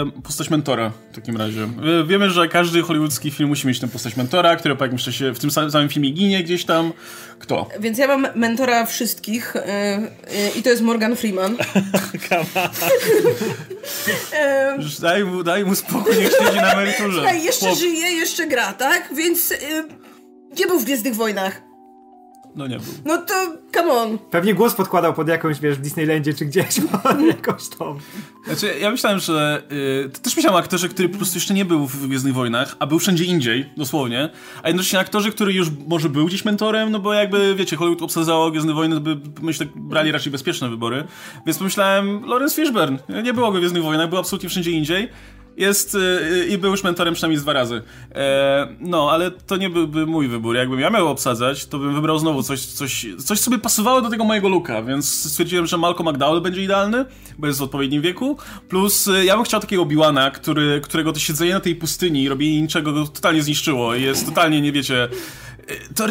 [0.05, 1.69] yy, postać mentora w takim razie.
[2.07, 5.39] Wiemy, że każdy hollywoodzki film musi mieć tę postać mentora, który po jakimś czasie w
[5.39, 6.93] tym samym filmie ginie gdzieś tam.
[7.39, 7.69] Kto?
[7.79, 9.53] Więc ja mam mentora wszystkich
[10.55, 11.57] i to jest Morgan Freeman.
[15.01, 17.19] daj, mu, daj mu spokój, niech siedzi na emeryturze.
[17.19, 19.09] Słuchaj, jeszcze żyje, jeszcze gra, tak?
[19.15, 19.53] Więc
[20.59, 21.68] nie był w Gwiezdnych Wojnach.
[22.55, 22.93] No nie był.
[23.05, 23.33] No to
[23.73, 24.17] come on.
[24.17, 26.81] Pewnie głos podkładał pod jakąś, wiesz, w Disneylandzie czy gdzieś,
[27.27, 27.97] jakoś tam.
[28.45, 29.63] Znaczy, ja myślałem, że...
[30.03, 32.87] Yy, też myślałem o aktorze, który po prostu jeszcze nie był w Gwiezdnych Wojnach, a
[32.87, 34.29] był wszędzie indziej, dosłownie.
[34.63, 38.51] A jednocześnie aktorze, który już może był gdzieś mentorem, no bo jakby, wiecie, Hollywood obsadzało
[38.51, 41.03] Gwiezdne Wojny, by, myślę, brali raczej bezpieczne wybory.
[41.45, 42.97] Więc pomyślałem, Lawrence Fishburne.
[43.23, 45.09] Nie było go w Gwiezdnych Wojnach, był absolutnie wszędzie indziej
[45.60, 47.82] jest y, i był już mentorem przynajmniej dwa razy.
[48.16, 50.55] E, no, ale to nie byłby mój wybór.
[50.55, 54.24] Jakbym ja miał obsadzać, to bym wybrał znowu coś, coś, coś sobie pasowało do tego
[54.24, 57.05] mojego luka, więc stwierdziłem, że Malcolm McDowell będzie idealny,
[57.38, 58.38] bo jest w odpowiednim wieku.
[58.70, 60.32] Plus y, ja bym chciał takiego Obi-Wana,
[60.82, 64.72] którego to siedzenie na tej pustyni i robienie niczego go totalnie zniszczyło jest totalnie, nie
[64.72, 65.07] wiecie...
[65.70, 66.07] Y, to,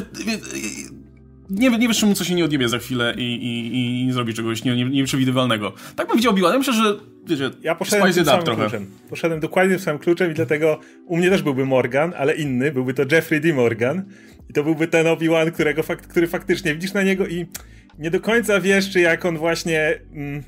[1.51, 4.35] nie, nie wiesz, czemu coś się nie odjebie za chwilę i, i, i nie zrobi
[4.35, 5.73] czegoś nie, nie, nieprzewidywalnego.
[5.97, 6.59] Tak bym widział Obi-Wan.
[6.59, 6.97] Myślę, że
[7.29, 8.61] wiecie, ja poszedłem tym samym trochę.
[8.63, 8.87] kluczem.
[9.11, 12.73] Poszedłem dokładnie tym samym kluczem i dlatego u mnie też byłby Morgan, ale inny.
[12.73, 13.53] Byłby to Jeffrey D.
[13.53, 14.05] Morgan
[14.51, 17.47] i to byłby ten Obi-Wan, którego fakt, który faktycznie widzisz na niego i
[17.99, 19.99] nie do końca wiesz, czy jak on właśnie...
[20.15, 20.43] Mm,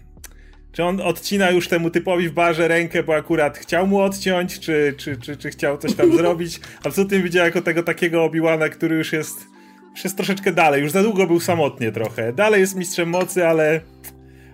[0.73, 4.95] czy on odcina już temu typowi w barze rękę, bo akurat chciał mu odciąć, czy,
[4.97, 6.61] czy, czy, czy chciał coś tam zrobić.
[6.85, 9.47] Absolutnie widział jako tego takiego Obi-Wana, który już jest
[9.95, 12.33] już jest troszeczkę dalej, już za długo był samotnie trochę.
[12.33, 13.81] Dalej jest mistrzem mocy, ale,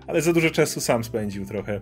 [0.07, 1.81] ale za dużo czasu sam spędził trochę.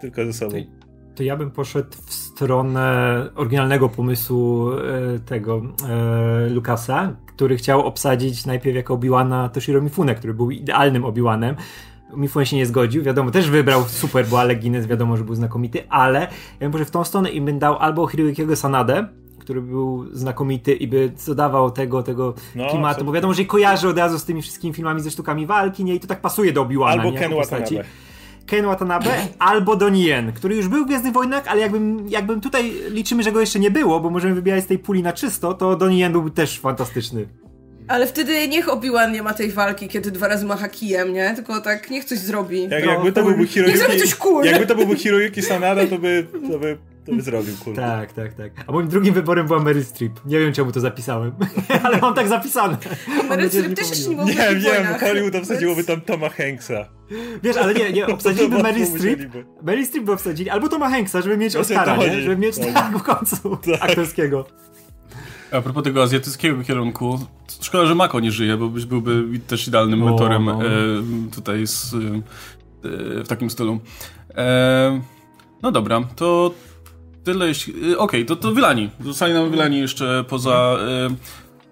[0.00, 0.52] Tylko ze sobą.
[0.52, 0.84] To,
[1.14, 8.46] to ja bym poszedł w stronę oryginalnego pomysłu e, tego e, Lukasa, który chciał obsadzić
[8.46, 11.54] najpierw jako Obi-Wana Toshiro Mifune, który był idealnym Obi-Wanem.
[12.16, 15.88] Mifune się nie zgodził, wiadomo, też wybrał super, bo Alec Guinness wiadomo, że był znakomity,
[15.88, 16.28] ale ja
[16.60, 20.88] bym poszedł w tą stronę i bym dał albo Hirokiego Sanadę, który był znakomity i
[20.88, 24.74] by dodawał tego, tego no, klimatu, bo wiadomo, że kojarzy od razu z tymi wszystkimi
[24.74, 25.94] filmami ze sztukami walki, nie?
[25.94, 27.84] I to tak pasuje do Obi-Wana, Albo Ken Watanabe.
[28.46, 32.72] Ken Watanabe albo Donnie Yen, który już był w Gwiezdnych Wojnach, ale jakbym, jakbym tutaj
[32.90, 35.76] liczymy, że go jeszcze nie było, bo możemy wybierać z tej puli na czysto, to
[35.76, 37.26] Donnie Yen byłby też fantastyczny.
[37.88, 41.32] Ale wtedy niech Obi-Wan nie ma tej walki, kiedy dwa razy macha kijem, nie?
[41.34, 42.62] Tylko tak niech coś zrobi.
[42.62, 43.78] Jak, No, jakby to to byłby by- Hiroyuki...
[43.78, 44.44] Niech zrobi coś cool.
[44.44, 47.76] Jakby to byłby Hiroyuki Sanada, to by, to by, to by zrobił cool.
[47.76, 48.52] Tak, tak, tak.
[48.66, 50.20] A moim drugim wyborem była Mary Streep.
[50.26, 51.32] Nie wiem, czemu to zapisałem,
[51.84, 52.76] ale mam tak zapisane.
[53.28, 56.88] Meryl Streep też nie był w Nie wiem, Hollywood obsadziłoby tam Toma Hanksa.
[57.42, 59.20] Wiesz, ale nie, nie, obsadziliby mocno Streep.
[59.62, 62.22] Mary Streep by obsadzili, albo Toma Hanksa, żeby mieć Oscara, nie?
[62.22, 62.72] Żeby mieć Tak.
[62.74, 64.46] tak w końcu aktorskiego.
[65.52, 67.18] A propos tego azjatyckiego kierunku,
[67.60, 70.64] szkoda, że Mako nie żyje, bo byś byłby też idealnym O, mentorem no.
[70.64, 70.68] e,
[71.34, 71.98] tutaj z, e,
[73.24, 73.80] w takim stylu.
[74.36, 75.00] E,
[75.62, 76.54] no dobra, to
[77.24, 77.92] tyle jeśli...
[77.92, 78.90] e, Okej, to, to Wylani.
[79.00, 80.78] Zostali nam Wylani jeszcze poza...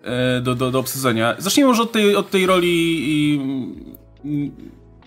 [0.04, 1.34] E, e, do, do, do obsadzenia.
[1.38, 2.70] Zacznijmy może od tej, od tej roli
[3.10, 3.40] i...
[4.24, 4.50] mm,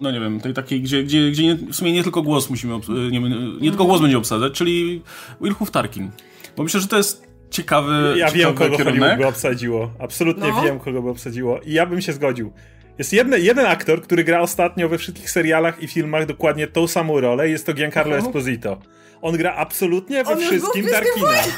[0.01, 2.79] No nie wiem, tej takiej, gdzie, gdzie, gdzie nie, w sumie nie tylko głos musimy,
[3.11, 3.19] nie,
[3.61, 5.01] nie tylko głos będzie obsadzać, czyli
[5.41, 6.11] Wilhuf Tarkin.
[6.57, 9.17] Bo myślę, że to jest ciekawy, Ja ciekawy wiem, kogo kierunek.
[9.17, 9.91] By obsadziło.
[9.99, 10.61] Absolutnie No.
[10.63, 11.59] wiem, kogo by obsadziło.
[11.65, 12.51] I ja bym się zgodził.
[12.97, 17.21] Jest jedne, jeden aktor, który gra ostatnio we wszystkich serialach i filmach dokładnie tą samą
[17.21, 17.49] rolę.
[17.49, 18.17] Jest to Giancarlo.
[18.17, 18.77] Esposito.
[19.21, 21.53] On gra absolutnie we On już był w wszystkim Gwiezdnych Tarkina.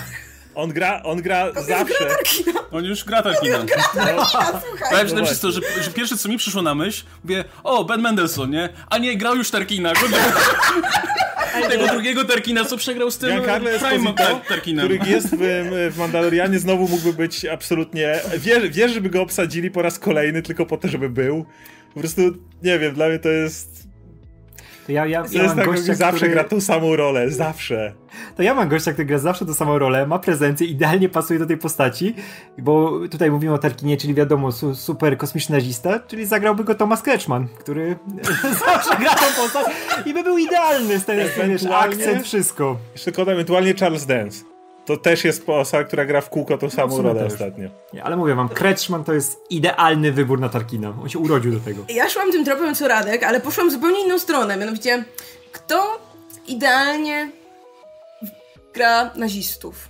[0.55, 2.07] On gra, on gra zawsze.
[2.71, 3.57] On już gra Tarkina.
[3.91, 4.89] Słuchaj.
[4.91, 8.01] Powiem No przez to, że, że pierwsze co mi przyszło na myśl, mówię, o, Ben
[8.01, 8.69] Mendelsohn, nie?
[8.89, 9.93] A nie, grał już Tarkina.
[11.61, 14.85] Go- Tego drugiego Tarkina, co przegrał z tym Giancarlo Prime Esposito, Tar- Tarkinem.
[14.89, 15.37] który jest w,
[15.91, 18.19] w Mandalorianie, znowu mógłby być absolutnie...
[18.37, 21.45] Wiesz, wiesz, żeby go obsadzili po raz kolejny tylko po to, żeby był.
[21.93, 22.21] Po prostu,
[22.63, 23.86] nie wiem, dla mnie to jest...
[24.87, 27.93] To ja, ja, ja mam tak, gościa, zawsze który, gra tą samą rolę, zawsze.
[28.35, 31.45] To ja mam gościa, który gra zawsze tą samą rolę, ma prezencję, idealnie pasuje do
[31.45, 32.15] tej postaci,
[32.57, 37.01] bo tutaj mówimy o Tarkinie, czyli wiadomo, su, super kosmiczny nazista, czyli zagrałby go Thomas
[37.01, 37.97] Kretschmann, który
[38.65, 39.65] zawsze gra tą postać
[40.05, 42.77] i by był idealny z ten Ewentualnie- akcent, wszystko.
[43.05, 44.56] Tylko ewentualnie Charles Dance.
[44.87, 47.69] To też jest osoba, która gra w kółko tą samą sumie rolę ostatnio.
[47.93, 50.93] Nie, ale mówię wam, Kretschmann to jest idealny wybór na Tarkina.
[51.01, 51.83] On się urodził do tego.
[51.89, 54.57] Ja szłam tym tropem co Radek, ale poszłam zupełnie inną stronę.
[54.57, 55.03] Mianowicie,
[55.51, 55.99] kto
[56.47, 57.31] idealnie
[58.73, 59.89] gra nazistów?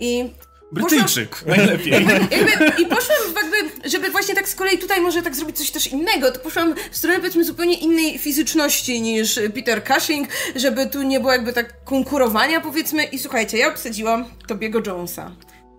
[0.00, 0.30] I
[0.76, 1.92] Brytyjczyk, najlepiej.
[2.30, 5.86] jakby, I poszłam jakby, żeby właśnie tak z kolei tutaj może tak zrobić coś też
[5.86, 11.20] innego, to poszłam w stronę powiedzmy zupełnie innej fizyczności niż Peter Cushing, żeby tu nie
[11.20, 15.32] było jakby tak konkurowania powiedzmy i słuchajcie, ja obsadziłam Tobiego Jonesa.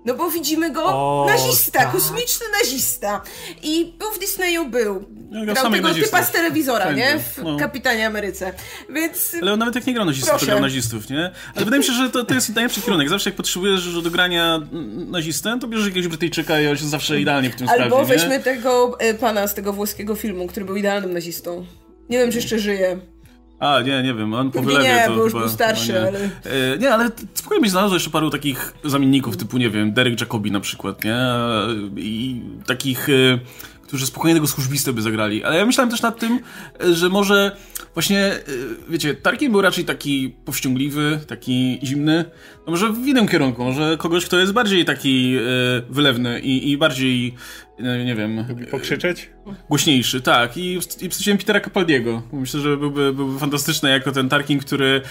[0.07, 1.91] No bo widzimy go, O, nazista, tak.
[1.91, 3.21] kosmiczny nazista.
[3.63, 5.05] I był w Disneyu, był.
[5.31, 6.11] Ja grał Grał tego nazistów.
[6.11, 7.01] typa z telewizora, Wszędzie.
[7.13, 7.19] nie?
[7.19, 7.57] W No.
[7.57, 8.53] Kapitanie Ameryce.
[8.89, 9.35] Więc...
[9.41, 10.45] Ale on nawet jak nie grał nazistów, Proszę.
[10.45, 11.31] to grał nazistów, nie?
[11.55, 13.09] Ale wydaje mi się, że to, to jest najlepszy kierunek.
[13.09, 14.61] Zawsze jak potrzebujesz do grania
[14.95, 18.17] nazistę, to bierzesz jakiegoś Brytyjczyka i on się zawsze idealnie w tym Albo sprawdzi, nie?
[18.17, 21.65] weźmy tego e, pana z tego włoskiego filmu, który był idealnym nazistą.
[22.09, 22.99] Nie wiem, czy jeszcze żyje.
[23.59, 25.99] A, nie, nie wiem, on po wylewie nie, to bo już chyba, był starszy, chyba
[25.99, 26.07] nie.
[26.07, 26.19] ale-
[26.73, 30.51] E, nie, ale spokojnie byś znalazł jeszcze paru takich zamienników, typu, nie wiem, Derek Jacobi
[30.51, 31.15] na przykład, nie?
[31.15, 33.39] E, I takich, e,
[33.87, 35.43] którzy spokojnie tego służbistę by zagrali.
[35.43, 36.39] Ale ja myślałem też nad tym,
[36.83, 37.57] e, że może
[37.93, 38.41] właśnie, e,
[38.89, 42.25] wiecie, Tarkin był raczej taki powściągliwy, taki zimny,
[42.65, 45.41] no może w innym kierunku, może kogoś, kto jest bardziej taki e,
[45.89, 47.33] wylewny i, i bardziej,
[48.05, 49.29] nie wiem, Pokrzyczeć?
[49.69, 50.57] głośniejszy, tak.
[50.57, 52.21] I, i wstawiłem Petera Capaldiego.
[52.33, 55.01] Myślę, że byłby, byłby fantastyczny jako ten Tarkin, który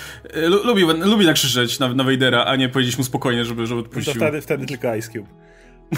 [0.48, 2.04] lu- lubi, lubi nakrzyczeć na, na
[2.44, 4.14] a nie powiedzieć mu spokojnie, żeby, żeby To odpuścił.
[4.14, 5.46] wtedy, wtedy tylko Ice Cube.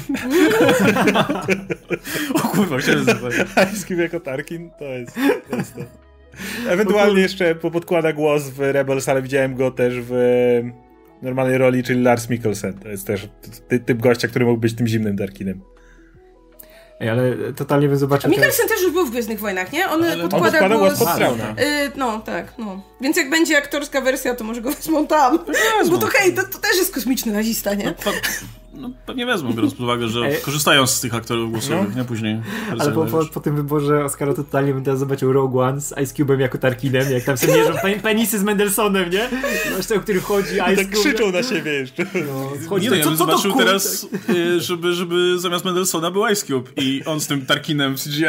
[2.35, 3.35] O kurwa, zadać.
[3.75, 5.15] Ice jako Tarkin, to jest
[5.51, 5.57] to.
[5.57, 5.81] Jest to.
[6.69, 10.13] Ewentualnie jeszcze po- podkłada głos w Rebels, ale widziałem go też w
[11.23, 12.79] normalnej roli, czyli Lars Mikkelsen.
[12.79, 13.29] To jest też
[13.69, 15.61] ty, typ gościa, który mógł być tym zimnym Tarkinem.
[17.01, 18.37] Ej, ale totalnie bym zobaczył teraz...
[18.47, 19.89] Mikkelsen też już był w Gwiezdnych Wojnach, nie?
[19.89, 21.09] On Ale- On podkłada podkłada głos głos...
[21.09, 21.51] pod Trauna.
[21.51, 21.55] Y,
[21.97, 22.83] no, tak, no.
[23.01, 25.39] Więc jak będzie aktorska wersja, to może go wezmą tam.
[25.91, 27.85] Bo to hej, to, to też jest kosmiczny nazista, nie?
[27.85, 28.13] No,
[28.79, 30.41] no, pewnie wezmą, biorąc pod uwagę, że Ej.
[30.43, 32.05] korzystają z tych aktorów głosowych, nie?
[32.05, 32.41] Później.
[32.79, 35.93] Ale po, po, po tym wyborze Oscara to totalnie bym teraz zobaczył Rogue One z
[35.93, 39.29] Ice Cube'em jako Tarkinem, jak tam sobie mierzą pen, penisy z Mendelsonem, nie?
[39.75, 40.99] Zresztą, o który chodzi Ice I tak Cube.
[40.99, 42.07] krzyczą na siebie jeszcze.
[42.15, 45.39] No, chodzi, Nie, no, to, ja co, bym co to zobaczył teraz, y, żeby, żeby
[45.39, 48.25] zamiast Mendelsona był Ice Cube i on z tym Tarkinem w CGI.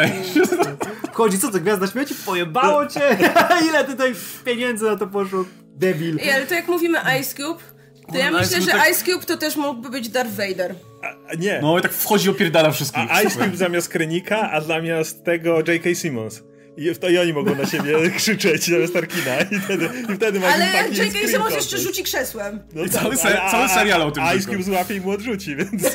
[1.13, 2.15] Chodzi, co to, Gwiazda Śmierci?
[2.25, 3.17] Pojebało cię?
[3.69, 4.13] Ile tutaj
[4.45, 5.45] pieniędzy na to poszło?
[5.75, 6.17] Debil.
[6.21, 7.63] Ej, ale to jak mówimy Ice Cube,
[8.11, 10.75] to ja Ice myślę, Cube że tak- Ice Cube to też mógłby być Darth Vader.
[11.03, 11.59] A, nie.
[11.61, 13.03] No i tak wchodzi i opierdala wszystkich.
[13.09, 15.95] A Ice Cube zamiast Krenika, a zamiast tego J.K.
[15.95, 16.43] Simmons.
[16.77, 20.65] I, to i oni mogą na siebie krzyczeć zamiast Tarkina i wtedy, i wtedy Ale
[20.65, 21.09] taki J.K.
[21.09, 21.55] screen Simmons contest.
[21.71, 22.59] jeszcze rzuci krzesłem.
[22.75, 24.51] No I tak, cały se- ale- a- cały a- serial o tym Ice tylko.
[24.51, 25.71] Cube złapie i mu odrzuci, więc...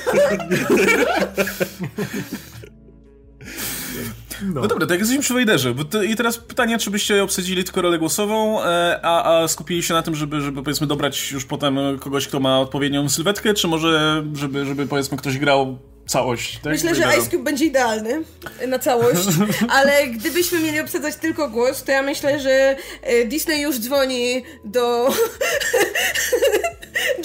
[4.42, 4.60] No.
[4.60, 5.74] no dobra, tak jesteśmy przy Wejderze.
[6.08, 10.02] I teraz pytanie, czy byście obsadzili tylko rolę głosową, e, a, a skupili się na
[10.02, 14.66] tym, żeby, żeby powiedzmy dobrać już potem kogoś, kto ma odpowiednią sylwetkę, czy może żeby,
[14.66, 16.58] żeby powiedzmy ktoś grał całość.
[16.62, 16.72] Tak?
[16.72, 18.22] Myślę, że Ice Cube będzie idealny
[18.68, 19.28] na całość,
[19.76, 25.14] ale gdybyśmy mieli obsadzać tylko głos, to ja myślę, że e, Disney już dzwoni do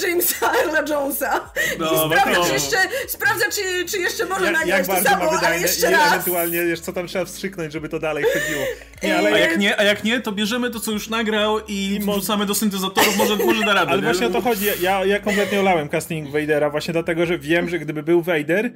[0.00, 2.46] Jamesa Earla Jonesa no, i sprawdza, no.
[2.46, 2.76] czy jeszcze,
[3.08, 6.12] sprawdza, czy, czy jeszcze może jak, nagrać to samo, ale jeszcze raz.
[6.12, 8.64] ewentualnie wiesz, co tam trzeba wstrzyknąć, żeby to dalej chodziło.
[9.02, 12.00] Nie, ale a, jak nie, a jak nie, to bierzemy to, co już nagrał i,
[12.00, 13.90] wrzucamy do syntezatorów, może, może da radę.
[13.92, 14.04] Ale nie?
[14.04, 14.66] właśnie o to chodzi.
[14.82, 18.70] Ja, ja kompletnie olałem casting Vadera właśnie dlatego, że wiem, że gdyby był Vader,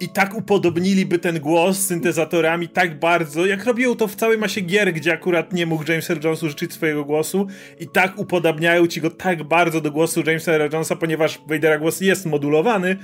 [0.00, 4.92] i tak upodobniliby ten głos syntezatorami tak bardzo, jak robią to w całej masie gier,
[4.92, 7.46] gdzie akurat nie mógł James Earl Jones użyć swojego głosu
[7.80, 12.00] i tak upodobniają ci go tak bardzo do głosu Jamesa Earl Jonesa, ponieważ Vadera głos
[12.00, 12.96] jest modulowany,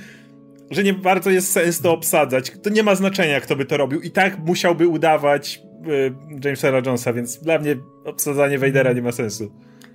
[0.71, 2.51] że nie bardzo jest sens to obsadzać.
[2.63, 4.01] To nie ma znaczenia, kto by to robił.
[4.01, 6.13] I tak musiałby udawać y,
[6.45, 9.51] Jamesa Earl Jonesa, więc dla mnie obsadzanie Vadera nie ma sensu.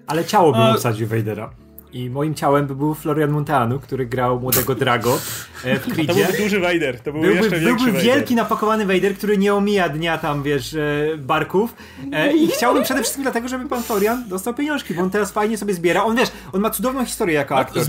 [0.06, 0.74] Ale ciało by A...
[0.74, 1.50] obsadził Vadera.
[1.92, 5.18] I moim ciałem by był Florian Monteanu, który grał młodego Drago
[5.64, 6.06] e, w Creedzie.
[6.06, 8.02] To byłby duży Vader, to byłby, byłby jeszcze Byłby Vader.
[8.02, 11.74] wielki, napakowany Vader, który nie omija dnia tam, wiesz, e, barków.
[12.12, 15.58] E, I chciałbym przede wszystkim dlatego, żeby pan Florian dostał pieniążki, bo on teraz fajnie
[15.58, 16.04] sobie zbiera.
[16.04, 17.82] On, wiesz, on ma cudowną historię jako aktor.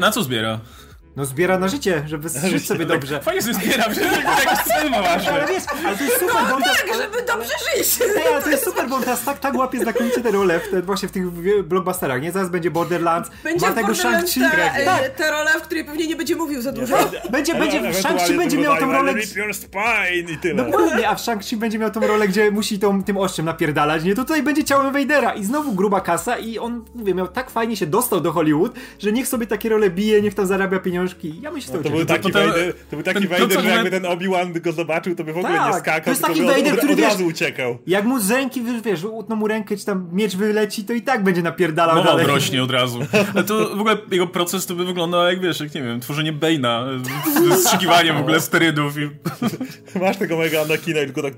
[0.00, 0.60] na co zbiera?
[1.16, 3.20] No zbiera na życie, żeby żyć sobie dobrze.
[3.20, 5.32] Fajnie sobie zbiera, że jakiś cel ma ważny.
[5.32, 7.98] Ale wiesz, ale to jest super, no, bo tak, żeby dobrze żyć.
[8.16, 10.70] Ej, ale to jest super, bo on teraz tak, tak łapie znakomicie te role w
[10.70, 11.30] te, właśnie w tych
[11.64, 12.32] blockbusterach, nie?
[12.32, 14.40] Zaraz będzie Borderlands, będzie ma tego Shang-Chi.
[14.40, 15.10] Ta, tak.
[15.16, 16.96] ta rola, w której pewnie nie będzie mówił za dużo.
[17.30, 19.14] Będzie, będzie, w Shang-Chi będzie miał tą rolę...
[20.32, 20.64] i tyle.
[20.64, 24.14] Dokładnie, a w Shang-Chi będzie miał tą rolę, gdzie musi tą, tym ostrzem napierdalać, nie?
[24.14, 27.76] To tutaj będzie ciałem Vadera i znowu gruba kasa i on, mówię, miał tak fajnie
[27.76, 30.78] się dostał do Hollywood, że niech sobie takie role bije, niech tam zarabia
[31.14, 31.40] pieniążki.
[31.42, 34.60] Ja myślę, to, był taki to, Vader, to był taki Vader, że jakby ten Obi-Wan
[34.60, 36.92] go zobaczył, to by w ogóle tak, nie skakał, to jest taki Vader, od, który
[36.92, 37.78] od razu wiesz, uciekał.
[37.86, 41.24] Jak mu z ręki, wiesz, utną mu rękę, czy tam miecz wyleci, to i tak
[41.24, 42.26] będzie napierdalał Mowa dalej.
[42.26, 42.98] rośnie od razu.
[43.34, 46.32] Ale to w ogóle jego proces to by wyglądał jak, wiesz, jak nie wiem, tworzenie
[46.32, 47.00] Bane'a,
[47.50, 48.94] wstrzykiwaniem w ogóle sterydów.
[48.98, 49.10] I...
[50.00, 51.34] Masz tego mega Anakina i tylko tak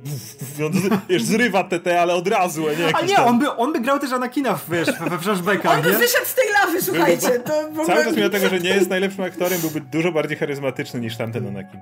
[1.09, 2.97] wiesz, zrywa TT, ale od razu, nie?
[2.97, 6.27] A nie, on, by, on by grał też Anakina, wiesz, we flashbackach, On by wyszedł
[6.27, 7.41] z tej lawy, słuchajcie.
[7.41, 7.95] To ogóle...
[7.95, 11.47] Cały czas mimo tego, że nie jest najlepszym aktorem, byłby dużo bardziej charyzmatyczny niż tamten
[11.47, 11.81] Anakin.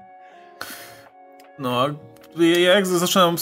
[1.58, 1.86] No,
[2.38, 3.36] ja jak zaczynam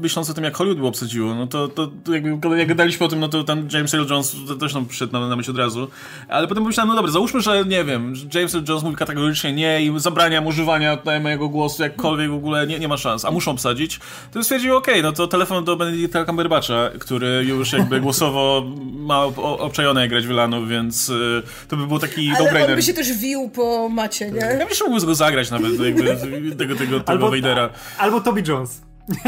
[0.00, 3.20] myśląc o tym, jak Hollywood by obsadziło, no to, to, jakby, jak gadaliśmy o tym,
[3.20, 5.88] no to tam James Earl Jones też nam przyszedł na, na myśl od razu.
[6.28, 9.82] Ale potem pomyślałem, no dobra, załóżmy, że nie wiem, James Earl Jones mówi kategorycznie nie
[9.82, 13.50] i zabrania używania tutaj mojego głosu, jakkolwiek w ogóle nie, nie ma szans, a muszą
[13.50, 14.00] obsadzić,
[14.32, 19.24] to stwierdził, okej, okay, no to telefon do Benedicta Cumberbatcha, który już jakby głosowo ma
[19.24, 22.56] obczajone jak grać Wylanów, więc y, to by był taki no-brainer.
[22.56, 24.40] Ale on by się też wił po macie, nie?
[24.40, 26.16] Ja myślę, że mógłby go zagrać nawet, jakby
[26.56, 27.70] tego, tego, tego albo, Vadera.
[27.98, 28.80] Albo Toby Jones.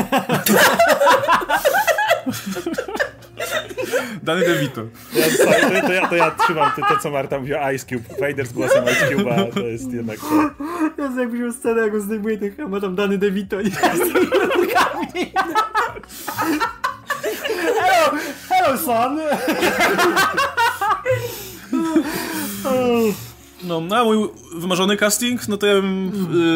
[4.22, 4.82] Dany DeVito.
[5.14, 5.36] Ja, to,
[5.86, 8.04] to, ja, to ja trzymam to, to, co Marta mówiła, Ice Cube.
[8.20, 10.50] Vader z głosem Ice Cube'a, to jest jednak to.
[10.98, 14.12] Ja jak wziął scenę, jak on zdejmuje tych, a ma tam Dany DeVito i z
[14.12, 15.32] tymi rurkami.
[17.80, 18.12] Hello,
[18.48, 19.20] hello son.
[23.64, 26.08] No, na mój wymarzony casting, no to ja bym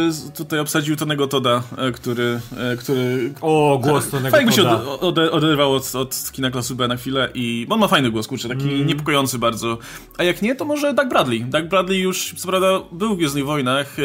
[0.09, 2.41] y, tutaj obsadził Tonego Toda, y, który,
[2.73, 3.33] y, który...
[3.41, 6.97] O, głos Tonego Fajnie by się od, od, oderwał od, od kina klasy B na
[6.97, 7.67] chwilę i...
[7.69, 8.87] Bo on ma fajny głos, kurczę, taki mm.
[8.87, 9.79] niepokojący bardzo.
[10.19, 11.45] A jak nie, to może Doug Bradley.
[11.45, 13.97] Doug Bradley już, co prawda, był w Gwiezdnych Wojnach,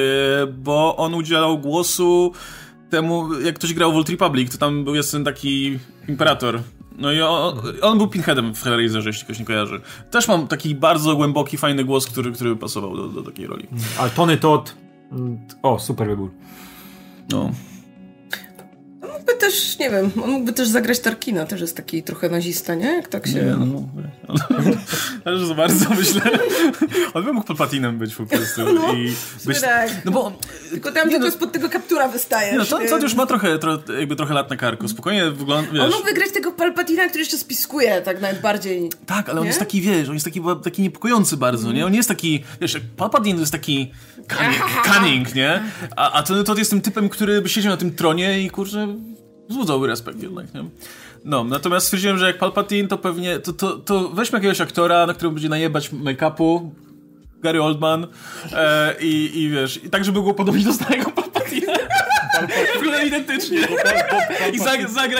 [0.57, 2.33] bo on udzielał głosu
[2.89, 6.61] temu, jak ktoś grał w Old Republic, to tam był jest ten taki imperator,
[6.99, 9.81] no i on, on był Pinheadem w Hellraiserze, jeśli ktoś nie kojarzy.
[10.11, 13.67] Też mam taki bardzo głęboki, fajny głos, który, który pasował do, do takiej roli.
[13.99, 14.75] Ale Tony Todd...
[15.11, 16.31] Mm, o, super wybór.
[17.31, 17.51] No
[19.19, 22.87] mógłby też, nie wiem, on mógłby też zagrać Tarkina, też jest taki trochę nazista, nie?
[22.87, 23.33] Jak tak się...
[23.33, 23.89] Nie, no.
[25.25, 26.21] Ale za bardzo myślę.
[27.13, 28.73] On by mógł Palpatinem być po prostu.
[28.73, 29.13] No, i
[29.45, 29.61] być...
[29.61, 29.89] tak.
[30.05, 30.31] no bo...
[30.69, 32.57] Tylko tam tylko no, spod tego kaptura wystaje.
[32.57, 34.87] No to, to już ma trochę, tro, jakby trochę lat na karku.
[34.87, 35.81] Spokojnie wygląda, wiesz...
[35.81, 38.89] On mógłby grać tego Palpatina, który jeszcze spiskuje tak najbardziej.
[39.05, 39.41] Tak, ale nie?
[39.41, 41.75] on jest taki, wiesz, on jest taki, taki niepokojący bardzo, mm.
[41.75, 41.85] nie?
[41.85, 43.91] On nie jest taki, wiesz, Palpatine to jest taki
[44.37, 44.63] cunning,
[44.93, 45.63] cunning nie?
[45.95, 48.87] A, a to, to jest tym typem, który by siedział na tym tronie i kurczę
[49.49, 50.63] wzbudzałby respekt jednak, nie?
[51.25, 55.13] No, natomiast stwierdziłem, że jak Palpatine, to pewnie, to, to, to weźmy jakiegoś aktora, na
[55.13, 56.69] którym będzie najebać make-upu,
[57.41, 58.07] Gary Oldman
[58.53, 61.73] e, i, i wiesz, i tak, żeby było podobnie do starego Palpatina.
[62.79, 63.57] Wygląda identycznie.
[64.53, 65.19] I zag, zagra.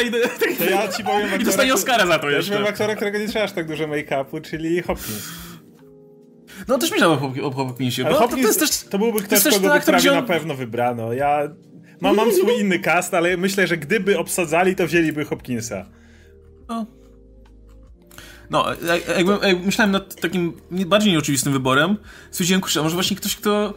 [0.58, 2.54] To ja ci powiem aktora, I dostanie Oscara za to jeszcze.
[2.54, 5.30] Ja aktora, którego nie trzeba aż tak dużo make-upu, czyli Hopkins.
[6.68, 8.90] No też myślałem o, o Hopkinsie, bo Hopkins, to, to, jest też...
[8.90, 11.14] To byłby ktoś, kogo by prawie na pewno wybrano.
[11.14, 11.50] Ja
[12.02, 15.86] mam, mam swój inny cast, ale myślę, że gdyby obsadzali, to wzięliby Hopkinsa.
[16.70, 16.86] No.
[18.50, 18.66] No,
[19.18, 21.98] jakby, jak myślałem nad takim bardziej nieoczywistym wyborem,
[22.32, 23.74] stwierdziłem, kurczę, może właśnie ktoś, kto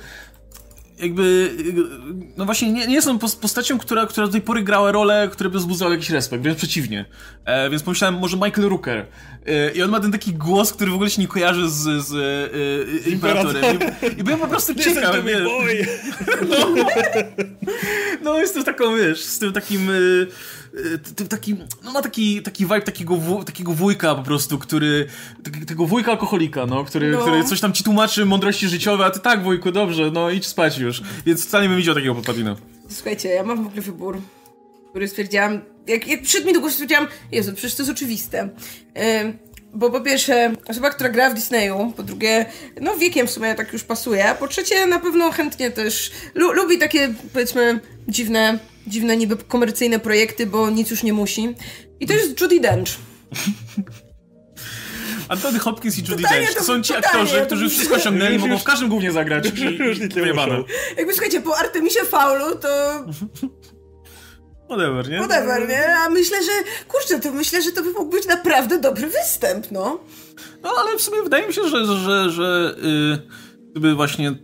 [1.03, 1.51] jakby,
[2.37, 5.59] no właśnie nie, nie jestem postacią, która, która do tej pory grała rolę, która by
[5.59, 7.05] wzbudzała jakiś respekt, wręcz przeciwnie.
[7.45, 9.07] E, więc pomyślałem, może Michael Rooker.
[9.47, 12.15] E, I on ma ten taki głos, który w ogóle się nie kojarzy z, z
[13.07, 13.79] e, Imperatorem.
[14.17, 15.17] I, I byłem po prostu ciekaw.
[16.49, 16.75] No,
[18.23, 19.91] no, jestem taką, wiesz, z tym takim...
[19.91, 19.93] E,
[21.17, 23.17] tym takim, no ma taki, taki vibe takiego,
[23.47, 25.07] takiego wujka po prostu, który,
[25.67, 27.19] tego wujka alkoholika, no, który, no.
[27.19, 30.79] który coś tam ci tłumaczy mądrości życiowe, a ty tak wujku, dobrze, no idź spać
[30.79, 31.03] już.
[31.27, 32.57] Więc wcale nie bym widział takiego Palpatina.
[32.89, 34.21] Słuchajcie, ja mam w ogóle wybór,
[34.91, 38.49] który stwierdziłam, jak, jak przyszedł mi do głosu, stwierdziłam, Jezu, przecież to jest oczywiste.
[38.95, 39.03] Yy,
[39.75, 42.47] bo po pierwsze, osoba, która gra w Disneyu, po drugie,
[42.81, 46.53] no wiekiem w sumie tak już pasuje, a po trzecie na pewno chętnie też lu
[46.53, 51.55] lubi takie, powiedzmy, dziwne dziwne niby komercyjne projekty, bo nic już nie musi.
[52.01, 52.89] I to jest Judy Dench.
[55.29, 58.89] Anthony Hopkins i Judy Dench to są ci aktorzy, którzy wszystko osiągnęli, mogą w każdym
[58.89, 59.47] głównie zagrać
[60.01, 60.63] i, wyjebane.
[60.97, 62.69] Jakby słuchajcie, po Artemisie Faulu to...
[64.69, 65.19] Whatever, nie?
[65.19, 65.97] Whatever, nie?
[65.97, 66.51] A myślę, że,
[66.89, 70.01] kurczę, to myślę, że to by mógł być naprawdę dobry występ, no.
[70.63, 73.19] No, ale w sumie wydaje mi się, że, że, że yy,
[73.71, 74.35] gdyby właśnie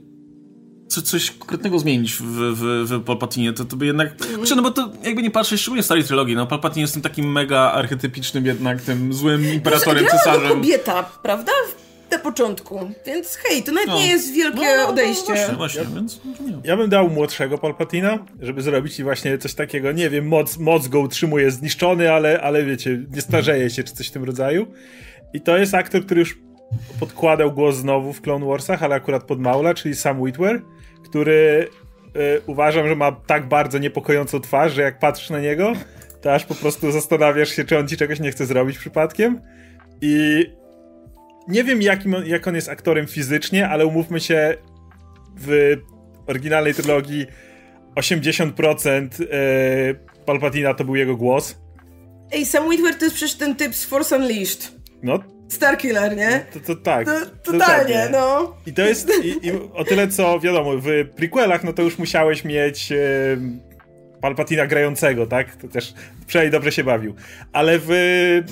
[0.89, 4.25] co, coś konkretnego zmienić w, w, w Palpatinie, to, to by jednak...
[4.35, 7.03] Znaczy, no bo to jakby nie patrzeć, szczególnie w starej trylogii, no Palpatine jest tym
[7.03, 10.49] takim mega archetypicznym jednak, tym złym imperatorem, no, cesarzem.
[10.49, 11.53] kobieta, prawda?
[12.11, 13.99] Na początku, więc hej, to nawet no.
[13.99, 15.35] nie jest wielkie no, no, no odejście.
[15.35, 16.21] właśnie, właśnie, ja, więc...
[16.65, 20.89] Ja bym dał młodszego Palpatina, żeby zrobić i właśnie coś takiego, nie wiem, moc, moc
[20.89, 24.67] go utrzymuje zniszczony, ale, ale wiecie, nie starzeje się, czy coś w tym rodzaju.
[25.35, 26.39] I to jest aktor, który już
[27.01, 30.63] podkładał głos znowu w Clone Warsach, ale akurat pod Maula, czyli Sam Witwer
[31.09, 31.69] który
[32.17, 35.73] y, uważam, że ma tak bardzo niepokojącą twarz, że jak patrzysz na niego,
[36.21, 39.41] to aż po prostu zastanawiasz się, czy on ci czegoś nie chce zrobić przypadkiem.
[40.01, 40.47] I
[41.49, 44.57] nie wiem, jakim on, jak on jest aktorem fizycznie, ale umówmy się,
[45.37, 45.77] w
[46.27, 47.27] oryginalnej trylogii
[47.95, 49.27] 80% y,
[50.27, 51.59] Palpatina to był jego głos.
[52.33, 54.73] Ej, Sam Witwer to jest przecież ten typ z Force Unleashed.
[55.03, 55.19] No,
[55.49, 56.47] Starkiller, nie?
[56.53, 57.07] To, to tak.
[57.07, 58.55] To, totalnie, no.
[58.67, 62.45] I to jest i, i o tyle, co wiadomo, w prequelach, no to już musiałeś
[62.45, 62.97] mieć e,
[64.21, 65.57] Palpatina grającego, tak?
[65.57, 65.95] To też
[66.27, 67.15] przynajmniej dobrze się bawił.
[67.53, 67.91] Ale w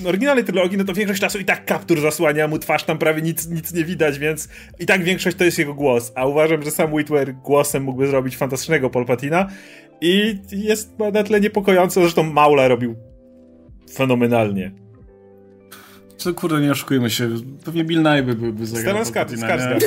[0.07, 3.49] oryginalnej trylogii, no to większość czasu i tak kaptur zasłania mu twarz, tam prawie nic,
[3.49, 4.49] nic nie widać, więc
[4.79, 6.13] i tak większość to jest jego głos.
[6.15, 9.49] A uważam, że sam Whitwer głosem mógłby zrobić fantastycznego Palpatina
[10.01, 12.97] i jest na tle niepokojące, zresztą Maula robił
[13.95, 14.73] fenomenalnie.
[16.17, 17.29] Co kurde, nie oszukujmy się.
[17.65, 19.05] Pewnie Bill Nye by, by, by zagrał.
[19.05, 19.85] Stellan Skarsgård.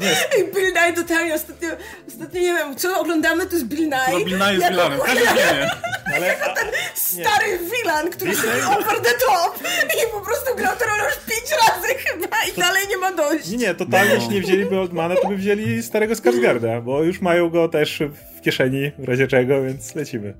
[0.00, 0.44] Nie.
[0.54, 1.68] Bill Nye totalnie, ostatnio,
[2.08, 4.12] ostatnio nie wiem, co oglądamy, to jest Bill Nye.
[4.12, 5.70] No Bill Nye jest Villanem, każdy wie.
[6.14, 9.58] Ale jako ten stary villain, który jest over the top
[9.88, 12.60] i po prostu grał tę rolę już pięć razy chyba i to...
[12.60, 13.48] dalej nie ma dość.
[13.48, 14.14] Nie, nie, totalnie, no.
[14.14, 18.02] jeśli nie wzięliby Oldmana, to by wzięli starego Skarsgarda, bo już mają go też
[18.36, 20.34] w kieszeni, w razie czego, więc lecimy.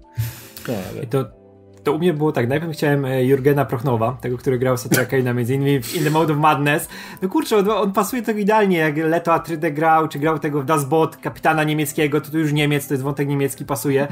[0.68, 1.02] No, ale...
[1.02, 1.37] I to
[1.88, 5.34] to u mnie było tak, najpierw chciałem e, Jurgena Prochnowa, tego, który grał Satra Kane'a
[5.34, 6.88] między innymi w In the Mode of Madness.
[7.22, 10.64] No kurczę, on, on pasuje tak idealnie, jak Leto Atreides grał, czy grał tego w
[10.64, 14.08] Das Boot, kapitana niemieckiego, to tu już Niemiec, to jest wątek niemiecki, pasuje.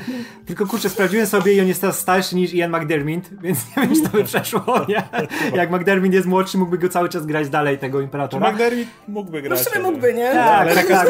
[0.47, 3.95] Tylko kurczę, sprawdziłem sobie i on jest teraz starszy niż Ian McDermott, więc nie wiem,
[3.95, 5.03] czy to by przeszło, nie?
[5.55, 8.51] Jak McDermott jest młodszy, mógłby go cały czas grać dalej, tego Imperatora.
[8.51, 9.65] McDermott mógłby grać.
[9.75, 10.33] No w mógłby, nie?
[10.33, 11.09] Tak, tak, tak.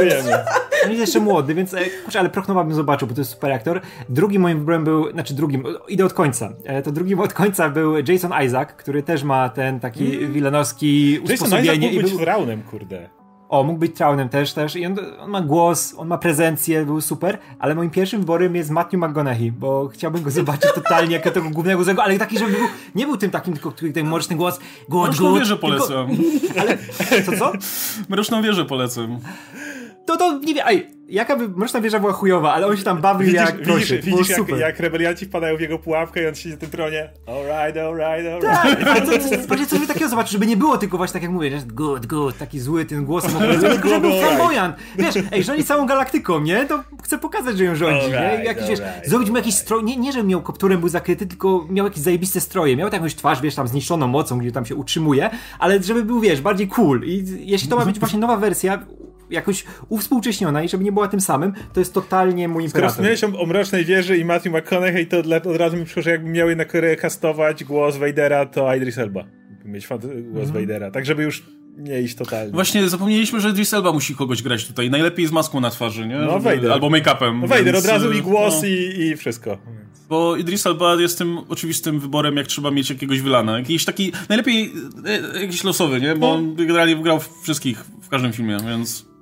[0.84, 3.52] On jest jeszcze młody, więc e, kurczę, ale Prochnowa bym zobaczył, bo to jest super
[3.52, 3.80] aktor.
[4.09, 6.52] Drugim moim wyborem był, znaczy drugim, idę od końca.
[6.65, 10.33] E, to drugim od końca był Jason Isaac, który też ma ten taki mm.
[10.33, 11.66] wilanowski usposobienie.
[11.66, 12.20] Jason Isaac mógł być był...
[12.20, 13.09] Traunem, kurde.
[13.49, 14.77] O, mógł być Traunem też, też.
[14.77, 18.70] I on, on, ma głos, on ma prezencję, był super, ale moim pierwszym wyborem jest
[18.70, 22.66] Matthew McGonaghy, bo chciałbym go zobaczyć totalnie jako tego głównego złego, ale taki, żeby był,
[22.95, 25.39] nie był tym takim, tylko ten mroczny głos, good, Mroczną good.
[25.39, 26.09] wieżę polecam.
[26.41, 26.78] Tylko, ale,
[27.23, 27.53] co, co?
[28.09, 29.19] Mroczną wieżę polecam.
[30.07, 33.01] To, to, nie wiem, ej, Jaka by, Mroczna Wieża była chujowa, ale on się tam
[33.01, 33.93] bawił widzisz, jak widzisz.
[33.93, 37.11] Widzisz, jak, jak rebelianci wpadają w jego pułapkę i on siedzi na tym tronie.
[37.27, 38.85] Alright, alright, alright.
[38.85, 42.07] Tak, to, coś takiego zobaczyć, żeby nie było tylko właśnie tak jak mówię, że good,
[42.07, 43.31] good, taki zły ten głosem,
[43.61, 44.77] tylko żeby był flamboyant.
[44.99, 46.65] Wiesz, ej, rządzi całą galaktyką, nie?
[46.65, 48.45] To chcę pokazać, że ją rządzi, nie?
[48.45, 51.87] Jakiś, wiesz, zrobić mu jakiś stroj, nie, nie, że miał kopturem był zakryty, tylko miał
[51.87, 52.77] jakieś zajebiste stroje.
[52.77, 56.41] Miał jakąś twarz, wiesz, tam zniszczoną mocą, gdzie tam się utrzymuje, ale żeby był, wiesz,
[56.41, 57.03] bardziej cool.
[57.05, 58.87] I jeśli to ma być właśnie nowa wersja,
[59.31, 62.93] jakoś uwspółcześniona i żeby nie była tym samym, to jest totalnie mój imperator.
[62.93, 65.18] Skoro wspomniałeś o, Mrocznej Wieży i Matthew McConaughey, to
[65.51, 69.24] od razu mi przyszło, że jakbym miał jednak rekastować głos Vadera, to Idris Elba.
[69.64, 70.52] Mieć głos -hmm.
[70.52, 70.90] Vadera.
[70.90, 71.43] Tak, żeby już
[71.77, 72.52] nie iść totalnie.
[72.52, 74.90] Właśnie zapomnieliśmy, że Idris Elba musi kogoś grać tutaj.
[74.90, 76.16] Najlepiej z maską na twarzy, nie?
[76.16, 76.73] No, Vader.
[76.73, 77.40] Albo make-upem.
[77.40, 78.68] No Vader, więc, od razu i głos no.
[78.68, 79.59] i, i wszystko.
[80.09, 83.59] Bo Idris Elba jest tym oczywistym wyborem, jak trzeba mieć jakiegoś wylana.
[83.59, 84.73] Jakiś taki, najlepiej
[85.35, 86.14] e, jakiś losowy, nie?
[86.14, 89.15] Bo on generalnie grał w wszystkich, w każdym filmie, więc...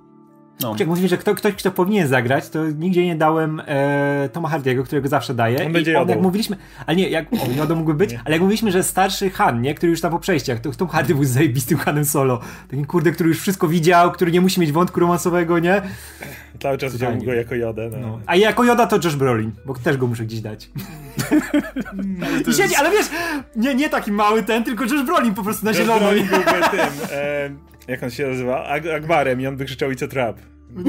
[0.61, 0.77] No.
[0.79, 4.85] Jak mówisz, że kto, ktoś, kto powinien zagrać, to nigdzie nie dałem e, Toma Hardiego,
[4.85, 5.67] którego zawsze daję.
[5.67, 6.57] On będzie I on, jak mówiliśmy,
[6.87, 9.91] ale nie, jak, o, Jodą mógłby być, ale jak mówiliśmy, że starszy Han, nie, który
[9.91, 12.41] już tam po przejściach, to Tom Hardy był zajebistym Hanem Solo.
[12.69, 15.83] Takim kurde, który już wszystko widział, który nie musi mieć wątku romansowego, nie?
[16.63, 17.17] Cały czas Fajnie.
[17.17, 17.91] wziął go jako Jodę.
[17.93, 17.99] No.
[17.99, 18.21] No.
[18.27, 20.71] A jako Joda to Josh Brolin, bo też go muszę gdzieś dać.
[22.51, 23.07] I siedzi, ale wiesz,
[23.57, 26.01] nie, nie taki mały ten, tylko Josh Brolin po prostu na Josh zielono.
[26.01, 27.51] Brolin byłby tym, e,
[27.89, 28.65] jak on się nazywa?
[28.67, 30.37] Ag Agbarem i on by krzyczał It's a trap.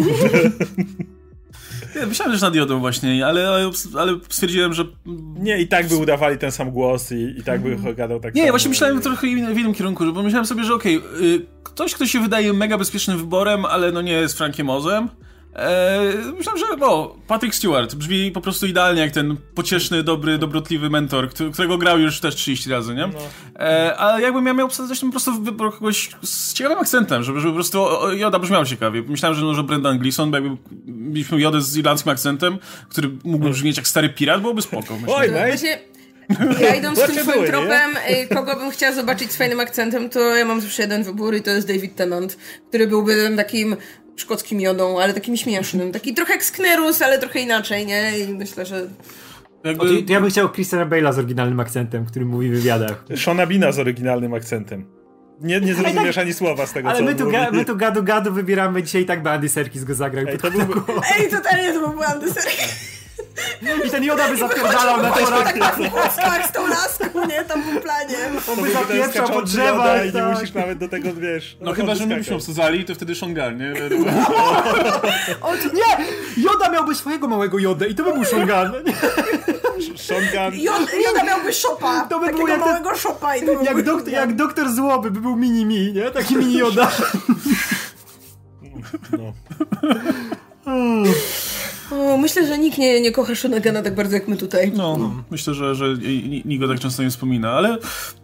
[1.95, 4.85] Ja myślałem, że nad jodą właśnie, ale, ale, stwierdziłem, że...
[5.39, 8.41] Nie, i tak by udawali ten sam głos i, i tak by gadał tak Nie,
[8.41, 8.51] samo.
[8.51, 12.19] właśnie myślałem trochę w innym kierunku, bo myślałem sobie, że okej, y, ktoś, kto się
[12.19, 15.09] wydaje mega bezpiecznym wyborem, ale no nie jest Frankiem Ozem.
[15.55, 16.01] E,
[16.37, 21.29] myślałem, że no, Patrick Stewart brzmi po prostu idealnie jak ten pocieszny, dobry, dobrotliwy mentor,
[21.29, 23.09] któ- którego grał już też 30 razy, nie?
[23.59, 27.39] E, a jakbym ja miał obsadzać, to po prostu wybrał kogoś z ciekawym akcentem, żeby,
[27.39, 29.03] żeby po prostu o, o, Joda brzmiał ciekawie.
[29.07, 32.57] Myślałem, że może Brendan Gleeson, bo jakby mieliśmy Jodę z irlandzkim akcentem,
[32.89, 34.97] który mógłby brzmieć jak stary pirat, byłoby spoko.
[34.97, 35.15] Myślę.
[35.15, 35.29] Oj.
[35.29, 35.79] Właśnie,
[36.59, 37.51] ja idąc tym Właśnie twoim były, nie?
[37.51, 37.91] tropem,
[38.23, 41.41] y, kogo bym chciała zobaczyć z fajnym akcentem, to ja mam zawsze jeden wybór i
[41.41, 42.37] to jest David Tennant,
[42.69, 43.75] który byłby tym takim
[44.15, 45.91] szkockim jodą, ale takim śmiesznym.
[45.91, 48.19] Taki trochę jak Sknerus, ale trochę inaczej, nie?
[48.19, 48.87] I myślę, że...
[49.63, 49.83] Jakby...
[49.83, 53.05] O, to, to ja bym chciał Christiana Bale'a z oryginalnym akcentem, który mówi w wywiadach.
[53.15, 54.85] Shona Bina z oryginalnym akcentem.
[55.41, 58.03] Nie, nie zrozumiesz ani słowa z tego, Ale co my tu, ga, my tu gadu
[58.03, 60.25] gadu wybieramy dzisiaj i tak by Andy Serkis go zagrał.
[60.27, 60.73] Ej, to byłby...
[61.19, 62.95] Ej, totalnie to był Andy Serkis.
[63.85, 65.53] I ten Joda by zapierdalał na torach.
[65.59, 67.43] Tak, w kłoskach z tą laską, nie?
[67.43, 68.15] Tam w planie.
[68.51, 70.01] On by zapieprzał po drzewach.
[70.03, 70.33] I nie tak.
[70.33, 71.57] musisz nawet do tego, wiesz...
[71.61, 73.73] No chyba, że my byśmy obsadzali, to wtedy Shongal, nie?
[75.73, 76.05] Nie!
[76.43, 78.71] Joda miałby swojego małego Jodę i to by był Shongan.
[79.95, 80.59] Shotgun.
[80.59, 82.07] Jod, Joda miałby szopa.
[82.09, 83.35] To by jak ten- małego szopa.
[83.35, 86.11] I to by Jak, był- dok, jak doktor Złoby by był mini-mi, nie?
[86.11, 86.91] Taki mini Joda.
[89.11, 89.33] No.
[91.91, 94.71] O, myślę, że nikt nie, nie kocha Shonagana tak bardzo jak my tutaj.
[94.75, 95.85] No, myślę, że, że
[96.45, 97.77] nikt go tak często nie wspomina, ale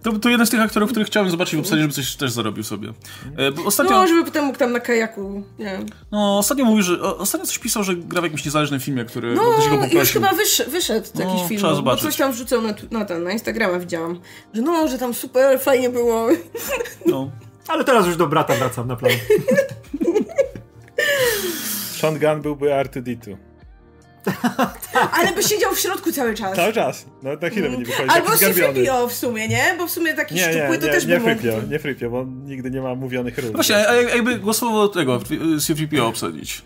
[0.03, 2.63] to, to jeden z tych aktorów, których chciałem zobaczyć w obsadzie, żeby coś też zarobił
[2.63, 2.89] sobie.
[3.37, 5.85] E, bo ostatnio, No, żeby potem mógł tam na kajaku, nie wiem.
[6.11, 9.41] no, ostatnio mówił, że ostatnio coś pisał, że gra w jakimś niezależnym filmie, który No,
[9.51, 11.57] ktoś go już chyba wysz, wyszedł No, jakiś film.
[11.59, 12.03] trzeba bo zobaczyć.
[12.03, 14.19] Coś tam wrzucał na, na ten, na Instagrama widziałam.
[14.53, 16.27] Że no, że tam super fajnie było.
[17.05, 17.31] No.
[17.67, 19.11] Ale teraz już do brata wracam na plan.
[21.97, 23.35] Shotgun byłby R2D2.
[25.17, 26.55] Ale by siedział w środku cały czas.
[26.55, 27.05] Cały czas.
[27.23, 28.11] No na chwilę by nie wychodził.
[28.11, 28.73] Albo zgarbiony.
[28.85, 29.75] C-3PO w sumie, nie?
[29.77, 31.41] Bo w sumie taki Nie, nie, szczupły to nie, też nie by mógł.
[31.41, 33.51] Frypio, nie Frypio, bo on nigdy nie ma mówionych ról.
[33.51, 36.61] Właśnie, a jak- jakby głosował tego, C-3PO obsadzić.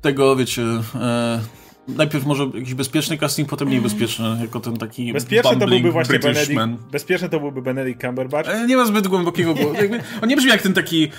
[0.00, 0.62] Tego, wiecie,
[0.94, 1.40] e,
[1.88, 6.18] najpierw może jakiś bezpieczny casting, potem mniej bezpieczny, jako ten taki Bezpieczny to byłby właśnie
[6.18, 6.60] Benedict,
[6.92, 8.48] bezpieczny to byłby Benedict Cumberbatch.
[8.48, 9.74] E, Nie ma zbyt głębokiego głosu.
[10.22, 11.10] On nie brzmi jak ten taki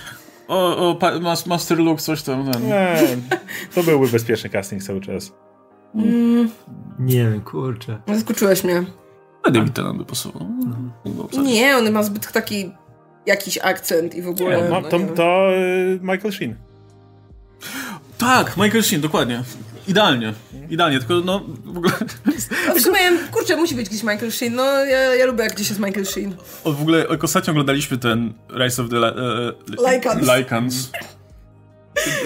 [0.50, 2.52] o, o pa, mas, Master Luke, coś tam.
[2.52, 2.68] Ten.
[2.68, 2.98] Nie,
[3.76, 5.32] to byłby bezpieczny casting cały czas.
[7.00, 8.02] Nie wiem, kurczę.
[8.08, 8.84] Zaskoczyłeś mnie.
[9.44, 10.48] A David Tennant by pasował.
[11.06, 11.54] Mógłby obsadzić.
[11.54, 12.72] Nie, on ma zbyt taki
[13.26, 14.70] jakiś akcent i w ogóle.
[14.70, 16.56] No, no to, nie to y, Michael Sheen.
[18.18, 19.44] Tak, Michael Sheen, dokładnie.
[19.90, 20.34] Idealnie.
[20.70, 21.94] Idealnie, tylko no w ogóle.
[22.68, 23.00] No w sumie,
[23.32, 24.56] kurczę, musi być gdzieś Michael Sheen.
[24.56, 26.36] No, ja, ja lubię, jak gdzieś jest Michael Sheen.
[26.64, 30.28] O, w ogóle jak ostatnio oglądaliśmy ten Rise of the e, Lycans.
[30.38, 30.92] Lycans.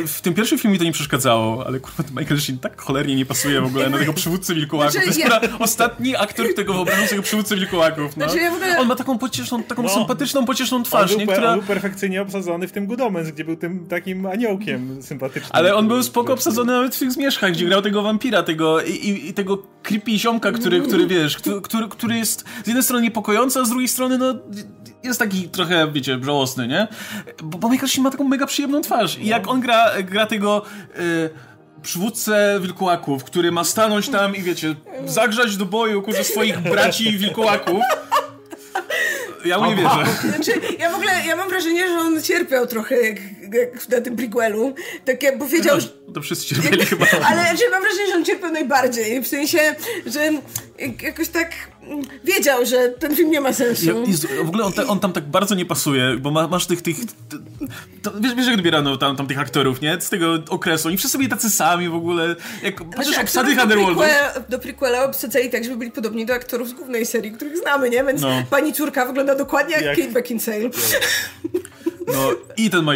[0.08, 3.62] W tym pierwszym filmie to nie przeszkadzało, ale kurwa Michael Sheen tak cholernie nie pasuje
[3.62, 4.91] w ogóle na tego przywódcę wilkołaków.
[4.94, 8.18] Znaczy, to jest ja- chyba ostatni aktor, którego wyobrażam sobie przywódcę wilkołaków.
[8.18, 8.26] No.
[8.26, 9.90] Znaczy, ja w ogóle- On ma taką pocieszną, taką No.
[9.90, 11.26] sympatyczną, pocieszną On twarz, był, nie?
[11.28, 11.52] pe- Która...
[11.54, 15.52] on był perfekcyjnie obsadzony w tym Good Omens, gdzie był tym takim aniołkiem sympatycznym.
[15.54, 18.91] Ale on był spoko obsadzony nawet w tych zmierzchach, gdzie grał tego wampira, tego i,
[18.91, 23.04] i, i tego creepy ziomka, który, który wiesz, który, który, który jest z jednej strony
[23.04, 24.36] niepokojący, a z drugiej strony no
[25.04, 26.88] jest taki trochę, wiecie, żałosny, nie?
[27.44, 30.66] Bo, bo Michael Sheen ma taką mega przyjemną twarz i jak on gra, gra tego...
[31.00, 31.30] Y,
[31.84, 34.76] przywódcę wilkołaków, który ma stanąć tam i wiecie,
[35.06, 37.84] zagrzać do boju kurze swoich braci wilkołaków.
[39.46, 40.06] Ja mu nie wierzę.
[40.22, 43.18] Znaczy, ja w ogóle, ja mam wrażenie, że on cierpiał trochę jak,
[43.54, 44.76] jak na tym prequelu.
[45.06, 45.88] Tak jak powiedział, że...
[46.14, 47.06] To wszyscy cierpieli chyba.
[47.26, 49.22] Ale znaczy, mam wrażenie, że on cierpiał najbardziej.
[49.22, 49.76] W sensie,
[50.06, 50.32] że
[50.80, 51.52] jak- jakoś tak
[51.84, 53.86] mm, wiedział, że ten film nie ma sensu.
[53.86, 56.66] Ja, Jezu, w ogóle on, ta, on tam tak bardzo nie pasuje, bo ma, masz
[56.66, 56.98] tych, tych
[58.02, 60.02] to, wiesz, wiesz jak dobierano tam, tam tych aktorów, nie?
[60.02, 60.88] Z tego okresu.
[60.88, 62.36] Oni wszyscy byli tacy sami w ogóle.
[62.64, 64.02] Jak patrzysz Znaczy, obsady Underworldu.
[64.50, 68.04] Do prequela obsadzali tak, żeby byli podobni do aktorów z głównej serii, których znamy, nie?
[68.04, 68.44] Więc No.
[68.50, 70.70] pani córka wygląda dokładnie jak, Jak- Kate Beckinsale.
[72.08, 72.94] No i ten Ma-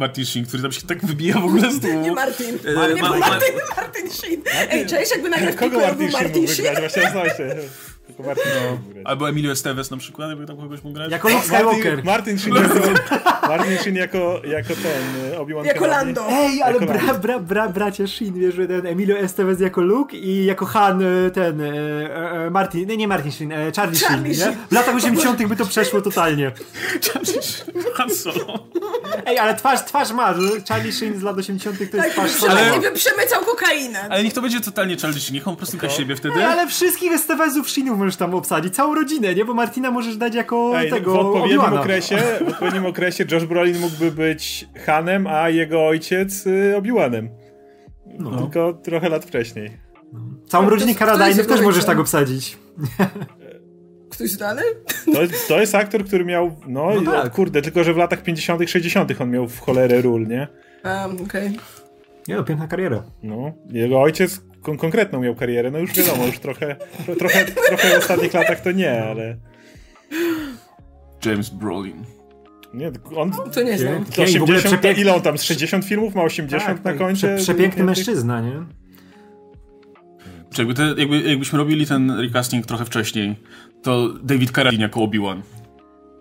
[0.00, 2.00] Martin Sheen, który tam się tak wybija w ogóle z tłumu.
[2.02, 2.58] Nie Martin.
[2.64, 4.42] E, nie ma- był ma- Martin, Martin Sheen.
[4.70, 6.46] Ej, cześć, jakby nagle w Kogo Martin Sheen Martin?
[7.12, 7.56] Właśnie się.
[8.16, 9.04] Tylko Martin Sheen grać.
[9.06, 11.10] Albo Emilio Estevez na przykład, jakby tam kogoś mógł grać.
[11.10, 12.04] Jako Luke Skywalker.
[12.04, 12.74] Martin, Sheen jako,
[13.48, 15.90] Martin Sheen jako, jako ten, y, Obi-Wan Jako Kenobi.
[15.90, 16.26] Lando.
[16.30, 20.16] Ej, ale Jako bra, bra, bra, bracia Shin, wiesz, że ten Emilio Estevez jako Luke
[20.16, 24.34] i jako Han e, ten, e, Martin, nie, nie Martin Sheen, Charlie, Charlie Sheen, nie?
[24.34, 24.56] Sheen.
[24.70, 26.52] W latach 80 by to przeszło totalnie.
[27.94, 28.66] Han Solo.
[29.26, 32.42] Ej, ale twarz, twarz ma, że Charlie Sheen z lat 80 to jest Tak, twarz
[32.50, 32.72] ale...
[32.72, 32.92] ale...
[32.92, 34.08] przemycał kokainę.
[34.10, 36.34] Ale niech to będzie totalnie Charlie Sheen, niech on po prostu gra siebie wtedy.
[36.36, 39.44] Ej, ale wszystkich Estevezów Sheenów możesz tam obsadzić, całą rodzinę, nie?
[39.44, 41.80] Bo Martina możesz dać jako Ej, tego w odpowiednim Obi-Wana.
[41.80, 47.28] okresie, w odpowiednim okresie Josh Brolin mógłby być Hanem, a jego ojciec y, Obi-Wanem.
[48.18, 48.38] No.
[48.38, 49.70] Tylko trochę lat wcześniej.
[50.48, 52.58] Całą rodzinę to- to Karadajnów jest też możesz tak obsadzić.
[54.10, 54.62] Ktoś znany?
[55.14, 57.32] To, to jest aktor, który miał, no, No tak.
[57.32, 60.48] kurde, tylko że w latach 50 60 on miał w cholerę ról, nie?
[60.84, 61.56] Um, okej.
[62.28, 63.02] Nie no, piękna kariera.
[63.22, 66.76] No, jego ojciec kon konkretną miał karierę, no już wiadomo, już trochę,
[67.06, 69.36] tro, trochę, trochę w ostatnich latach to nie, ale
[71.24, 72.04] James Brolin.
[72.74, 74.04] nie, on To nie znam.
[74.04, 76.84] to Kane w ogóle 80, przepięk- ile on tam, z 60 filmów ma 80 Tak,
[76.84, 77.34] na tak, koncie?
[77.36, 78.52] prze, przepiękny mężczyzna, nie?
[80.54, 83.36] Czy jakby, te, jakby, jakbyśmy robili ten recasting trochę wcześniej,
[83.82, 85.40] to David Carradine jako Obi-Wan.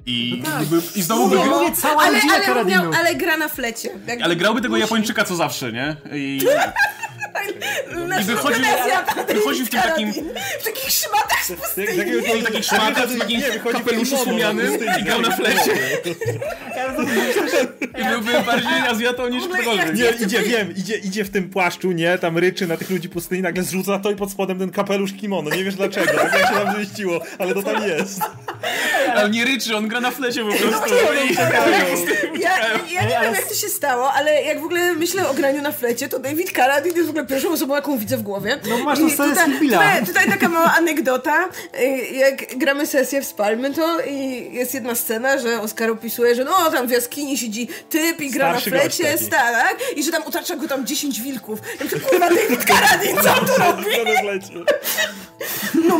[0.05, 0.59] I, No tak.
[0.59, 1.35] jakby, I znowu by...
[1.35, 3.89] Mówię, mówię, cała ale, ale, miał, ale gra na flecie.
[4.07, 4.81] Jak Ale grałby tego musi.
[4.81, 5.95] Japończyka co zawsze, nie?
[6.13, 6.39] I,
[9.29, 10.13] I wychodził w tym takim-.
[10.59, 11.87] W takich szmatach z Tak, pustyni.
[11.97, 15.27] takiego- i takich szmatach, w takim wychodzi w kapeluszu słomianym no, pustyni, i grał na
[15.27, 15.37] tak.
[15.37, 15.71] flecie.
[17.99, 19.95] I byłby bardziej Azjatą niż W ktokolwiek.
[19.95, 23.41] Nie, idzie, wiem, idzie, idzie w tym płaszczu, nie, tam ryczy na tych ludzi pustyni,
[23.41, 26.75] nagle zrzuca to i pod spodem ten kapelusz kimono, nie wiesz dlaczego, jak się tam
[26.75, 28.21] zmieściło, ale to tam jest.
[29.15, 30.95] Ale nie ryczy, on gra na flecie po prostu.
[32.87, 35.71] Ja, nie wiem, jak to się stało, ale jak w ogóle myślę o graniu na
[35.71, 38.59] flecie, to David Carradine jest w ogóle pierwszą osobą, jaką widzę w głowie.
[38.69, 41.45] No, masz tą z tutaj, tutaj, taka mała anegdota.
[41.81, 46.43] Y, Jak gramy sesję w Spalmy, to i jest jedna scena, że Oskar opisuje, że
[46.43, 50.23] no tam w jaskini siedzi typ i gra Starszy na flecie, starak, i że tam
[50.23, 51.59] otacza go tam 10 wilków.
[51.79, 53.85] Ja mówię, kurwa, David Carradine, co on tu robi?
[54.25, 54.53] Leci?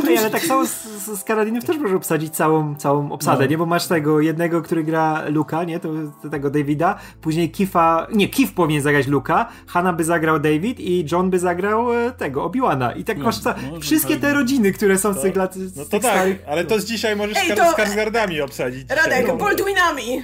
[0.09, 0.71] Ej, ale tak samo z,
[1.19, 3.49] z, Karadinów też możesz obsadzić całą, całą obsadę, No.
[3.51, 3.57] nie?
[3.57, 5.79] Bo masz tego jednego, który gra Luka, nie?
[5.79, 5.89] To,
[6.21, 11.05] to tego Davida, później Kifa, nie, Kif powinien zagrać Luka, Hanna by zagrał David i
[11.11, 12.91] John by zagrał e, tego, Obi-Wana.
[12.97, 14.21] I tak masz ca- może wszystkie tak.
[14.21, 16.43] te rodziny, które są z tych lat, z No to tak, starych...
[16.47, 18.89] ale to z dzisiaj możesz Ej, to- z Skarsgardami obsadzić.
[18.89, 19.37] Radek, dzisiaj.
[19.37, 20.23] Baldwinami.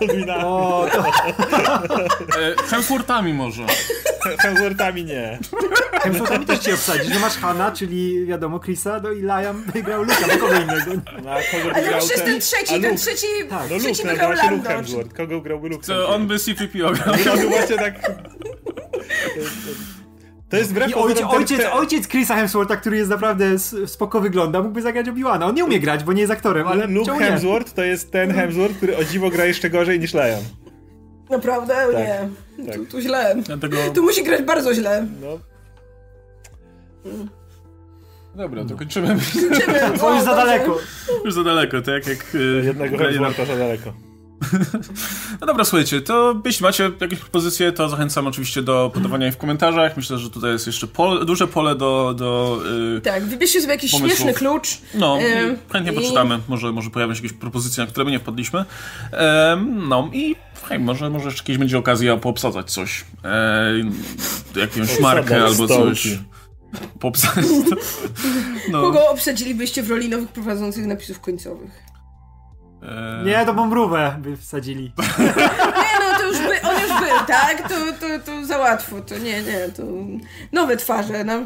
[0.00, 0.46] Baldwina.
[0.46, 1.04] O, to
[2.40, 3.62] E, Hemsworthami może.
[4.38, 5.38] Hemsworthami nie.
[6.02, 10.26] Hemsworthami też ci obsadzisz, że masz Hanna, czyli wiadomo Chrisa, no i Liam wygrał Luka,
[10.32, 10.90] bo kogo innego.
[11.24, 14.30] No, a kogo by Ale jest ten trzeci, A ten trzeci, No trzeci Luke, wygrał
[14.30, 15.14] nazywa się Lando.
[15.16, 17.14] Kogo grałby Luke To on by C-3PO grał.
[17.26, 17.94] No to właśnie tak...
[20.48, 24.82] To jest wbrew I ojciec, ojciec, ojciec Chrisa Hemswortha, który jest naprawdę spoko wygląda, mógłby
[24.82, 25.46] zagrać Obi-Wana.
[25.46, 27.26] On nie umie grać, bo nie jest aktorem, ale Luke czemu nie?
[27.26, 30.42] Hemsworth to jest ten Hemsworth, który o dziwo gra jeszcze gorzej niż Liam.
[31.30, 31.74] Naprawdę?
[31.92, 32.28] Nie.
[32.66, 32.74] tak.
[32.76, 33.36] Tu, tu źle.
[33.44, 33.76] Dlatego...
[33.94, 35.06] Tu musi grać bardzo źle.
[35.20, 35.38] No.
[38.34, 39.16] Dobra, to kończymy.
[40.00, 40.78] To już za daleko.
[41.24, 42.34] Już za daleko, tak jak...
[42.34, 43.92] e, Jednego Hemswortha za daleko.
[45.40, 49.36] No dobra, słuchajcie, to jeśli macie jakieś propozycje, to zachęcam oczywiście do podawania ich w
[49.36, 49.96] komentarzach.
[49.96, 52.14] Myślę, że tutaj jest jeszcze pole, duże pole do...
[52.16, 52.60] do
[52.94, 54.18] yy, Tak, wybierzcie sobie jakiś Pomysłów.
[54.18, 54.78] śmieszny klucz.
[54.94, 56.38] no, i chętnie i- poczytamy.
[56.48, 58.64] Może, może pojawią się jakieś propozycje, na które my nie wpadliśmy.
[59.12, 60.36] Em, no i
[60.68, 63.04] hej, może, może jeszcze kiedyś będzie okazja poobsadzać coś.
[63.24, 66.08] E, jakąś markę albo coś.
[67.00, 67.44] Poobsadzać.
[68.70, 68.80] No.
[68.82, 71.70] Kogo obsadzilibyście w roli nowych prowadzących napisów końcowych?
[72.86, 74.92] E, Nie, to Bombrówę by wsadzili.
[75.76, 77.68] Nie no, to już by, on już był, tak?
[77.68, 79.82] To, to, to za łatwo, to nie, nie, to
[80.52, 81.42] nowe twarze, no.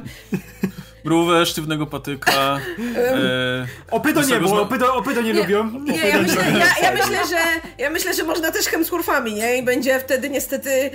[1.05, 2.61] Mrówę, sztywnego patyka.
[2.97, 5.71] E, Opydo nie, bo zna- opydo, opydo nie, Nie, lubią.
[5.81, 7.37] nie ja, myślę, ja, ja, myślę, że,
[7.79, 9.57] ja myślę, że można też Hemsworthami, nie?
[9.59, 10.91] I będzie wtedy niestety y,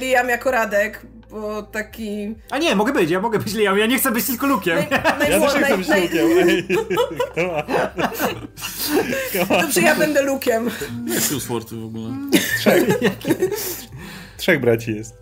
[0.00, 2.34] Liam jako Radek, bo taki...
[2.50, 4.78] A nie, mogę być, ja mogę być Liam, ja nie chcę być tylko Lukiem.
[5.18, 5.88] Naj, Ja też nie chcę być
[9.50, 9.60] on.
[9.60, 10.70] Dobrze, ja będę Lukiem.
[11.06, 12.10] jest Hemsworth w ogóle.
[12.58, 12.84] Trzech.
[14.38, 15.14] Trzech braci jest.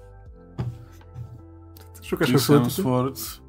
[2.03, 2.31] Szukasz.
[2.31, 3.40] Hemsworth.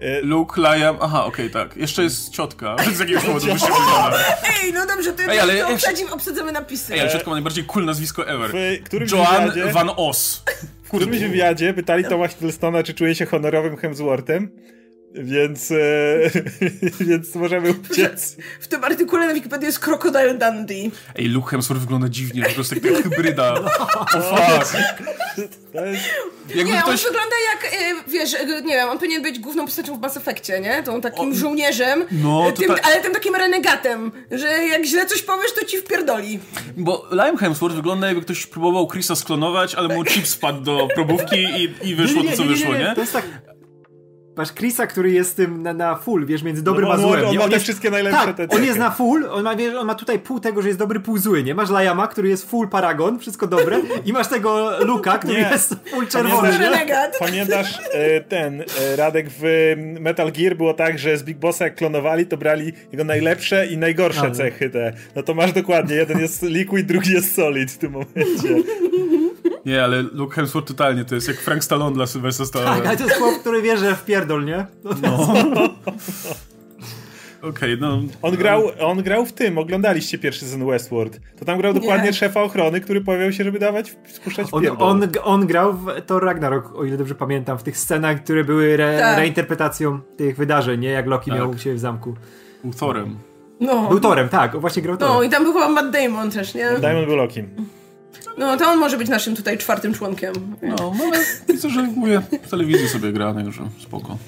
[0.00, 1.76] E, Luke, Liam, aha, okej, tak.
[1.76, 4.18] Jeszcze jest ciotka, z jakiegoś powodu by się wygląda.
[4.62, 6.94] Ej, no dobrze, to, Ej, ale jeszcze- obsadzimy, obsadzamy napisy.
[6.94, 8.50] Ej, ale ciotka ma najbardziej cool nazwisko ever.
[9.06, 10.42] W Joan wywiadzie, Van Os.
[10.82, 14.50] w którymś wywiadzie pytali Toma Hiddlestona, czy czuje się honorowym Hemsworthem.
[15.14, 15.76] Więc, e,
[17.06, 18.36] więc możemy uciec.
[18.60, 20.90] W tym artykule na Wikipedii jest Crocodile Dundee.
[21.16, 23.54] Ej, Luke Hemsworth wygląda dziwnie, po prostu jak taka hybryda.
[24.14, 25.02] O fuck.
[25.72, 26.04] To jest,
[26.48, 27.06] Jakby Nie, ktoś...
[27.06, 30.16] on wygląda jak, e, wiesz, e, nie wiem, on powinien być główną postacią w Mass
[30.16, 30.82] Effectie, nie?
[30.82, 35.06] Tą takim O, żołnierzem, no, e, tym, tak- ale tym takim renegatem, że jak źle
[35.06, 36.40] coś powiesz, to ci wpierdoli.
[36.76, 41.36] Bo Liam Hemsworth wygląda jakby ktoś próbował Chrisa sklonować, ale mu chip spadł do probówki
[41.36, 42.92] i, i wyszło to, co wyszło, nie?
[42.94, 43.24] To jest tak...
[44.36, 47.24] Masz Chrisa, który jest tym na, na full, wiesz, między dobrym No, a on- złym.
[47.24, 47.38] on nie?
[47.38, 49.86] ma te jest, wszystkie najlepsze tak, te on jest na full, on ma, wiesz, on
[49.86, 51.54] ma tutaj pół tego, że jest dobry, pół zły, nie?
[51.54, 55.48] Masz Liama, który jest full paragon, wszystko dobre i masz tego Luka, który Nie.
[55.52, 57.18] jest full czerwony, Pamiętasz-.
[57.18, 61.74] Pamiętasz e, ten, e, Radek, w Metal Gear było tak, że z Big Bossa jak
[61.74, 64.34] klonowali, to brali jego najlepsze i najgorsze No.
[64.34, 64.92] cechy te.
[65.16, 68.68] No to masz dokładnie, jeden jest liquid, drugi jest solid w tym momencie.
[69.66, 72.88] Nie, ale Luke Hemsworth totalnie to jest jak Frank Stallone dla Sylwestra Tak, Stallone.
[72.88, 74.66] ale to jest chłop, który wie, że w pierdol, nie?
[74.84, 75.68] No, to
[77.48, 77.98] Okej, no...
[78.22, 81.20] On grał, on grał w tym, oglądaliście pierwszy sezon Westworld.
[81.38, 82.12] To tam grał dokładnie Nie.
[82.12, 84.88] szefa ochrony, który pojawiał się, żeby dawać, spuszczać On, pierdol.
[84.88, 88.64] on, on grał w Thor Ragnarok, o ile dobrze pamiętam, w tych scenach, które były
[88.74, 89.18] re, Tak.
[89.18, 90.88] reinterpretacją tych wydarzeń, nie?
[90.90, 91.38] Jak Loki Tak.
[91.38, 92.14] miał u siebie w zamku.
[92.64, 93.18] Był Thorem.
[93.60, 93.88] No.
[93.88, 95.14] Był Torem, tak, właśnie grał Torem.
[95.14, 96.70] No i tam był chyba Matt Damon też, nie?
[96.80, 97.48] Diamond był Lokim.
[98.38, 100.56] No to on może być naszym tutaj czwartym członkiem.
[100.62, 104.18] No, no ale widzę, że mówię, w telewizji sobie gra, także spoko.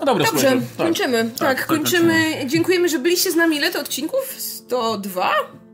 [0.00, 0.50] No dobra, Dobrze.
[0.50, 0.86] Tak.
[0.86, 1.24] kończymy.
[1.24, 2.14] Tak, tak, kończymy.
[2.46, 3.56] Dziękujemy, że byliście z nami.
[3.56, 4.34] Ile to odcinków?
[4.36, 5.30] 102?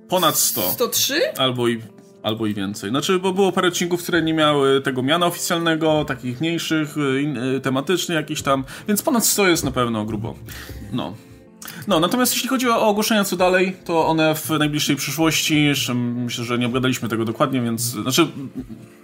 [0.08, 0.70] Ponad 100.
[0.70, 1.20] 103?
[1.36, 1.82] Albo i,
[2.22, 2.90] albo i więcej.
[2.90, 7.36] Znaczy, bo było parę odcinków, które nie miały tego miana oficjalnego, takich mniejszych, y, in,
[7.36, 10.34] y, tematycznych jakichś tam, więc ponad 100 jest na pewno grubo.
[10.92, 11.14] No.
[11.88, 16.44] No, natomiast jeśli chodzi o ogłoszenia co dalej, to one w najbliższej przyszłości, jeszcze myślę,
[16.44, 18.26] że nie obgadaliśmy tego dokładnie, więc, znaczy,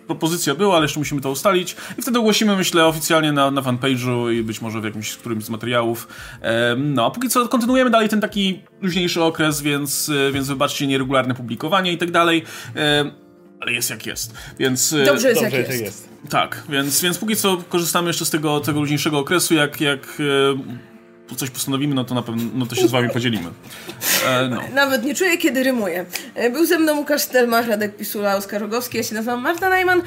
[0.06, 4.32] propozycja była, ale jeszcze musimy to ustalić i wtedy ogłosimy, myślę, oficjalnie na, na fanpage'u
[4.32, 6.08] i być może w jakimś którymś z materiałów.
[6.40, 10.86] Em, no, a póki co kontynuujemy dalej ten taki luźniejszy okres, więc, e, więc wybaczcie
[10.86, 12.42] nieregularne publikowanie i tak dalej.
[12.74, 13.10] Em,
[13.60, 14.92] ale jest jak jest, więc...
[14.92, 15.82] e, Dobrze jest Dobrze, jak jest.
[15.82, 16.08] jest.
[16.30, 20.86] tak, więc, więc póki co korzystamy jeszcze z tego, tego luźniejszego okresu, jak, jak e,
[21.36, 23.50] coś postanowimy, no to na pewno no to się z wami podzielimy.
[24.26, 24.60] E, no.
[24.74, 26.04] Nawet nie czuję, kiedy rymuję.
[26.34, 30.02] E, Był ze mną Łukasz Stelmach, Radek Pisula, Oskar Rogowski, ja się nazywam Marta Najman.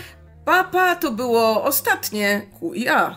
[0.46, 3.08] Papa to było ostatnie QIA.